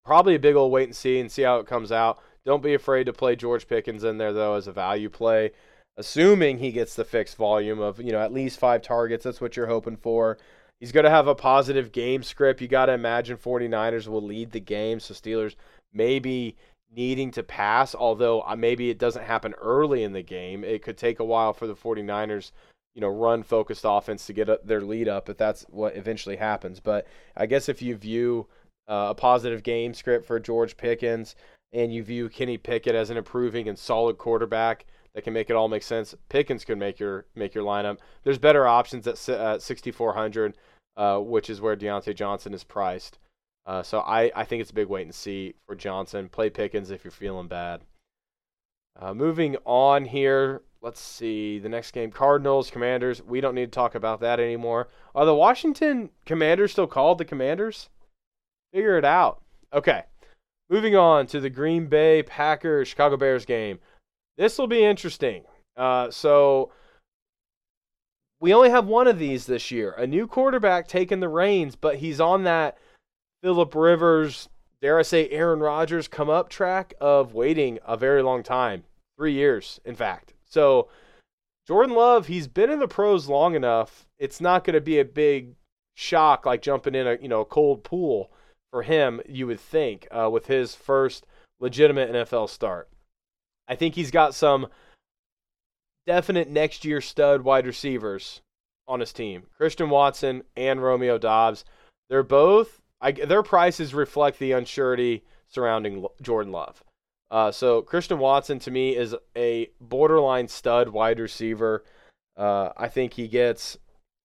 probably 0.04 0.34
a 0.34 0.40
big 0.40 0.56
old 0.56 0.72
wait 0.72 0.88
and 0.88 0.96
see 0.96 1.20
and 1.20 1.30
see 1.30 1.42
how 1.42 1.58
it 1.58 1.66
comes 1.66 1.92
out. 1.92 2.20
Don't 2.44 2.62
be 2.62 2.74
afraid 2.74 3.04
to 3.04 3.12
play 3.12 3.36
George 3.36 3.68
Pickens 3.68 4.04
in 4.04 4.18
there 4.18 4.32
though 4.32 4.54
as 4.54 4.66
a 4.66 4.72
value 4.72 5.10
play, 5.10 5.52
assuming 5.96 6.58
he 6.58 6.72
gets 6.72 6.94
the 6.94 7.04
fixed 7.04 7.36
volume 7.36 7.80
of 7.80 8.00
you 8.00 8.12
know 8.12 8.20
at 8.20 8.32
least 8.32 8.58
five 8.58 8.82
targets. 8.82 9.24
That's 9.24 9.40
what 9.40 9.56
you're 9.56 9.66
hoping 9.66 9.96
for. 9.96 10.38
He's 10.80 10.92
going 10.92 11.04
to 11.04 11.10
have 11.10 11.26
a 11.26 11.34
positive 11.34 11.92
game 11.92 12.22
script. 12.22 12.62
You 12.62 12.68
got 12.68 12.86
to 12.86 12.92
imagine 12.92 13.36
49ers 13.36 14.08
will 14.08 14.22
lead 14.22 14.50
the 14.50 14.60
game, 14.60 14.98
so 14.98 15.12
Steelers 15.12 15.54
maybe 15.92 16.56
needing 16.94 17.30
to 17.32 17.42
pass, 17.42 17.94
although 17.94 18.42
uh, 18.42 18.56
maybe 18.56 18.88
it 18.88 18.98
doesn't 18.98 19.24
happen 19.24 19.54
early 19.60 20.02
in 20.02 20.12
the 20.12 20.22
game. 20.22 20.64
It 20.64 20.82
could 20.82 20.96
take 20.96 21.20
a 21.20 21.24
while 21.24 21.52
for 21.52 21.66
the 21.66 21.74
49ers, 21.74 22.52
you 22.94 23.02
know, 23.02 23.08
run 23.08 23.42
focused 23.42 23.84
offense 23.84 24.26
to 24.26 24.32
get 24.32 24.66
their 24.66 24.80
lead 24.80 25.06
up 25.06 25.28
if 25.28 25.36
that's 25.36 25.66
what 25.68 25.96
eventually 25.96 26.36
happens. 26.36 26.80
But 26.80 27.06
I 27.36 27.44
guess 27.44 27.68
if 27.68 27.82
you 27.82 27.94
view 27.96 28.46
uh, 28.88 29.08
a 29.10 29.14
positive 29.14 29.62
game 29.62 29.92
script 29.92 30.26
for 30.26 30.40
George 30.40 30.76
Pickens 30.78 31.36
and 31.72 31.92
you 31.92 32.02
view 32.02 32.28
Kenny 32.28 32.58
Pickett 32.58 32.94
as 32.94 33.10
an 33.10 33.16
improving 33.16 33.68
and 33.68 33.78
solid 33.78 34.18
quarterback 34.18 34.86
that 35.14 35.22
can 35.22 35.32
make 35.32 35.50
it 35.50 35.56
all 35.56 35.68
make 35.68 35.82
sense, 35.82 36.14
Pickens 36.28 36.64
could 36.64 36.78
make 36.78 36.98
your 36.98 37.26
make 37.34 37.54
your 37.54 37.64
lineup. 37.64 37.98
There's 38.22 38.38
better 38.38 38.66
options 38.66 39.06
at, 39.06 39.28
at 39.28 39.62
6400 39.62 40.56
uh, 40.96 41.18
which 41.18 41.48
is 41.48 41.60
where 41.60 41.76
Diontae 41.76 42.14
Johnson 42.14 42.52
is 42.52 42.64
priced. 42.64 43.18
Uh, 43.66 43.82
so 43.82 44.00
I, 44.00 44.30
I 44.34 44.44
think 44.44 44.60
it's 44.60 44.70
a 44.70 44.74
big 44.74 44.88
wait 44.88 45.02
and 45.02 45.14
see 45.14 45.54
for 45.66 45.74
Johnson. 45.74 46.28
Play 46.28 46.50
Pickens 46.50 46.90
if 46.90 47.04
you're 47.04 47.10
feeling 47.10 47.48
bad. 47.48 47.82
Uh, 48.98 49.14
moving 49.14 49.56
on 49.64 50.04
here, 50.04 50.62
let's 50.82 51.00
see 51.00 51.58
the 51.58 51.68
next 51.68 51.92
game: 51.92 52.10
Cardinals, 52.10 52.70
Commanders. 52.70 53.22
We 53.22 53.40
don't 53.40 53.54
need 53.54 53.66
to 53.66 53.70
talk 53.70 53.94
about 53.94 54.20
that 54.20 54.40
anymore. 54.40 54.88
Are 55.14 55.24
the 55.24 55.34
Washington 55.34 56.10
Commanders 56.26 56.72
still 56.72 56.86
called 56.86 57.18
the 57.18 57.24
Commanders? 57.24 57.88
Figure 58.72 58.98
it 58.98 59.04
out. 59.04 59.42
Okay. 59.72 60.04
Moving 60.70 60.94
on 60.94 61.26
to 61.26 61.40
the 61.40 61.50
Green 61.50 61.86
Bay 61.86 62.22
Packers 62.22 62.88
Chicago 62.88 63.16
Bears 63.16 63.44
game. 63.44 63.80
This 64.38 64.56
will 64.56 64.68
be 64.68 64.84
interesting. 64.84 65.42
Uh, 65.76 66.12
so 66.12 66.70
we 68.40 68.54
only 68.54 68.70
have 68.70 68.86
one 68.86 69.08
of 69.08 69.18
these 69.18 69.46
this 69.46 69.72
year. 69.72 69.92
A 69.92 70.06
new 70.06 70.28
quarterback 70.28 70.86
taking 70.86 71.18
the 71.18 71.28
reins, 71.28 71.74
but 71.74 71.96
he's 71.96 72.20
on 72.20 72.44
that 72.44 72.78
Philip 73.42 73.74
Rivers, 73.74 74.48
dare 74.80 74.98
I 74.98 75.02
say 75.02 75.28
Aaron 75.30 75.58
Rodgers 75.58 76.06
come 76.06 76.30
up 76.30 76.48
track 76.48 76.94
of 77.00 77.34
waiting 77.34 77.80
a 77.84 77.96
very 77.96 78.22
long 78.22 78.44
time. 78.44 78.84
Three 79.18 79.32
years, 79.32 79.80
in 79.84 79.96
fact. 79.96 80.34
So 80.44 80.88
Jordan 81.66 81.96
Love, 81.96 82.28
he's 82.28 82.46
been 82.46 82.70
in 82.70 82.78
the 82.78 82.88
pros 82.88 83.28
long 83.28 83.56
enough. 83.56 84.06
It's 84.18 84.40
not 84.40 84.64
going 84.64 84.74
to 84.74 84.80
be 84.80 85.00
a 85.00 85.04
big 85.04 85.54
shock 85.94 86.46
like 86.46 86.62
jumping 86.62 86.94
in 86.94 87.06
a 87.06 87.18
you 87.20 87.28
know 87.28 87.40
a 87.40 87.44
cold 87.44 87.82
pool 87.82 88.30
for 88.70 88.82
him. 88.82 89.20
You 89.28 89.46
would 89.46 89.60
think 89.60 90.06
uh, 90.10 90.28
with 90.30 90.46
his 90.46 90.74
first 90.74 91.26
legitimate 91.60 92.12
NFL 92.12 92.48
start. 92.48 92.88
I 93.68 93.76
think 93.76 93.94
he's 93.94 94.10
got 94.10 94.34
some 94.34 94.68
definite 96.06 96.48
next 96.48 96.84
year 96.84 97.00
stud 97.00 97.42
wide 97.42 97.66
receivers 97.66 98.40
on 98.88 99.00
his 99.00 99.12
team 99.12 99.44
Christian 99.56 99.88
Watson 99.90 100.42
and 100.56 100.82
Romeo 100.82 101.18
Doubs. 101.18 101.64
They're 102.08 102.24
both, 102.24 102.80
I, 103.00 103.12
their 103.12 103.44
prices 103.44 103.94
reflect 103.94 104.38
the 104.38 104.50
unsurety 104.50 105.22
surrounding 105.48 106.04
Jordan 106.20 106.52
Love. 106.52 106.82
Uh, 107.30 107.52
so 107.52 107.82
Christian 107.82 108.18
Watson 108.18 108.58
to 108.60 108.70
me 108.72 108.96
is 108.96 109.14
a 109.36 109.68
borderline 109.80 110.48
stud 110.48 110.88
wide 110.88 111.20
receiver. 111.20 111.84
Uh, 112.36 112.70
I 112.76 112.88
think 112.88 113.14
he 113.14 113.28
gets 113.28 113.78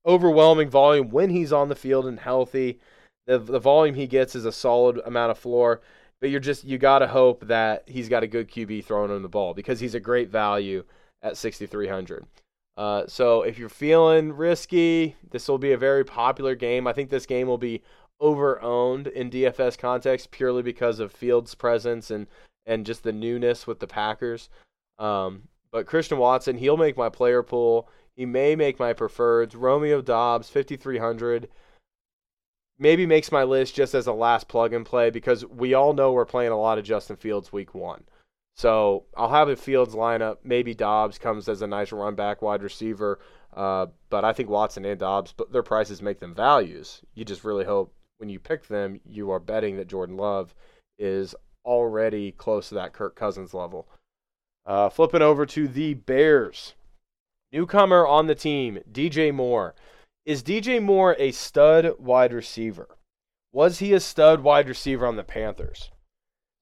overwhelming 0.06 0.70
volume 0.70 1.10
when 1.10 1.30
he's 1.30 1.54
on 1.54 1.70
the 1.70 1.76
field 1.76 2.08
and 2.08 2.20
healthy. 2.20 2.80
The, 3.28 3.40
the 3.40 3.60
volume 3.60 3.96
he 3.96 4.08
gets 4.08 4.36
is 4.36 4.46
a 4.46 4.52
solid 4.52 5.02
amount 5.06 5.32
of 5.32 5.38
floor, 5.38 5.82
but 6.20 6.30
you're 6.30 6.40
just 6.40 6.64
you 6.64 6.78
got 6.78 7.00
to 7.00 7.08
hope 7.08 7.48
that 7.48 7.84
he's 7.88 8.10
got 8.10 8.24
a 8.24 8.28
good 8.28 8.50
QB 8.50 8.86
throwing 8.86 9.12
him 9.12 9.22
the 9.22 9.30
ball 9.30 9.54
because 9.54 9.80
he's 9.80 9.96
a 9.96 10.00
great 10.00 10.30
value 10.30 10.84
at 11.22 11.38
6,300. 11.38 12.26
Uh, 12.78 13.04
so 13.08 13.42
if 13.42 13.58
you're 13.58 13.70
feeling 13.70 14.34
risky, 14.34 15.16
this 15.32 15.48
will 15.48 15.58
be 15.58 15.72
a 15.72 15.78
very 15.78 16.04
popular 16.04 16.56
game. 16.56 16.88
I 16.88 16.94
think 16.94 17.10
this 17.10 17.26
game 17.26 17.48
will 17.48 17.58
be 17.58 17.82
over 18.20 18.62
owned 18.62 19.08
in 19.08 19.30
DFS 19.30 19.78
context 19.78 20.32
purely 20.32 20.62
because 20.62 21.00
of 21.00 21.12
Fields' 21.12 21.56
presence 21.56 22.12
and 22.12 22.28
and 22.66 22.86
just 22.86 23.04
the 23.04 23.12
newness 23.12 23.68
with 23.68 23.80
the 23.80 23.88
Packers. 23.88 24.50
Um, 24.98 25.44
but 25.72 25.86
Christian 25.86 26.18
Watson, 26.18 26.58
he'll 26.58 26.78
make 26.78 26.98
my 26.98 27.10
player 27.10 27.44
pool. 27.44 27.88
He 28.16 28.26
may 28.26 28.56
make 28.56 28.80
my 28.80 28.94
preferreds. 28.94 29.54
Romeo 29.56 30.02
Doubs, 30.02 30.50
5,300 30.50 31.48
maybe 32.78 33.06
makes 33.06 33.32
my 33.32 33.44
list 33.44 33.76
just 33.76 33.94
as 33.94 34.08
a 34.08 34.14
last 34.14 34.48
plug 34.48 34.74
and 34.74 34.86
play 34.86 35.10
because 35.10 35.46
we 35.46 35.74
all 35.74 35.94
know 35.94 36.12
we're 36.12 36.26
playing 36.26 36.52
a 36.52 36.60
lot 36.60 36.78
of 36.78 36.86
Justin 36.86 37.16
Fields 37.16 37.54
week 37.54 37.74
one. 37.74 38.04
So 38.56 39.04
I'll 39.16 39.30
have 39.30 39.50
a 39.50 39.56
Fields 39.56 39.96
lineup. 39.96 40.38
Maybe 40.44 40.74
Doubs 40.74 41.18
comes 41.18 41.50
as 41.50 41.62
a 41.62 41.68
nice 41.68 41.92
run 41.92 42.16
back 42.16 42.42
wide 42.42 42.64
receiver. 42.64 43.20
Uh, 43.54 43.88
but 44.10 44.26
I 44.26 44.34
think 44.34 44.50
Watson 44.50 44.86
and 44.86 45.00
Doubs, 45.00 45.34
but 45.36 45.52
their 45.52 45.64
prices 45.64 46.02
make 46.02 46.20
them 46.20 46.36
values. 46.36 47.02
You 47.14 47.26
just 47.26 47.44
really 47.44 47.66
hope 47.66 47.94
when 48.18 48.30
you 48.30 48.40
pick 48.40 48.68
them, 48.68 49.00
you 49.06 49.32
are 49.32 49.40
betting 49.40 49.78
that 49.78 49.88
Jordan 49.88 50.18
Love 50.18 50.54
is 50.98 51.36
already 51.66 52.32
close 52.32 52.70
to 52.70 52.76
that 52.76 52.94
Kirk 52.94 53.16
Cousins 53.16 53.54
level. 53.54 53.88
Uh, 54.66 54.90
flipping 54.90 55.22
over 55.22 55.46
to 55.46 55.68
the 55.68 55.94
Bears. 55.94 56.74
Newcomer 57.52 58.06
on 58.06 58.28
the 58.28 58.36
team, 58.36 58.80
DJ 58.92 59.34
Moore. 59.34 59.76
Is 60.26 60.42
DJ 60.42 60.82
Moore 60.82 61.16
a 61.20 61.32
stud 61.32 62.00
wide 62.00 62.34
receiver? 62.34 62.98
Was 63.54 63.78
he 63.78 63.94
a 63.94 64.00
stud 64.00 64.42
wide 64.42 64.68
receiver 64.68 65.06
on 65.06 65.18
the 65.18 65.24
Panthers? 65.24 65.92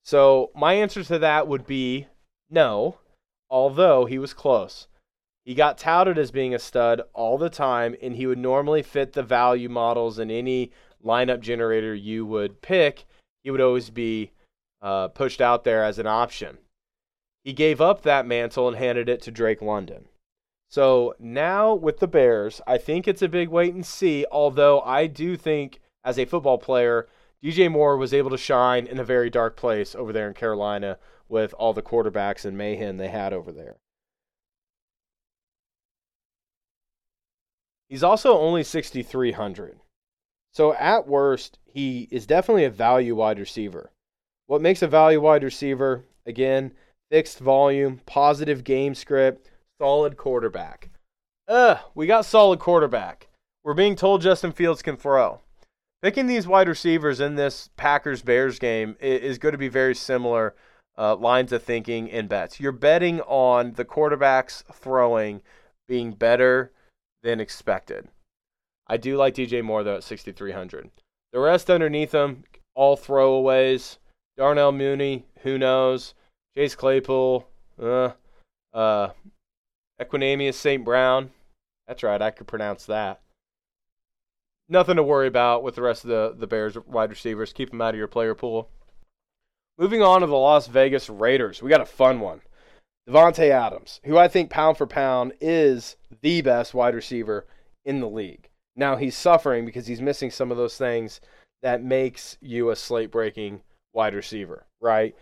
So 0.04 0.50
my 0.54 0.74
answer 0.74 1.02
to 1.04 1.18
that 1.20 1.48
would 1.48 1.66
be 1.66 2.08
no, 2.50 2.98
although 3.48 4.04
he 4.04 4.18
was 4.18 4.34
close. 4.34 4.86
He 5.46 5.54
got 5.54 5.78
touted 5.78 6.18
as 6.18 6.30
being 6.30 6.54
a 6.54 6.58
stud 6.58 7.02
all 7.14 7.38
the 7.38 7.48
time, 7.48 7.96
and 8.02 8.16
he 8.16 8.26
would 8.26 8.38
normally 8.38 8.82
fit 8.82 9.14
the 9.14 9.22
value 9.22 9.70
models 9.70 10.18
in 10.18 10.30
any 10.30 10.70
lineup 11.02 11.40
generator 11.40 11.94
you 11.94 12.26
would 12.26 12.60
pick. 12.60 13.06
He 13.42 13.50
would 13.50 13.62
always 13.62 13.88
be 13.88 14.32
uh, 14.82 15.08
pushed 15.08 15.40
out 15.40 15.64
there 15.64 15.82
as 15.84 15.98
an 15.98 16.06
option. 16.06 16.58
He 17.44 17.54
gave 17.54 17.80
up 17.80 18.02
that 18.02 18.26
mantle 18.26 18.68
and 18.68 18.76
handed 18.76 19.08
it 19.08 19.22
to 19.22 19.30
Drake 19.30 19.62
London. 19.62 20.08
So 20.74 21.14
now 21.20 21.72
with 21.72 22.00
the 22.00 22.08
Bears, 22.08 22.60
I 22.66 22.78
think 22.78 23.06
it's 23.06 23.22
a 23.22 23.28
big 23.28 23.48
wait 23.48 23.74
and 23.74 23.86
see, 23.86 24.26
although 24.32 24.80
I 24.80 25.06
do 25.06 25.36
think 25.36 25.80
as 26.02 26.18
a 26.18 26.24
football 26.24 26.58
player, 26.58 27.06
DJ 27.44 27.70
Moore 27.70 27.96
was 27.96 28.12
able 28.12 28.30
to 28.30 28.36
shine 28.36 28.88
in 28.88 28.98
a 28.98 29.04
very 29.04 29.30
dark 29.30 29.54
place 29.54 29.94
over 29.94 30.12
there 30.12 30.26
in 30.26 30.34
Carolina 30.34 30.98
with 31.28 31.54
all 31.60 31.74
the 31.74 31.80
quarterbacks 31.80 32.44
and 32.44 32.58
mayhem 32.58 32.96
they 32.96 33.06
had 33.06 33.32
over 33.32 33.52
there. 33.52 33.76
He's 37.88 38.02
also 38.02 38.36
only 38.36 38.64
6,300. 38.64 39.78
So 40.50 40.74
at 40.74 41.06
worst, 41.06 41.60
he 41.66 42.08
is 42.10 42.26
definitely 42.26 42.64
a 42.64 42.70
value 42.70 43.14
wide 43.14 43.38
receiver. 43.38 43.92
What 44.48 44.60
makes 44.60 44.82
a 44.82 44.88
value 44.88 45.20
wide 45.20 45.44
receiver? 45.44 46.04
Again, 46.26 46.72
fixed 47.12 47.38
volume, 47.38 48.00
positive 48.06 48.64
game 48.64 48.96
script, 48.96 49.52
solid 49.84 50.16
quarterback. 50.16 50.88
Ugh, 51.46 51.76
we 51.94 52.06
got 52.06 52.24
solid 52.24 52.58
quarterback. 52.58 53.28
We're 53.62 53.74
being 53.74 53.96
told 53.96 54.22
Justin 54.22 54.50
Fields 54.50 54.80
can 54.80 54.96
throw. 54.96 55.40
Picking 56.00 56.26
these 56.26 56.46
wide 56.46 56.68
receivers 56.68 57.20
in 57.20 57.34
this 57.34 57.68
Packers 57.76 58.22
Bears 58.22 58.58
game 58.58 58.96
is 58.98 59.36
going 59.36 59.52
to 59.52 59.58
be 59.58 59.68
very 59.68 59.94
similar 59.94 60.54
uh, 60.96 61.16
lines 61.16 61.52
of 61.52 61.62
thinking 61.62 62.08
in 62.08 62.28
bets. 62.28 62.58
You're 62.58 62.72
betting 62.72 63.20
on 63.22 63.74
the 63.74 63.84
quarterbacks 63.84 64.64
throwing 64.72 65.42
being 65.86 66.12
better 66.12 66.72
than 67.22 67.38
expected. 67.38 68.08
I 68.86 68.96
do 68.96 69.18
like 69.18 69.34
DJ 69.34 69.62
Moore 69.62 69.84
though 69.84 69.96
at 69.96 70.04
6,300. 70.04 70.90
The 71.34 71.40
rest 71.40 71.68
underneath 71.68 72.12
them, 72.12 72.44
all 72.74 72.96
throwaways. 72.96 73.98
Darnell 74.38 74.72
Mooney, 74.72 75.26
who 75.40 75.58
knows? 75.58 76.14
Chase 76.56 76.74
Claypool, 76.74 77.46
uh, 77.78 78.12
uh, 78.72 79.10
Equanimeous 80.00 80.54
St. 80.54 80.84
Brown. 80.84 81.30
That's 81.86 82.02
right, 82.02 82.20
I 82.20 82.30
could 82.30 82.46
pronounce 82.46 82.86
that 82.86 83.20
nothing 84.68 84.96
to 84.96 85.02
worry 85.02 85.26
about 85.26 85.62
with 85.62 85.74
the 85.74 85.82
rest 85.82 86.04
of 86.04 86.10
the, 86.10 86.34
the 86.36 86.46
Bears 86.46 86.76
wide 86.86 87.10
receivers. 87.10 87.52
Keep 87.52 87.70
them 87.70 87.80
out 87.80 87.94
of 87.94 87.98
your 87.98 88.08
player 88.08 88.34
pool. 88.34 88.68
Moving 89.78 90.02
on 90.02 90.20
to 90.20 90.26
the 90.26 90.34
Las 90.34 90.66
Vegas 90.68 91.10
Raiders. 91.10 91.62
We 91.62 91.70
got 91.70 91.80
a 91.80 91.86
fun 91.86 92.20
one. 92.20 92.42
Davante 93.08 93.50
Adams, 93.50 94.00
who 94.04 94.16
I 94.16 94.28
think 94.28 94.50
pound 94.50 94.78
for 94.78 94.86
pound 94.86 95.34
is 95.40 95.96
the 96.22 96.40
best 96.40 96.72
wide 96.72 96.94
receiver 96.94 97.46
in 97.84 98.00
the 98.00 98.08
league. 98.08 98.48
Now 98.76 98.96
he's 98.96 99.16
suffering 99.16 99.66
because 99.66 99.86
he's 99.86 100.00
missing 100.00 100.30
some 100.30 100.50
of 100.50 100.56
those 100.56 100.78
things 100.78 101.20
that 101.62 101.82
makes 101.82 102.38
you 102.40 102.70
a 102.70 102.76
slate 102.76 103.10
breaking 103.10 103.60
wide 103.92 104.14
receiver, 104.14 104.66
right? 104.80 105.14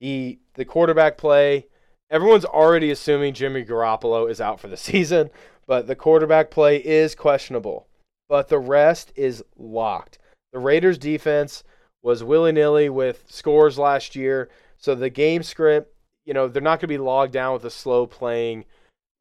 He 0.00 0.40
the 0.54 0.64
quarterback 0.64 1.16
play, 1.16 1.66
everyone's 2.10 2.44
already 2.44 2.90
assuming 2.90 3.34
Jimmy 3.34 3.64
Garoppolo 3.64 4.30
is 4.30 4.40
out 4.40 4.60
for 4.60 4.68
the 4.68 4.76
season, 4.88 5.30
but 5.66 5.86
the 5.86 5.96
quarterback 5.96 6.50
play 6.50 6.78
is 6.78 7.14
questionable 7.14 7.88
but 8.28 8.48
the 8.48 8.58
rest 8.58 9.12
is 9.16 9.42
locked. 9.56 10.18
The 10.52 10.58
Raiders 10.58 10.98
defense 10.98 11.64
was 12.02 12.22
willy 12.22 12.52
nilly 12.52 12.88
with 12.88 13.24
scores 13.28 13.78
last 13.78 14.14
year. 14.14 14.48
So 14.76 14.94
the 14.94 15.10
game 15.10 15.42
script, 15.42 15.94
you 16.24 16.34
know, 16.34 16.46
they're 16.46 16.62
not 16.62 16.80
going 16.80 16.80
to 16.82 16.86
be 16.88 16.98
logged 16.98 17.32
down 17.32 17.54
with 17.54 17.64
a 17.64 17.70
slow 17.70 18.06
playing 18.06 18.64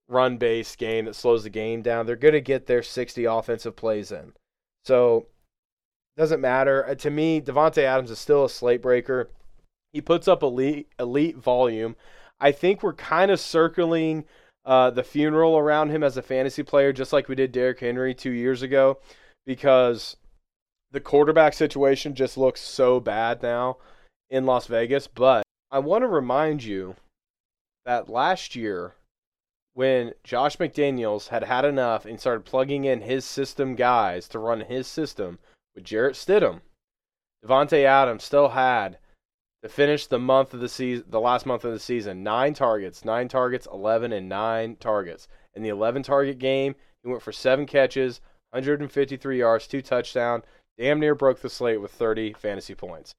run 0.10 0.38
based 0.38 0.78
game 0.78 1.06
that 1.06 1.16
slows 1.16 1.44
the 1.44 1.50
game 1.50 1.82
down. 1.82 2.06
They're 2.06 2.16
going 2.16 2.34
to 2.34 2.42
get 2.42 2.68
their 2.68 2.84
60 2.84 3.26
offensive 3.26 3.76
plays 3.76 4.12
in. 4.12 4.34
So 4.86 5.28
doesn't 6.18 6.42
matter. 6.42 6.88
Uh, 6.88 6.96
to 6.96 7.10
me, 7.10 7.42
Davante 7.42 7.84
Adams 7.84 8.12
is 8.12 8.20
still 8.20 8.46
a 8.46 8.50
slate 8.50 8.82
breaker. 8.82 9.30
He 9.94 10.02
puts 10.02 10.28
up 10.28 10.44
elite 10.44 10.88
elite 11.00 11.38
volume. 11.38 11.96
I 12.40 12.52
think 12.52 12.84
we're 12.84 12.94
kind 12.94 13.32
of 13.32 13.40
circling 13.40 14.26
uh, 14.66 14.90
the 14.90 15.04
funeral 15.04 15.58
around 15.58 15.90
him 15.90 16.04
as 16.04 16.18
a 16.18 16.22
fantasy 16.22 16.64
player, 16.64 16.94
just 16.94 17.14
like 17.14 17.28
we 17.28 17.36
did 17.36 17.52
Derrick 17.52 17.80
Henry 17.80 18.14
two 18.14 18.32
years 18.32 18.62
ago, 18.62 19.00
because 19.46 20.18
the 20.92 21.00
quarterback 21.00 21.54
situation 21.54 22.14
just 22.14 22.38
looks 22.38 22.62
so 22.62 23.00
bad 23.00 23.42
now 23.42 23.78
in 24.30 24.46
Las 24.46 24.68
Vegas. 24.68 25.08
But 25.08 25.44
I 25.72 25.80
want 25.80 26.04
to 26.04 26.08
remind 26.08 26.64
you 26.64 26.96
that 27.86 28.10
last 28.10 28.56
year, 28.56 28.94
when 29.74 30.14
Josh 30.24 30.58
McDaniels 30.58 31.30
had 31.30 31.44
had 31.44 31.64
enough 31.64 32.06
and 32.06 32.20
started 32.20 32.46
plugging 32.46 32.86
in 32.86 33.02
his 33.02 33.24
system 33.26 33.76
guys 33.76 34.28
to 34.30 34.40
run 34.40 34.62
his 34.62 34.88
system 34.88 35.40
with 35.76 35.84
Jarrett 35.84 36.16
Stidham, 36.16 36.62
Davante 37.46 37.84
Adams 37.84 38.24
still 38.24 38.50
had 38.50 38.98
to 39.64 39.70
finish 39.70 40.08
the 40.08 40.20
month 40.20 40.54
of 40.54 40.60
the 40.60 40.70
season, 40.70 41.06
the 41.10 41.20
last 41.20 41.46
month 41.46 41.66
of 41.66 41.74
the 41.74 41.80
season, 41.80 42.24
nine 42.24 42.54
targets, 42.54 43.04
nine 43.04 43.28
targets, 43.28 43.68
11 43.72 44.14
and 44.14 44.30
nine 44.30 44.76
targets. 44.76 45.28
In 45.56 45.64
the 45.64 45.70
11 45.70 46.04
target 46.04 46.38
game, 46.38 46.76
he 47.04 47.10
went 47.10 47.24
for 47.24 47.32
seven 47.32 47.66
catches, 47.66 48.22
153 48.52 49.40
yards, 49.40 49.68
two 49.68 49.82
touchdowns, 49.82 50.44
damn 50.78 51.00
near 51.00 51.16
broke 51.16 51.42
the 51.42 51.50
slate 51.50 51.82
with 51.82 51.92
30 51.92 52.34
fantasy 52.34 52.76
points. 52.76 53.16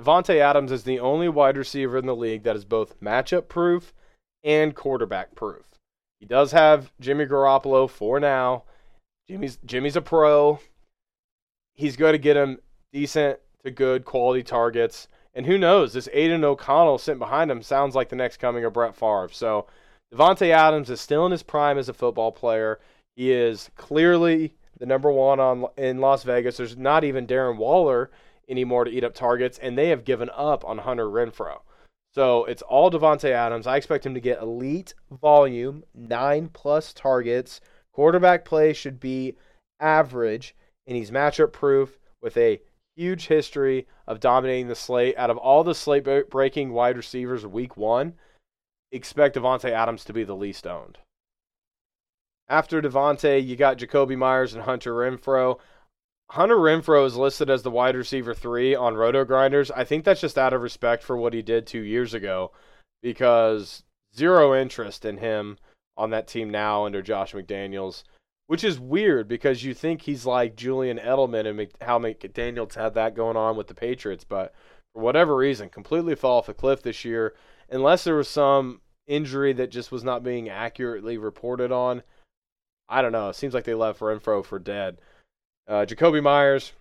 Davante 0.00 0.36
Adams 0.36 0.72
is 0.72 0.84
the 0.84 1.00
only 1.00 1.28
wide 1.28 1.56
receiver 1.56 1.98
in 1.98 2.06
the 2.06 2.14
league 2.14 2.44
that 2.44 2.56
is 2.56 2.64
both 2.64 3.00
matchup 3.00 3.48
proof 3.48 3.92
and 4.44 4.74
quarterback 4.74 5.34
proof. 5.34 5.66
He 6.20 6.26
does 6.26 6.52
have 6.52 6.92
Jimmy 7.00 7.26
Garoppolo 7.26 7.90
for 7.90 8.20
now. 8.20 8.64
Jimmy's 9.28 9.58
Jimmy's 9.64 9.96
a 9.96 10.00
pro. 10.00 10.60
He's 11.74 11.96
going 11.96 12.12
to 12.12 12.18
get 12.18 12.36
him 12.36 12.58
decent 12.92 13.38
to 13.64 13.70
good 13.70 14.04
quality 14.04 14.42
targets. 14.42 15.08
And 15.34 15.46
who 15.46 15.58
knows? 15.58 15.92
This 15.92 16.08
Aidan 16.12 16.44
O'Connell 16.44 16.98
sitting 16.98 17.18
behind 17.18 17.50
him 17.50 17.62
sounds 17.62 17.94
like 17.94 18.08
the 18.08 18.16
next 18.16 18.38
coming 18.38 18.64
of 18.64 18.72
Brett 18.72 18.96
Favre. 18.96 19.28
So 19.30 19.66
Davante 20.12 20.50
Adams 20.50 20.90
is 20.90 21.00
still 21.00 21.26
in 21.26 21.32
his 21.32 21.42
prime 21.42 21.78
as 21.78 21.88
a 21.88 21.94
football 21.94 22.32
player. 22.32 22.80
He 23.14 23.32
is 23.32 23.70
clearly 23.76 24.54
the 24.78 24.86
number 24.86 25.10
one 25.10 25.40
on 25.40 25.66
in 25.76 25.98
Las 25.98 26.22
Vegas. 26.22 26.56
There's 26.56 26.76
not 26.76 27.04
even 27.04 27.26
Darren 27.26 27.56
Waller 27.56 28.10
anymore 28.48 28.84
to 28.84 28.90
eat 28.90 29.04
up 29.04 29.14
targets, 29.14 29.58
and 29.58 29.76
they 29.76 29.88
have 29.88 30.04
given 30.04 30.30
up 30.34 30.64
on 30.64 30.78
Hunter 30.78 31.06
Renfrow. 31.06 31.60
So 32.14 32.44
it's 32.46 32.62
all 32.62 32.90
Davante 32.90 33.30
Adams. 33.30 33.66
I 33.66 33.76
expect 33.76 34.06
him 34.06 34.14
to 34.14 34.20
get 34.20 34.40
elite 34.40 34.94
volume, 35.10 35.84
nine 35.94 36.48
plus 36.52 36.92
targets. 36.92 37.60
Quarterback 37.92 38.44
play 38.44 38.72
should 38.72 38.98
be 38.98 39.36
average, 39.78 40.54
and 40.86 40.96
he's 40.96 41.10
matchup 41.10 41.52
proof 41.52 41.98
with 42.22 42.36
a 42.36 42.60
huge 42.98 43.28
history 43.28 43.86
of 44.06 44.20
dominating 44.20 44.68
the 44.68 44.74
slate. 44.74 45.16
Out 45.16 45.30
of 45.30 45.36
all 45.36 45.62
the 45.62 45.74
slate 45.74 46.06
breaking 46.28 46.72
wide 46.72 46.96
receivers 46.96 47.46
week 47.46 47.76
one, 47.76 48.14
expect 48.90 49.36
Davante 49.36 49.70
Adams 49.70 50.04
to 50.04 50.12
be 50.12 50.24
the 50.24 50.34
least 50.34 50.66
owned. 50.66 50.98
After 52.48 52.82
Davante, 52.82 53.46
you 53.46 53.56
got 53.56 53.78
Jakobi 53.78 54.16
Meyers 54.16 54.54
and 54.54 54.64
Hunter 54.64 54.94
Renfrow. 54.94 55.58
Hunter 56.30 56.56
Renfrow 56.56 57.06
is 57.06 57.16
listed 57.16 57.48
as 57.48 57.62
the 57.62 57.70
wide 57.70 57.94
receiver 57.94 58.34
three 58.34 58.74
on 58.74 58.94
RotoGrinders. 58.94 59.70
I 59.74 59.84
think 59.84 60.04
that's 60.04 60.20
just 60.20 60.36
out 60.36 60.52
of 60.52 60.62
respect 60.62 61.02
for 61.02 61.16
what 61.16 61.34
he 61.34 61.42
did 61.42 61.66
two 61.66 61.80
years 61.82 62.14
ago, 62.14 62.52
because 63.02 63.84
zero 64.16 64.60
interest 64.60 65.04
in 65.04 65.18
him 65.18 65.58
on 65.96 66.10
that 66.10 66.26
team 66.26 66.50
now 66.50 66.84
under 66.84 67.02
Josh 67.02 67.32
McDaniels, 67.32 68.02
which 68.48 68.64
is 68.64 68.80
weird 68.80 69.28
because 69.28 69.62
you 69.62 69.74
think 69.74 70.02
he's 70.02 70.26
like 70.26 70.56
Julian 70.56 70.98
Edelman 70.98 71.46
and 71.46 71.68
how 71.82 71.98
McDaniels 71.98 72.74
had 72.74 72.94
that 72.94 73.14
going 73.14 73.36
on 73.36 73.56
with 73.56 73.68
the 73.68 73.74
Patriots, 73.74 74.24
but 74.24 74.54
for 74.94 75.02
whatever 75.02 75.36
reason, 75.36 75.68
completely 75.68 76.14
fell 76.14 76.32
off 76.32 76.46
the 76.46 76.54
cliff 76.54 76.82
this 76.82 77.04
year. 77.04 77.34
Unless 77.68 78.04
there 78.04 78.16
was 78.16 78.26
some 78.26 78.80
injury 79.06 79.52
that 79.52 79.70
just 79.70 79.92
was 79.92 80.02
not 80.02 80.24
being 80.24 80.48
accurately 80.48 81.18
reported 81.18 81.70
on. 81.70 82.02
I 82.88 83.02
don't 83.02 83.12
know. 83.12 83.28
It 83.28 83.36
seems 83.36 83.52
like 83.52 83.64
they 83.64 83.74
left 83.74 84.00
Renfrow 84.00 84.42
for 84.42 84.58
dead. 84.58 84.98
Uh, 85.66 85.84
Jakobi 85.86 86.22
Meyers, 86.22 86.72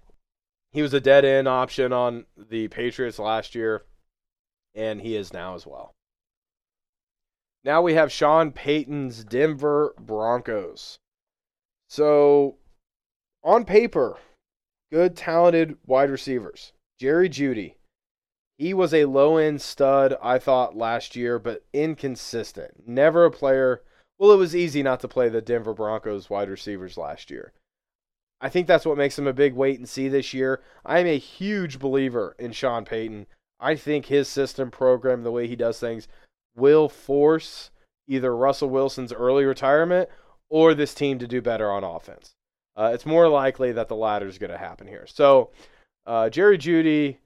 he 0.72 0.82
was 0.82 0.94
a 0.94 1.02
dead 1.02 1.26
end 1.26 1.50
option 1.50 1.92
on 1.92 2.26
the 2.38 2.70
Patriots 2.70 3.20
last 3.20 3.56
year, 3.56 3.84
and 4.74 5.02
he 5.02 5.18
is 5.18 5.34
now 5.34 5.54
as 5.56 5.68
well. 5.68 5.94
Now 7.66 7.82
we 7.82 7.96
have 7.96 8.10
Sean 8.10 8.54
Payton's 8.54 9.26
Denver 9.26 9.94
Broncos. 10.00 11.00
So, 11.90 12.58
on 13.44 13.66
paper, 13.66 14.18
good, 14.92 15.16
talented 15.16 15.78
wide 15.86 16.10
receivers. 16.10 16.74
Jerry 17.00 17.30
Jeudy, 17.30 17.76
he 18.58 18.74
was 18.74 18.94
a 18.94 19.06
low 19.06 19.38
end 19.38 19.62
stud, 19.62 20.18
I 20.22 20.40
thought, 20.40 20.76
last 20.76 21.16
year, 21.16 21.40
but 21.40 21.64
inconsistent. 21.74 22.88
Never 22.88 23.26
a 23.26 23.32
player 23.32 23.84
well, 24.20 24.32
it 24.32 24.38
was 24.38 24.56
easy 24.56 24.82
not 24.82 25.00
to 25.02 25.08
play 25.08 25.30
the 25.30 25.42
Denver 25.42 25.74
Broncos 25.74 26.30
wide 26.30 26.50
receivers 26.50 26.98
last 26.98 27.30
year. 27.30 27.54
I 28.42 28.50
think 28.50 28.68
that's 28.68 28.86
what 28.86 28.98
makes 28.98 29.18
him 29.18 29.28
a 29.28 29.34
big 29.34 29.54
wait 29.54 29.78
and 29.78 29.88
see 29.88 30.08
this 30.08 30.34
year. 30.34 30.62
I 30.86 31.00
am 31.00 31.08
a 31.08 31.18
huge 31.18 31.80
believer 31.80 32.36
in 32.40 32.52
Sean 32.52 32.86
Payton. 32.86 33.28
I 33.60 33.76
think 33.76 34.06
his 34.06 34.28
system 34.28 34.72
program, 34.72 35.24
the 35.24 35.32
way 35.32 35.48
he 35.48 35.56
does 35.56 35.80
things, 35.80 36.08
will 36.56 36.90
force 36.90 37.72
either 38.08 38.36
Russell 38.36 38.70
Wilson's 38.70 39.14
early 39.14 39.44
retirement 39.44 40.10
or 40.50 40.74
this 40.74 40.94
team 40.94 41.20
to 41.20 41.28
do 41.28 41.42
better 41.42 41.72
on 41.72 41.84
offense. 41.84 42.36
Uh, 42.76 42.92
it's 42.94 43.06
more 43.06 43.28
likely 43.28 43.72
that 43.72 43.88
the 43.88 43.96
latter 43.96 44.28
is 44.28 44.38
going 44.38 44.52
to 44.52 44.58
happen 44.58 44.88
here. 44.88 45.06
So, 45.08 45.50
uh, 46.06 46.30
Jerry 46.30 46.58
Jeudy, 46.58 47.18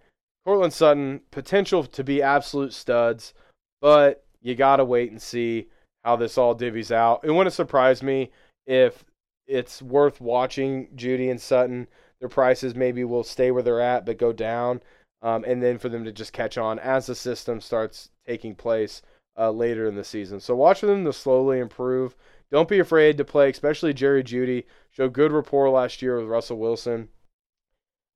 Courtland 0.45 0.73
Sutton, 0.73 1.21
potential 1.29 1.83
to 1.83 2.03
be 2.03 2.21
absolute 2.21 2.73
studs, 2.73 3.33
but 3.81 4.23
you 4.41 4.55
got 4.55 4.77
to 4.77 4.85
wait 4.85 5.11
and 5.11 5.21
see 5.21 5.67
how 6.03 6.15
this 6.15 6.37
all 6.37 6.55
divvies 6.55 6.91
out. 6.91 7.21
It 7.23 7.31
wouldn't 7.31 7.53
surprise 7.53 8.01
me 8.01 8.31
if 8.65 9.03
it's 9.45 9.81
worth 9.81 10.21
watching 10.21 10.87
Jeudy 10.95 11.29
and 11.29 11.39
Sutton. 11.39 11.87
Their 12.19 12.29
prices 12.29 12.73
maybe 12.73 13.03
will 13.03 13.23
stay 13.23 13.51
where 13.51 13.63
they're 13.63 13.81
at, 13.81 14.05
but 14.05 14.17
go 14.17 14.31
down, 14.31 14.81
um, 15.21 15.43
and 15.45 15.61
then 15.61 15.77
for 15.77 15.89
them 15.89 16.05
to 16.05 16.11
just 16.11 16.33
catch 16.33 16.57
on 16.57 16.79
as 16.79 17.07
the 17.07 17.15
system 17.15 17.59
starts 17.59 18.09
taking 18.25 18.55
place 18.55 19.01
uh, 19.37 19.51
later 19.51 19.87
in 19.87 19.95
the 19.95 20.03
season. 20.03 20.39
So 20.39 20.55
watch 20.55 20.81
them 20.81 21.03
to 21.05 21.13
slowly 21.13 21.59
improve. 21.59 22.15
Don't 22.51 22.67
be 22.67 22.79
afraid 22.79 23.17
to 23.17 23.25
play, 23.25 23.49
especially 23.49 23.93
Jerry 23.93 24.23
Jeudy. 24.23 24.65
Showed 24.91 25.13
good 25.13 25.31
rapport 25.31 25.69
last 25.69 26.01
year 26.01 26.17
with 26.17 26.27
Russell 26.27 26.57
Wilson. 26.57 27.07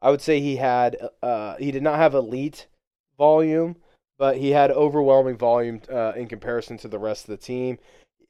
I 0.02 0.12
would 0.12 0.22
say 0.22 0.42
he 0.42 0.58
had 0.58 0.98
uh, 1.24 1.56
he 1.56 1.72
did 1.72 1.82
not 1.82 1.98
have 1.98 2.14
elite 2.14 2.68
volume, 3.18 3.78
but 4.18 4.38
he 4.38 4.52
had 4.52 4.72
overwhelming 4.72 5.38
volume 5.38 5.82
uh, 5.92 6.12
in 6.16 6.28
comparison 6.28 6.78
to 6.80 6.90
the 6.90 7.00
rest 7.00 7.24
of 7.24 7.30
the 7.30 7.46
team. 7.46 7.80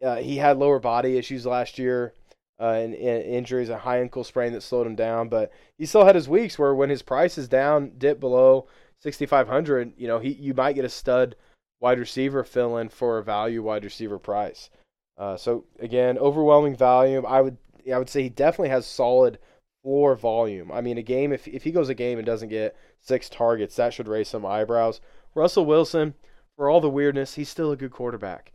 Uh, 0.04 0.18
he 0.18 0.38
had 0.38 0.58
lower 0.58 0.80
body 0.80 1.18
issues 1.18 1.46
last 1.46 1.80
year 1.80 2.14
uh, 2.60 2.74
and, 2.74 2.94
and, 2.94 3.24
injuries, 3.24 3.70
a 3.70 3.78
high 3.80 4.00
ankle 4.00 4.24
sprain 4.24 4.54
that 4.54 4.62
slowed 4.62 4.86
him 4.86 4.96
down. 4.96 5.28
But 5.28 5.52
he 5.78 5.88
still 5.88 6.06
had 6.06 6.16
his 6.16 6.30
weeks 6.30 6.60
where 6.60 6.76
when 6.76 6.90
his 6.90 7.02
price 7.02 7.38
is 7.38 7.48
down, 7.48 7.94
dip 7.98 8.20
below 8.20 8.68
6,500, 9.00 9.94
you 9.98 10.08
know, 10.08 10.20
he 10.20 10.34
you 10.34 10.54
might 10.54 10.74
get 10.74 10.86
a 10.86 10.90
stud 10.90 11.36
wide 11.80 12.00
receiver 12.00 12.44
fill 12.44 12.78
in 12.78 12.90
for 12.90 13.18
a 13.18 13.24
value 13.24 13.64
wide 13.64 13.84
receiver 13.84 14.20
price. 14.20 14.70
Uh, 15.18 15.38
so 15.38 15.66
again, 15.80 16.18
overwhelming 16.18 16.76
volume. 16.76 17.26
I 17.26 17.42
would 17.42 17.58
I 17.92 17.98
would 17.98 18.10
say 18.10 18.24
he 18.24 18.30
definitely 18.30 18.70
has 18.70 18.86
solid 18.86 19.40
floor 19.84 20.16
volume. 20.16 20.72
I 20.72 20.82
mean, 20.82 20.98
a 20.98 21.04
game 21.04 21.32
if 21.32 21.48
if 21.48 21.64
he 21.64 21.72
goes 21.72 21.90
a 21.90 21.94
game 21.94 22.18
and 22.18 22.26
doesn't 22.26 22.50
get 22.50 22.76
six 23.00 23.30
targets, 23.30 23.76
that 23.76 23.94
should 23.94 24.08
raise 24.08 24.28
some 24.28 24.46
eyebrows. 24.46 25.00
Russell 25.34 25.66
Wilson, 25.66 26.16
for 26.56 26.70
all 26.70 26.82
the 26.82 26.90
weirdness, 26.90 27.36
he's 27.36 27.50
still 27.50 27.72
a 27.72 27.78
good 27.78 27.92
quarterback. 27.92 28.52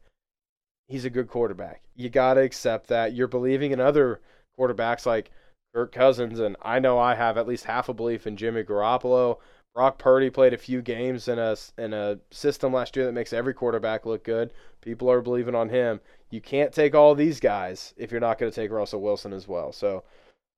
He's 0.89 1.05
a 1.05 1.11
good 1.11 1.29
quarterback. 1.29 1.83
You 1.95 2.09
got 2.09 2.35
to 2.35 2.41
accept 2.41 2.89
that. 2.89 3.15
You're 3.15 3.29
believing 3.29 3.71
in 3.71 3.81
other 3.81 4.21
quarterbacks 4.59 5.07
like 5.07 5.31
Kirk 5.73 5.93
Cousins, 5.93 6.41
and 6.41 6.57
I 6.63 6.81
know 6.81 6.99
I 6.99 7.15
have 7.15 7.39
at 7.39 7.47
least 7.47 7.67
half 7.67 7.89
a 7.89 7.95
belief 7.95 8.27
in 8.27 8.37
Jimmy 8.37 8.65
Garoppolo. 8.65 9.39
Brock 9.73 9.99
Purdy 9.99 10.31
played 10.31 10.53
a 10.53 10.59
few 10.59 10.83
games 10.83 11.29
in 11.29 11.39
a 11.39 11.57
in 11.79 11.93
a 11.93 12.19
system 12.33 12.73
last 12.73 12.97
year 12.97 13.07
that 13.07 13.13
makes 13.13 13.33
every 13.33 13.55
quarterback 13.55 14.05
look 14.05 14.25
good. 14.25 14.53
People 14.81 15.09
are 15.09 15.21
believing 15.21 15.55
on 15.55 15.69
him. 15.69 16.01
You 16.31 16.41
can't 16.41 16.73
take 16.73 16.95
all 16.95 17.15
these 17.15 17.41
guys 17.41 17.93
if 17.97 18.11
you're 18.11 18.21
not 18.21 18.39
going 18.39 18.51
to 18.51 18.55
take 18.55 18.71
Russell 18.71 19.01
Wilson 19.01 19.33
as 19.33 19.49
well. 19.49 19.73
So 19.73 20.05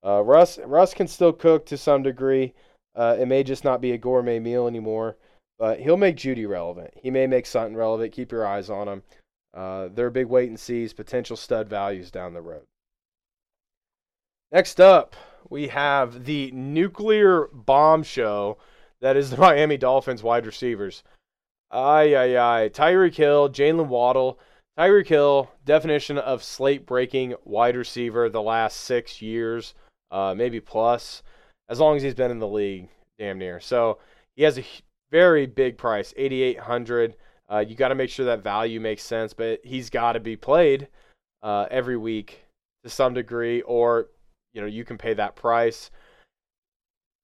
uh, 0.04 0.22
Russ 0.22 0.58
Russ 0.64 0.94
can 0.94 1.08
still 1.08 1.32
cook 1.32 1.66
to 1.66 1.76
some 1.76 2.02
degree. 2.02 2.54
Uh, 2.94 3.16
it 3.18 3.26
may 3.26 3.42
just 3.42 3.64
not 3.64 3.80
be 3.80 3.92
a 3.92 3.98
gourmet 3.98 4.38
meal 4.38 4.66
anymore. 4.66 5.16
But 5.58 5.78
he'll 5.80 5.96
make 5.96 6.16
Jeudy 6.16 6.48
relevant. 6.48 6.92
He 6.96 7.10
may 7.10 7.26
make 7.26 7.46
Sutton 7.46 7.76
relevant. 7.76 8.12
Keep 8.12 8.32
your 8.32 8.46
eyes 8.46 8.68
on 8.68 8.88
him. 8.88 9.02
Uh, 9.54 9.88
they're 9.94 10.10
big 10.10 10.26
wait 10.26 10.48
and 10.48 10.58
sees, 10.58 10.92
potential 10.92 11.36
stud 11.36 11.68
values 11.68 12.10
down 12.10 12.34
the 12.34 12.40
road. 12.40 12.64
Next 14.50 14.80
up, 14.80 15.14
we 15.48 15.68
have 15.68 16.24
the 16.24 16.50
nuclear 16.52 17.48
bomb 17.52 18.02
show 18.02 18.58
that 19.00 19.16
is 19.16 19.30
the 19.30 19.36
Miami 19.38 19.76
Dolphins 19.76 20.22
wide 20.22 20.46
receivers. 20.46 21.04
Ay, 21.70 22.16
ay, 22.16 22.36
ay. 22.36 22.68
Tyreek 22.68 23.14
Hill, 23.14 23.48
Jaylen 23.48 23.86
Waddle. 23.86 24.38
Tyreek 24.78 25.06
Hill, 25.06 25.50
definition 25.64 26.16
of 26.16 26.42
slate 26.42 26.86
breaking 26.86 27.34
wide 27.44 27.76
receiver 27.76 28.28
the 28.28 28.42
last 28.42 28.80
six 28.80 29.20
years. 29.20 29.74
uh, 30.10 30.34
maybe 30.36 30.60
plus, 30.60 31.22
as 31.70 31.80
long 31.80 31.96
as 31.96 32.02
he's 32.02 32.14
been 32.14 32.30
in 32.30 32.38
the 32.38 32.46
league, 32.46 32.88
damn 33.18 33.38
near. 33.38 33.58
So 33.60 33.98
he 34.36 34.42
has 34.42 34.58
a 34.58 34.64
very 35.10 35.46
big 35.46 35.78
price, 35.78 36.12
8,800. 36.16 37.16
Uh, 37.50 37.64
you 37.66 37.74
got 37.74 37.88
to 37.88 37.94
make 37.94 38.10
sure 38.10 38.26
that 38.26 38.42
value 38.42 38.78
makes 38.78 39.02
sense, 39.02 39.32
but 39.32 39.60
he's 39.64 39.88
got 39.88 40.12
to 40.12 40.20
be 40.20 40.36
played 40.36 40.88
uh, 41.42 41.66
every 41.70 41.96
week 41.96 42.44
to 42.84 42.90
some 42.90 43.14
degree, 43.14 43.62
or 43.62 44.08
you 44.52 44.60
know 44.60 44.66
you 44.66 44.84
can 44.84 44.98
pay 44.98 45.14
that 45.14 45.34
price. 45.34 45.90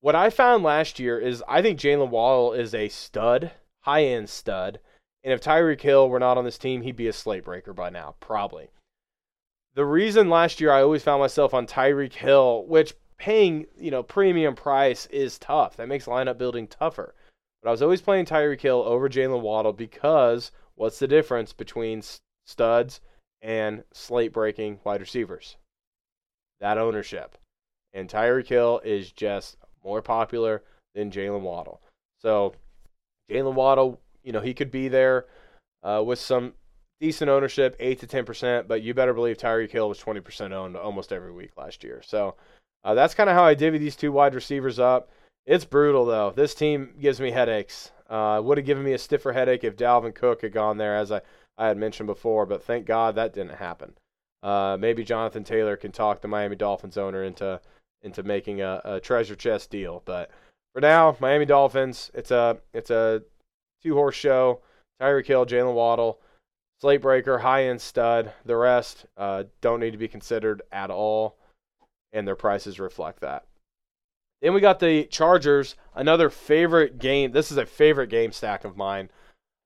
What 0.00 0.14
I 0.14 0.30
found 0.30 0.62
last 0.62 0.98
year 0.98 1.18
is 1.18 1.42
I 1.48 1.60
think 1.60 1.78
Jaylen 1.78 2.10
Waddle 2.10 2.52
is 2.52 2.74
a 2.74 2.88
stud, 2.88 3.50
high 3.82 4.04
end 4.04 4.30
stud, 4.30 4.80
and 5.24 5.32
if 5.32 5.40
Tyreek 5.40 5.80
Hill 5.80 6.08
were 6.08 6.20
not 6.20 6.38
on 6.38 6.44
this 6.44 6.58
team, 6.58 6.82
he'd 6.82 6.96
be 6.96 7.08
a 7.08 7.12
slate 7.12 7.44
breaker 7.44 7.72
by 7.72 7.90
now, 7.90 8.14
probably. 8.20 8.70
The 9.74 9.84
reason 9.84 10.30
last 10.30 10.60
year 10.60 10.72
I 10.72 10.82
always 10.82 11.02
found 11.02 11.20
myself 11.20 11.54
on 11.54 11.66
Tyreek 11.66 12.14
Hill, 12.14 12.64
which 12.66 12.94
paying 13.18 13.66
you 13.78 13.90
know 13.90 14.02
premium 14.02 14.54
price 14.54 15.06
is 15.06 15.38
tough. 15.38 15.76
That 15.76 15.88
makes 15.88 16.06
lineup 16.06 16.38
building 16.38 16.66
tougher. 16.66 17.14
But 17.62 17.68
I 17.68 17.72
was 17.72 17.82
always 17.82 18.00
playing 18.00 18.26
Tyreek 18.26 18.60
Hill 18.60 18.82
over 18.82 19.08
Jaylen 19.08 19.40
Waddle 19.40 19.72
because 19.72 20.52
what's 20.76 20.98
the 20.98 21.08
difference 21.08 21.52
between 21.52 22.02
studs 22.46 23.00
and 23.42 23.84
slate 23.92 24.32
breaking 24.32 24.80
wide 24.84 25.00
receivers? 25.00 25.56
That 26.60 26.78
ownership. 26.78 27.36
And 27.92 28.08
Tyreek 28.08 28.46
Hill 28.46 28.80
is 28.84 29.10
just 29.10 29.56
more 29.84 30.02
popular 30.02 30.62
than 30.94 31.10
Jaylen 31.10 31.40
Waddle. 31.40 31.80
So 32.20 32.54
Jaylen 33.30 33.54
Waddle, 33.54 34.00
you 34.28 34.32
know, 34.32 34.42
he 34.42 34.52
could 34.52 34.70
be 34.70 34.88
there 34.88 35.24
uh, 35.82 36.02
with 36.04 36.18
some 36.18 36.52
decent 37.00 37.30
ownership, 37.30 37.74
8 37.80 37.98
to 38.00 38.06
10%, 38.06 38.68
but 38.68 38.82
you 38.82 38.92
better 38.92 39.14
believe 39.14 39.38
Tyreek 39.38 39.70
Hill 39.70 39.88
was 39.88 39.98
20% 39.98 40.52
owned 40.52 40.76
almost 40.76 41.14
every 41.14 41.32
week 41.32 41.52
last 41.56 41.82
year. 41.82 42.02
So 42.04 42.34
uh, 42.84 42.92
that's 42.92 43.14
kind 43.14 43.30
of 43.30 43.36
how 43.36 43.44
I 43.44 43.54
divvy 43.54 43.78
these 43.78 43.96
two 43.96 44.12
wide 44.12 44.34
receivers 44.34 44.78
up. 44.78 45.10
It's 45.46 45.64
brutal 45.64 46.04
though. 46.04 46.34
This 46.36 46.54
team 46.54 46.90
gives 47.00 47.22
me 47.22 47.30
headaches. 47.30 47.90
Uh, 48.10 48.42
would 48.44 48.58
have 48.58 48.66
given 48.66 48.84
me 48.84 48.92
a 48.92 48.98
stiffer 48.98 49.32
headache 49.32 49.64
if 49.64 49.76
Dalvin 49.76 50.14
Cook 50.14 50.42
had 50.42 50.52
gone 50.52 50.76
there, 50.76 50.94
as 50.94 51.10
I, 51.10 51.22
I 51.56 51.68
had 51.68 51.78
mentioned 51.78 52.06
before. 52.06 52.44
But 52.44 52.62
thank 52.62 52.84
God 52.84 53.14
that 53.14 53.32
didn't 53.32 53.56
happen. 53.56 53.94
Uh, 54.42 54.76
maybe 54.78 55.04
Jonathan 55.04 55.42
Taylor 55.42 55.78
can 55.78 55.90
talk 55.90 56.20
the 56.20 56.28
Miami 56.28 56.56
Dolphins 56.56 56.98
owner 56.98 57.24
into 57.24 57.62
into 58.02 58.22
making 58.22 58.60
a, 58.60 58.80
a 58.84 59.00
treasure 59.00 59.34
chest 59.34 59.70
deal. 59.70 60.02
But 60.04 60.30
for 60.74 60.82
now, 60.82 61.16
Miami 61.18 61.46
Dolphins. 61.46 62.10
It's 62.12 62.30
a 62.30 62.58
it's 62.74 62.90
a 62.90 63.22
two 63.82 63.94
horse 63.94 64.16
show. 64.16 64.60
Tyreek 65.00 65.26
Hill, 65.26 65.46
Jaylen 65.46 65.74
Waddle, 65.74 66.20
slate 66.80 67.02
breaker, 67.02 67.38
high 67.38 67.64
end 67.64 67.80
stud. 67.80 68.32
The 68.44 68.56
rest 68.56 69.06
uh, 69.16 69.44
don't 69.60 69.80
need 69.80 69.92
to 69.92 69.98
be 69.98 70.08
considered 70.08 70.62
at 70.72 70.90
all, 70.90 71.36
and 72.12 72.26
their 72.26 72.36
prices 72.36 72.80
reflect 72.80 73.20
that. 73.20 73.44
Then 74.42 74.54
we 74.54 74.60
got 74.60 74.78
the 74.78 75.04
Chargers, 75.04 75.76
another 75.94 76.30
favorite 76.30 76.98
game. 76.98 77.32
This 77.32 77.50
is 77.50 77.56
a 77.56 77.66
favorite 77.66 78.08
game 78.08 78.32
stack 78.32 78.64
of 78.64 78.76
mine. 78.76 79.10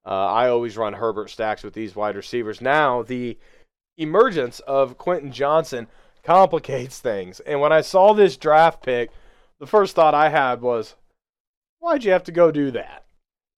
Uh, 0.05 0.27
I 0.27 0.49
always 0.49 0.77
run 0.77 0.95
Herbert 0.95 1.31
stacks 1.31 1.63
with 1.63 1.75
these 1.75 1.95
wide 1.95 2.17
receivers. 2.17 2.61
Now, 2.61 3.03
the 3.03 3.39
emergence 3.99 4.61
of 4.61 4.99
Quentin 4.99 5.31
Johnston 5.31 5.89
complicates 6.23 6.99
things. 6.99 7.41
And 7.41 7.61
when 7.61 7.73
I 7.73 7.83
saw 7.83 8.13
this 8.13 8.37
draft 8.37 8.83
pick, 8.83 9.11
the 9.61 9.67
first 9.67 9.95
thought 9.95 10.15
I 10.15 10.29
had 10.29 10.61
was, 10.61 10.97
why'd 11.79 12.05
you 12.05 12.13
have 12.13 12.25
to 12.25 12.33
go 12.33 12.51
do 12.51 12.71
that? 12.73 13.05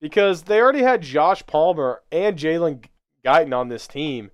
Because 0.05 0.43
they 0.43 0.61
already 0.61 0.83
had 0.83 1.01
Josh 1.01 1.47
Palmer 1.47 2.03
and 2.13 2.39
Jalen 2.39 2.85
Guyton 3.25 3.57
on 3.57 3.71
this 3.71 3.87
team, 3.87 4.31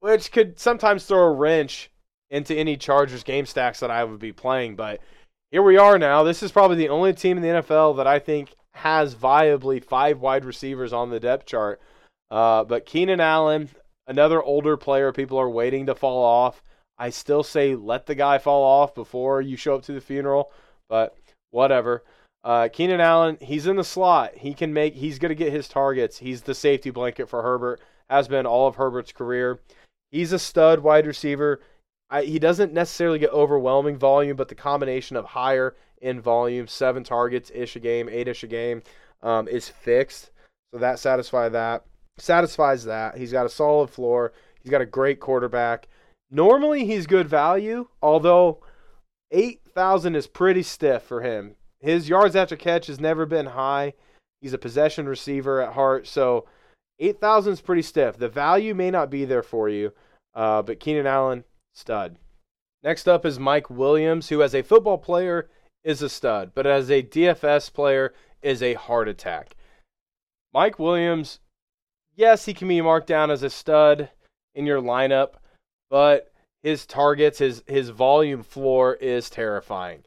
which 0.00 0.30
could 0.30 0.60
sometimes 0.60 1.06
throw 1.06 1.22
a 1.22 1.32
wrench 1.32 1.90
into 2.28 2.54
any 2.54 2.76
Chargers 2.76 3.22
game 3.22 3.46
stacks 3.46 3.80
that 3.80 3.90
I 3.90 4.04
would 4.04 4.18
be 4.18 4.34
playing. 4.34 4.76
But 4.76 5.00
here 5.50 5.62
we 5.62 5.78
are 5.78 5.98
now. 5.98 6.22
This 6.22 6.42
is 6.42 6.52
probably 6.52 6.76
the 6.76 6.90
only 6.90 7.14
team 7.14 7.38
in 7.38 7.42
the 7.42 7.62
NFL 7.62 7.96
that 7.96 8.06
I 8.06 8.18
think 8.18 8.54
has 8.74 9.14
viably 9.14 9.82
five 9.82 10.20
wide 10.20 10.44
receivers 10.44 10.92
on 10.92 11.08
the 11.08 11.18
depth 11.18 11.46
chart. 11.46 11.80
Uh, 12.30 12.62
but 12.62 12.84
Keenan 12.84 13.20
Allen, 13.20 13.70
another 14.06 14.42
older 14.42 14.76
player, 14.76 15.12
people 15.12 15.38
are 15.38 15.48
waiting 15.48 15.86
to 15.86 15.94
fall 15.94 16.22
off. 16.22 16.62
I 16.98 17.08
still 17.08 17.42
say 17.42 17.74
let 17.74 18.04
the 18.04 18.14
guy 18.14 18.36
fall 18.36 18.64
off 18.64 18.94
before 18.94 19.40
you 19.40 19.56
show 19.56 19.76
up 19.76 19.84
to 19.84 19.92
the 19.92 20.00
funeral, 20.02 20.52
but 20.90 21.16
whatever. 21.52 22.04
Uh, 22.46 22.68
Keenan 22.68 23.00
Allen, 23.00 23.38
he's 23.40 23.66
in 23.66 23.74
the 23.74 23.82
slot. 23.82 24.36
He 24.36 24.54
can 24.54 24.72
make. 24.72 24.94
He's 24.94 25.18
going 25.18 25.30
to 25.30 25.34
get 25.34 25.52
his 25.52 25.66
targets. 25.66 26.18
He's 26.18 26.42
the 26.42 26.54
safety 26.54 26.90
blanket 26.90 27.28
for 27.28 27.42
Herbert. 27.42 27.80
Has 28.08 28.28
been 28.28 28.46
all 28.46 28.68
of 28.68 28.76
Herbert's 28.76 29.10
career. 29.10 29.58
He's 30.12 30.30
a 30.30 30.38
stud 30.38 30.78
wide 30.78 31.08
receiver. 31.08 31.60
I, 32.08 32.22
he 32.22 32.38
doesn't 32.38 32.72
necessarily 32.72 33.18
get 33.18 33.32
overwhelming 33.32 33.98
volume, 33.98 34.36
but 34.36 34.46
the 34.46 34.54
combination 34.54 35.16
of 35.16 35.24
higher 35.24 35.74
in 36.00 36.20
volume, 36.20 36.68
seven 36.68 37.02
targets 37.02 37.50
ish 37.52 37.74
a 37.74 37.80
game, 37.80 38.08
eight 38.08 38.28
ish 38.28 38.44
a 38.44 38.46
game, 38.46 38.82
um, 39.24 39.48
is 39.48 39.68
fixed. 39.68 40.30
So 40.72 40.78
that 40.78 41.00
satisfies 41.00 41.50
that 41.50 41.82
satisfies 42.16 42.84
that. 42.84 43.16
He's 43.16 43.32
got 43.32 43.46
a 43.46 43.50
solid 43.50 43.90
floor. 43.90 44.32
He's 44.62 44.70
got 44.70 44.80
a 44.80 44.86
great 44.86 45.18
quarterback. 45.18 45.88
Normally 46.30 46.86
he's 46.86 47.08
good 47.08 47.28
value, 47.28 47.88
although 48.00 48.62
eight 49.32 49.62
thousand 49.74 50.14
is 50.14 50.28
pretty 50.28 50.62
stiff 50.62 51.02
for 51.02 51.22
him. 51.22 51.56
His 51.80 52.08
yards 52.08 52.36
after 52.36 52.56
catch 52.56 52.86
has 52.86 53.00
never 53.00 53.26
been 53.26 53.46
high. 53.46 53.94
He's 54.40 54.52
a 54.52 54.58
possession 54.58 55.08
receiver 55.08 55.60
at 55.60 55.72
heart, 55.74 56.06
so 56.06 56.46
eight 56.98 57.20
thousand 57.20 57.54
is 57.54 57.60
pretty 57.60 57.82
stiff. 57.82 58.16
The 58.16 58.28
value 58.28 58.74
may 58.74 58.90
not 58.90 59.10
be 59.10 59.24
there 59.24 59.42
for 59.42 59.68
you, 59.68 59.92
uh, 60.34 60.62
but 60.62 60.80
Keenan 60.80 61.06
Allen 61.06 61.44
Stud. 61.74 62.18
Next 62.82 63.08
up 63.08 63.26
is 63.26 63.38
Mike 63.38 63.68
Williams, 63.68 64.28
who 64.28 64.42
as 64.42 64.54
a 64.54 64.62
football 64.62 64.98
player 64.98 65.48
is 65.82 66.02
a 66.02 66.08
stud, 66.08 66.52
but 66.54 66.66
as 66.66 66.90
a 66.90 67.02
DFS 67.02 67.72
player 67.72 68.12
is 68.42 68.62
a 68.62 68.74
heart 68.74 69.08
attack. 69.08 69.56
Mike 70.52 70.78
Williams, 70.78 71.40
yes, 72.14 72.44
he 72.44 72.54
can 72.54 72.68
be 72.68 72.80
marked 72.80 73.06
down 73.06 73.30
as 73.30 73.42
a 73.42 73.50
stud 73.50 74.10
in 74.54 74.66
your 74.66 74.80
lineup, 74.80 75.34
but 75.90 76.32
his 76.62 76.86
targets, 76.86 77.38
his 77.38 77.62
his 77.66 77.90
volume 77.90 78.42
floor 78.42 78.94
is 78.94 79.30
terrifying. 79.30 80.02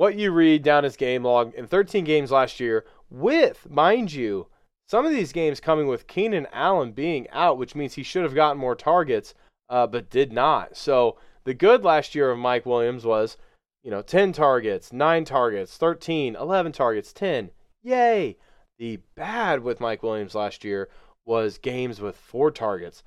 What 0.00 0.14
you 0.14 0.30
read 0.30 0.62
down 0.62 0.84
his 0.84 0.96
game 0.96 1.24
log 1.24 1.52
in 1.52 1.66
13 1.66 2.04
games 2.04 2.30
last 2.30 2.58
year, 2.58 2.86
with, 3.10 3.68
mind 3.68 4.14
you, 4.14 4.46
some 4.88 5.04
of 5.04 5.12
these 5.12 5.30
games 5.30 5.60
coming 5.60 5.88
with 5.88 6.06
Keenan 6.06 6.46
Allen 6.54 6.92
being 6.92 7.28
out, 7.32 7.58
which 7.58 7.74
means 7.74 7.92
he 7.92 8.02
should 8.02 8.22
have 8.22 8.34
gotten 8.34 8.56
more 8.56 8.74
targets 8.74 9.34
uh, 9.68 9.86
but 9.86 10.08
did 10.08 10.32
not. 10.32 10.74
So 10.74 11.18
the 11.44 11.52
good 11.52 11.84
last 11.84 12.14
year 12.14 12.30
of 12.30 12.38
Mike 12.38 12.64
Williams 12.64 13.04
was, 13.04 13.36
you 13.82 13.90
know, 13.90 14.00
10 14.00 14.32
targets, 14.32 14.90
9 14.90 15.26
targets, 15.26 15.76
13, 15.76 16.34
11 16.34 16.72
targets, 16.72 17.12
10. 17.12 17.50
Yay! 17.82 18.38
The 18.78 19.00
bad 19.16 19.62
with 19.62 19.80
Mike 19.80 20.02
Williams 20.02 20.34
last 20.34 20.64
year 20.64 20.88
was 21.26 21.58
games 21.58 22.00
with 22.00 22.16
4 22.16 22.50
targets, 22.52 23.02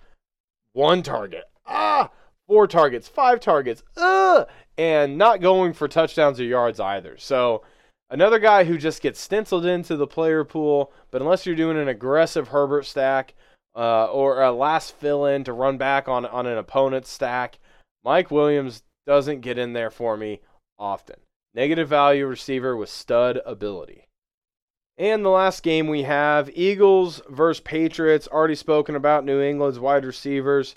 1 0.73 1.01
target, 1.01 1.45
ah, 1.65 2.11
4 2.45 2.67
targets, 2.67 3.07
5 3.07 3.39
targets, 3.39 3.81
ugh, 3.97 4.47
and 4.77 5.17
not 5.17 5.41
going 5.41 5.73
for 5.73 5.87
touchdowns 5.87 6.39
or 6.39 6.45
yards 6.45 6.79
either. 6.79 7.17
So 7.17 7.63
another 8.09 8.39
guy 8.39 8.63
who 8.63 8.77
just 8.77 9.01
gets 9.01 9.19
stenciled 9.19 9.65
into 9.65 9.95
the 9.95 10.07
player 10.07 10.43
pool, 10.43 10.91
but 11.11 11.21
unless 11.21 11.45
you're 11.45 11.55
doing 11.55 11.77
an 11.77 11.87
aggressive 11.87 12.49
Herbert 12.49 12.85
stack, 12.85 13.35
uh, 13.75 14.05
or 14.05 14.41
a 14.41 14.51
last 14.51 14.95
fill 14.95 15.25
in 15.25 15.43
to 15.43 15.53
run 15.53 15.77
back 15.77 16.07
on, 16.07 16.25
on 16.25 16.45
an 16.45 16.57
opponent's 16.57 17.09
stack. 17.09 17.59
Mike 18.03 18.29
Williams 18.31 18.83
doesn't 19.05 19.41
get 19.41 19.57
in 19.57 19.73
there 19.73 19.89
for 19.89 20.15
me 20.17 20.41
often. 20.77 21.15
Negative 21.53 21.87
value 21.87 22.25
receiver 22.25 22.75
with 22.75 22.89
stud 22.89 23.39
ability. 23.45 24.07
And 24.97 25.25
the 25.25 25.29
last 25.29 25.63
game 25.63 25.87
we 25.87 26.03
have 26.03 26.51
Eagles 26.53 27.21
versus 27.29 27.61
Patriots. 27.61 28.27
Already 28.27 28.55
spoken 28.55 28.95
about 28.95 29.25
New 29.25 29.41
England's 29.41 29.79
wide 29.79 30.05
receivers. 30.05 30.75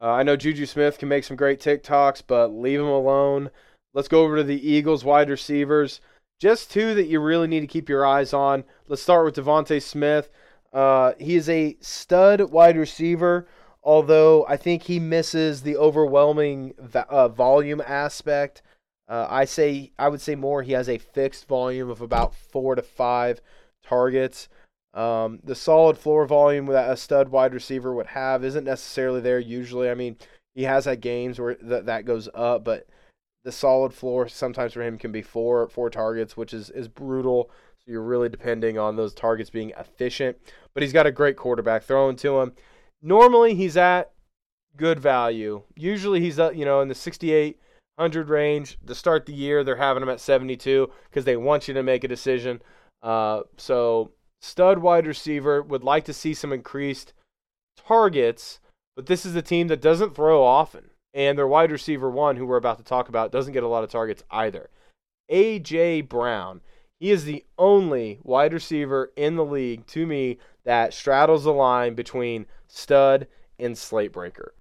Uh, 0.00 0.10
I 0.10 0.22
know 0.22 0.36
Juju 0.36 0.66
Smith 0.66 0.98
can 0.98 1.08
make 1.08 1.24
some 1.24 1.36
great 1.36 1.60
TikToks, 1.60 2.22
but 2.26 2.48
leave 2.48 2.80
him 2.80 2.86
alone. 2.86 3.50
Let's 3.94 4.08
go 4.08 4.22
over 4.22 4.36
to 4.36 4.44
the 4.44 4.68
Eagles 4.68 5.04
wide 5.04 5.30
receivers. 5.30 6.00
Just 6.38 6.70
two 6.70 6.94
that 6.94 7.06
you 7.06 7.18
really 7.18 7.48
need 7.48 7.60
to 7.60 7.66
keep 7.66 7.88
your 7.88 8.04
eyes 8.04 8.34
on. 8.34 8.64
Let's 8.88 9.02
start 9.02 9.24
with 9.24 9.36
DeVonta 9.36 9.80
Smith. 9.80 10.28
Uh, 10.70 11.12
he 11.18 11.36
is 11.36 11.48
a 11.48 11.78
stud 11.80 12.42
wide 12.50 12.76
receiver, 12.76 13.48
although 13.82 14.44
I 14.46 14.58
think 14.58 14.82
he 14.82 15.00
misses 15.00 15.62
the 15.62 15.78
overwhelming 15.78 16.74
uh, 16.92 17.28
volume 17.28 17.80
aspect. 17.80 18.60
Uh, 19.08 19.26
I 19.30 19.46
say 19.46 19.92
I 19.98 20.08
would 20.08 20.20
say 20.20 20.34
more. 20.34 20.62
He 20.62 20.72
has 20.72 20.90
a 20.90 20.98
fixed 20.98 21.48
volume 21.48 21.88
of 21.88 22.02
about 22.02 22.34
four 22.34 22.74
to 22.74 22.82
five 22.82 23.40
targets. 23.82 24.48
Um, 24.96 25.40
the 25.44 25.54
solid 25.54 25.98
floor 25.98 26.26
volume 26.26 26.66
that 26.66 26.90
a 26.90 26.96
stud 26.96 27.28
wide 27.28 27.52
receiver 27.52 27.92
would 27.92 28.06
have 28.06 28.42
isn't 28.42 28.64
necessarily 28.64 29.20
there 29.20 29.38
usually. 29.38 29.90
I 29.90 29.94
mean, 29.94 30.16
he 30.54 30.62
has 30.62 30.86
had 30.86 31.02
games 31.02 31.38
where 31.38 31.54
th- 31.54 31.84
that 31.84 32.06
goes 32.06 32.30
up, 32.34 32.64
but 32.64 32.88
the 33.44 33.52
solid 33.52 33.92
floor 33.92 34.26
sometimes 34.26 34.72
for 34.72 34.82
him 34.82 34.96
can 34.96 35.12
be 35.12 35.20
four 35.20 35.68
four 35.68 35.90
targets, 35.90 36.34
which 36.34 36.54
is 36.54 36.70
is 36.70 36.88
brutal. 36.88 37.50
So 37.78 37.92
you're 37.92 38.02
really 38.02 38.30
depending 38.30 38.78
on 38.78 38.96
those 38.96 39.12
targets 39.12 39.50
being 39.50 39.72
efficient. 39.78 40.38
But 40.72 40.82
he's 40.82 40.94
got 40.94 41.06
a 41.06 41.12
great 41.12 41.36
quarterback 41.36 41.82
throwing 41.82 42.16
to 42.16 42.40
him. 42.40 42.52
Normally 43.02 43.54
he's 43.54 43.76
at 43.76 44.12
good 44.78 44.98
value. 44.98 45.62
Usually 45.76 46.20
he's 46.20 46.38
uh, 46.38 46.52
you 46.52 46.64
know 46.64 46.80
in 46.80 46.88
the 46.88 46.94
6800 46.94 48.28
range. 48.30 48.78
To 48.86 48.94
start 48.94 49.26
the 49.26 49.34
year, 49.34 49.62
they're 49.62 49.76
having 49.76 50.02
him 50.02 50.08
at 50.08 50.20
72 50.20 50.90
because 51.10 51.26
they 51.26 51.36
want 51.36 51.68
you 51.68 51.74
to 51.74 51.82
make 51.82 52.02
a 52.02 52.08
decision. 52.08 52.62
Uh, 53.02 53.42
so, 53.58 54.10
stud 54.40 54.78
wide 54.78 55.06
receiver 55.06 55.62
would 55.62 55.84
like 55.84 56.04
to 56.04 56.12
see 56.12 56.34
some 56.34 56.52
increased 56.52 57.12
targets, 57.76 58.60
but 58.94 59.06
this 59.06 59.26
is 59.26 59.34
a 59.34 59.42
team 59.42 59.68
that 59.68 59.80
doesn't 59.80 60.14
throw 60.14 60.42
often. 60.42 60.90
And 61.14 61.38
their 61.38 61.48
wide 61.48 61.72
receiver 61.72 62.10
one, 62.10 62.36
who 62.36 62.44
we're 62.44 62.56
about 62.56 62.78
to 62.78 62.84
talk 62.84 63.08
about, 63.08 63.32
doesn't 63.32 63.54
get 63.54 63.62
a 63.62 63.68
lot 63.68 63.84
of 63.84 63.90
targets 63.90 64.22
either. 64.30 64.68
A.J. 65.28 66.02
Brown. 66.02 66.60
He 67.00 67.10
is 67.10 67.24
the 67.24 67.44
only 67.58 68.20
wide 68.22 68.52
receiver 68.52 69.12
in 69.16 69.36
the 69.36 69.44
league, 69.44 69.86
to 69.88 70.06
me, 70.06 70.38
that 70.64 70.94
straddles 70.94 71.44
the 71.44 71.52
line 71.52 71.94
between 71.94 72.46
stud 72.68 73.26
and 73.58 73.76
slate 73.76 74.12
breaker. 74.12 74.54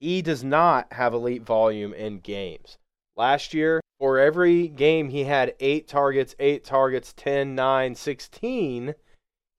He 0.00 0.22
does 0.22 0.44
not 0.44 0.92
have 0.92 1.14
elite 1.14 1.42
volume 1.42 1.94
in 1.94 2.18
games. 2.18 2.78
Last 3.16 3.54
year, 3.54 3.80
for 4.04 4.18
every 4.18 4.68
game, 4.68 5.08
he 5.08 5.24
had 5.24 5.54
eight 5.60 5.88
targets, 5.88 6.34
eight 6.38 6.62
targets, 6.62 7.14
10, 7.16 7.54
9, 7.54 7.94
16. 7.94 8.94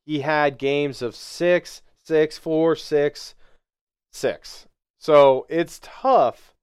He 0.06 0.20
had 0.20 0.60
games 0.60 1.02
of 1.02 1.16
six, 1.16 1.82
six, 2.06 2.38
four, 2.38 2.76
six, 2.76 3.34
six. 4.14 4.68
So 5.00 5.48
it's 5.50 5.80
tough 5.82 6.54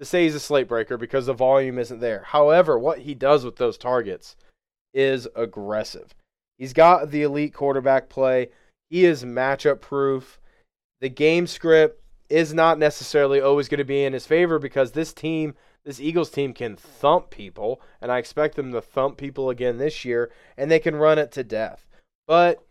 to 0.00 0.04
say 0.04 0.24
he's 0.24 0.34
a 0.34 0.40
slate 0.40 0.66
breaker 0.66 0.98
because 0.98 1.26
the 1.26 1.32
volume 1.32 1.78
isn't 1.78 2.00
there. 2.00 2.24
However, 2.26 2.76
what 2.76 2.98
he 2.98 3.14
does 3.14 3.44
with 3.44 3.54
those 3.54 3.78
targets 3.78 4.34
is 4.92 5.28
aggressive. 5.36 6.16
He's 6.58 6.72
got 6.72 7.12
the 7.12 7.22
elite 7.22 7.54
quarterback 7.54 8.08
play. 8.08 8.48
He 8.88 9.04
is 9.04 9.22
matchup 9.22 9.80
proof. 9.80 10.40
The 11.00 11.08
game 11.08 11.46
script 11.46 12.02
is 12.28 12.52
not 12.52 12.80
necessarily 12.80 13.40
always 13.40 13.68
going 13.68 13.78
to 13.78 13.84
be 13.84 14.02
in 14.02 14.14
his 14.14 14.26
favor 14.26 14.58
because 14.58 14.90
this 14.90 15.12
team, 15.12 15.54
this 15.84 16.00
Eagles 16.00 16.30
team, 16.30 16.52
can 16.52 16.76
thump 16.76 17.30
people, 17.30 17.80
and 18.00 18.12
I 18.12 18.18
expect 18.18 18.56
them 18.56 18.72
to 18.72 18.80
thump 18.80 19.16
people 19.16 19.50
again 19.50 19.78
this 19.78 20.04
year, 20.04 20.30
and 20.56 20.70
they 20.70 20.78
can 20.78 20.96
run 20.96 21.18
it 21.18 21.32
to 21.32 21.44
death. 21.44 21.86
But 22.26 22.62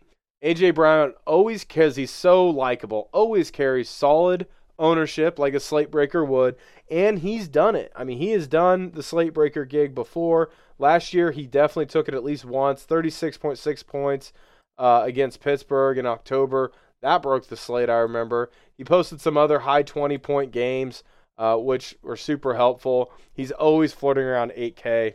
AJ 0.42 0.74
Brown 0.74 1.14
always, 1.26 1.64
because 1.64 1.96
he's 1.96 2.10
so 2.10 2.46
likable, 2.48 3.10
always 3.12 3.50
carries 3.50 3.88
solid 3.88 4.46
ownership 4.78 5.38
like 5.38 5.54
a 5.54 5.60
slate 5.60 5.90
breaker 5.90 6.24
would, 6.24 6.56
and 6.90 7.18
he's 7.18 7.46
done 7.46 7.76
it. 7.76 7.92
I 7.94 8.04
mean, 8.04 8.18
he 8.18 8.30
has 8.30 8.48
done 8.48 8.92
the 8.92 9.02
slate 9.02 9.34
breaker 9.34 9.64
gig 9.64 9.94
before. 9.94 10.50
Last 10.78 11.12
year, 11.12 11.30
he 11.30 11.46
definitely 11.46 11.86
took 11.86 12.08
it 12.08 12.14
at 12.14 12.24
least 12.24 12.44
once 12.44 12.86
36.6 12.86 13.86
points 13.86 14.32
uh, 14.78 15.02
against 15.04 15.40
Pittsburgh 15.40 15.98
in 15.98 16.06
October. 16.06 16.72
That 17.02 17.22
broke 17.22 17.46
the 17.48 17.56
slate, 17.56 17.90
I 17.90 17.98
remember. 17.98 18.50
He 18.76 18.84
posted 18.84 19.20
some 19.20 19.36
other 19.36 19.60
high 19.60 19.82
20 19.82 20.16
point 20.18 20.52
games, 20.52 21.04
uh, 21.40 21.56
which 21.56 21.96
were 22.02 22.18
super 22.18 22.54
helpful. 22.54 23.10
He's 23.32 23.50
always 23.50 23.94
floating 23.94 24.24
around 24.24 24.52
8K. 24.52 25.14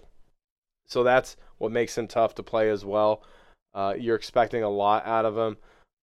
So 0.88 1.03
that's 1.03 1.38
what 1.59 1.71
makes 1.71 1.95
him 1.95 2.07
tough 2.07 2.34
to 2.36 2.43
play 2.43 2.71
as 2.71 2.84
well. 2.84 3.21
Uh, 3.76 3.93
you're 3.97 4.15
expecting 4.15 4.63
a 4.63 4.69
lot 4.69 5.05
out 5.05 5.26
of 5.26 5.38
him, 5.38 5.57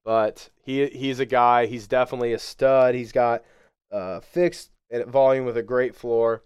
but 0.05 0.49
he 0.65 0.87
he's 0.87 1.19
a 1.19 1.27
guy. 1.27 1.67
He's 1.67 1.89
definitely 1.89 2.35
a 2.35 2.39
stud. 2.39 2.95
He's 2.95 3.11
got 3.11 3.43
uh, 3.91 4.21
fixed 4.21 4.71
volume 5.07 5.45
with 5.45 5.57
a 5.57 5.63
great 5.63 5.95
floor. 5.95 6.43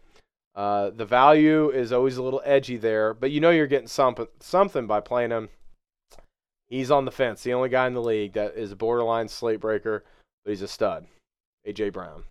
Uh, 0.55 0.89
the 0.91 1.05
value 1.05 1.69
is 1.69 1.93
always 1.93 2.17
a 2.17 2.23
little 2.23 2.43
edgy 2.47 2.79
there, 2.79 3.13
but 3.13 3.31
you 3.31 3.41
know 3.41 3.51
you're 3.51 3.67
getting 3.67 3.89
something 3.89 4.27
something 4.41 4.87
by 4.87 5.01
playing 5.01 5.33
him. 5.33 5.51
He's 6.69 6.91
on 6.91 7.05
the 7.05 7.11
fence. 7.11 7.43
The 7.43 7.53
only 7.53 7.69
guy 7.69 7.87
in 7.87 7.95
the 7.95 8.01
league 8.01 8.33
that 8.35 8.55
is 8.57 8.73
a 8.73 8.77
borderline 8.77 9.29
slate 9.29 9.61
breaker, 9.61 10.05
but 10.45 10.51
he's 10.53 10.63
a 10.63 10.69
stud. 10.69 11.07
AJ 11.67 11.93
Brown. 11.93 12.25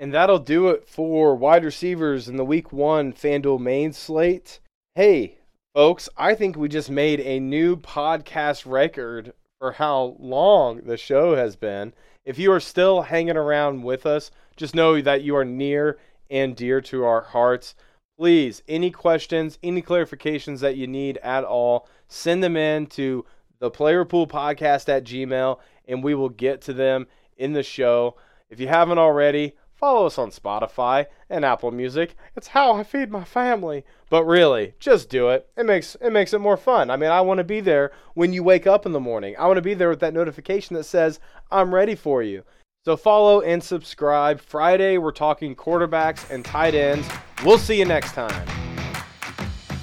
And 0.00 0.14
that'll 0.14 0.38
do 0.38 0.68
it 0.68 0.88
for 0.88 1.34
wide 1.34 1.64
receivers 1.64 2.28
in 2.28 2.36
the 2.36 2.44
week 2.44 2.72
one 2.72 3.12
FanDuel 3.12 3.58
main 3.58 3.92
slate. 3.92 4.60
Hey, 4.94 5.38
folks, 5.74 6.08
I 6.16 6.34
think 6.34 6.56
we 6.56 6.68
just 6.68 6.88
made 6.88 7.18
a 7.20 7.40
new 7.40 7.76
podcast 7.76 8.64
record 8.64 9.32
for 9.58 9.72
how 9.72 10.16
long 10.20 10.82
the 10.82 10.96
show 10.96 11.34
has 11.34 11.56
been. 11.56 11.92
If 12.24 12.38
you 12.38 12.52
are 12.52 12.60
still 12.60 13.02
hanging 13.02 13.36
around 13.36 13.82
with 13.82 14.06
us, 14.06 14.30
just 14.56 14.72
know 14.72 15.00
that 15.00 15.22
you 15.22 15.34
are 15.34 15.44
near 15.44 15.98
and 16.30 16.54
dear 16.54 16.80
to 16.82 17.04
our 17.04 17.22
hearts. 17.22 17.74
Please, 18.16 18.62
any 18.68 18.92
questions, 18.92 19.58
any 19.64 19.82
clarifications 19.82 20.60
that 20.60 20.76
you 20.76 20.86
need 20.86 21.18
at 21.18 21.42
all, 21.42 21.88
send 22.06 22.44
them 22.44 22.56
in 22.56 22.86
to 22.86 23.24
the 23.58 23.70
Player 23.70 24.04
Pool 24.04 24.28
Podcast 24.28 24.88
at 24.88 25.04
Gmail, 25.04 25.58
and 25.86 26.04
we 26.04 26.14
will 26.14 26.28
get 26.28 26.60
to 26.62 26.72
them 26.72 27.08
in 27.36 27.52
the 27.52 27.64
show. 27.64 28.16
If 28.48 28.60
you 28.60 28.68
haven't 28.68 28.98
already, 28.98 29.54
follow 29.78 30.06
us 30.06 30.18
on 30.18 30.30
Spotify 30.30 31.06
and 31.30 31.44
Apple 31.44 31.70
Music. 31.70 32.16
It's 32.36 32.48
how 32.48 32.74
I 32.74 32.82
feed 32.82 33.10
my 33.10 33.24
family. 33.24 33.84
But 34.10 34.24
really, 34.24 34.74
just 34.78 35.08
do 35.08 35.28
it. 35.28 35.48
It 35.56 35.66
makes 35.66 35.94
it 35.96 36.10
makes 36.10 36.32
it 36.32 36.40
more 36.40 36.56
fun. 36.56 36.90
I 36.90 36.96
mean, 36.96 37.10
I 37.10 37.20
want 37.20 37.38
to 37.38 37.44
be 37.44 37.60
there 37.60 37.92
when 38.14 38.32
you 38.32 38.42
wake 38.42 38.66
up 38.66 38.86
in 38.86 38.92
the 38.92 39.00
morning. 39.00 39.34
I 39.38 39.46
want 39.46 39.58
to 39.58 39.62
be 39.62 39.74
there 39.74 39.90
with 39.90 40.00
that 40.00 40.14
notification 40.14 40.74
that 40.76 40.84
says 40.84 41.20
I'm 41.50 41.74
ready 41.74 41.94
for 41.94 42.22
you. 42.22 42.42
So 42.84 42.96
follow 42.96 43.40
and 43.40 43.62
subscribe. 43.62 44.40
Friday 44.40 44.98
we're 44.98 45.12
talking 45.12 45.54
quarterbacks 45.54 46.28
and 46.30 46.44
tight 46.44 46.74
ends. 46.74 47.06
We'll 47.44 47.58
see 47.58 47.78
you 47.78 47.84
next 47.84 48.12
time. 48.12 48.46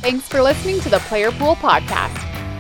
Thanks 0.02 0.28
for 0.28 0.42
listening 0.42 0.80
to 0.82 0.90
the 0.90 1.00
Player 1.00 1.32
Pool 1.32 1.56
Podcast. 1.56 2.16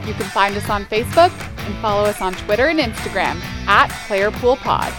You 0.07 0.13
can 0.13 0.29
find 0.29 0.55
us 0.55 0.69
on 0.69 0.85
Facebook 0.85 1.31
and 1.65 1.75
follow 1.81 2.03
us 2.03 2.21
on 2.21 2.33
Twitter 2.33 2.67
and 2.67 2.79
Instagram 2.79 3.41
at 3.67 3.89
Player 4.07 4.29
Pool 4.31 4.55
Pod. 4.57 4.93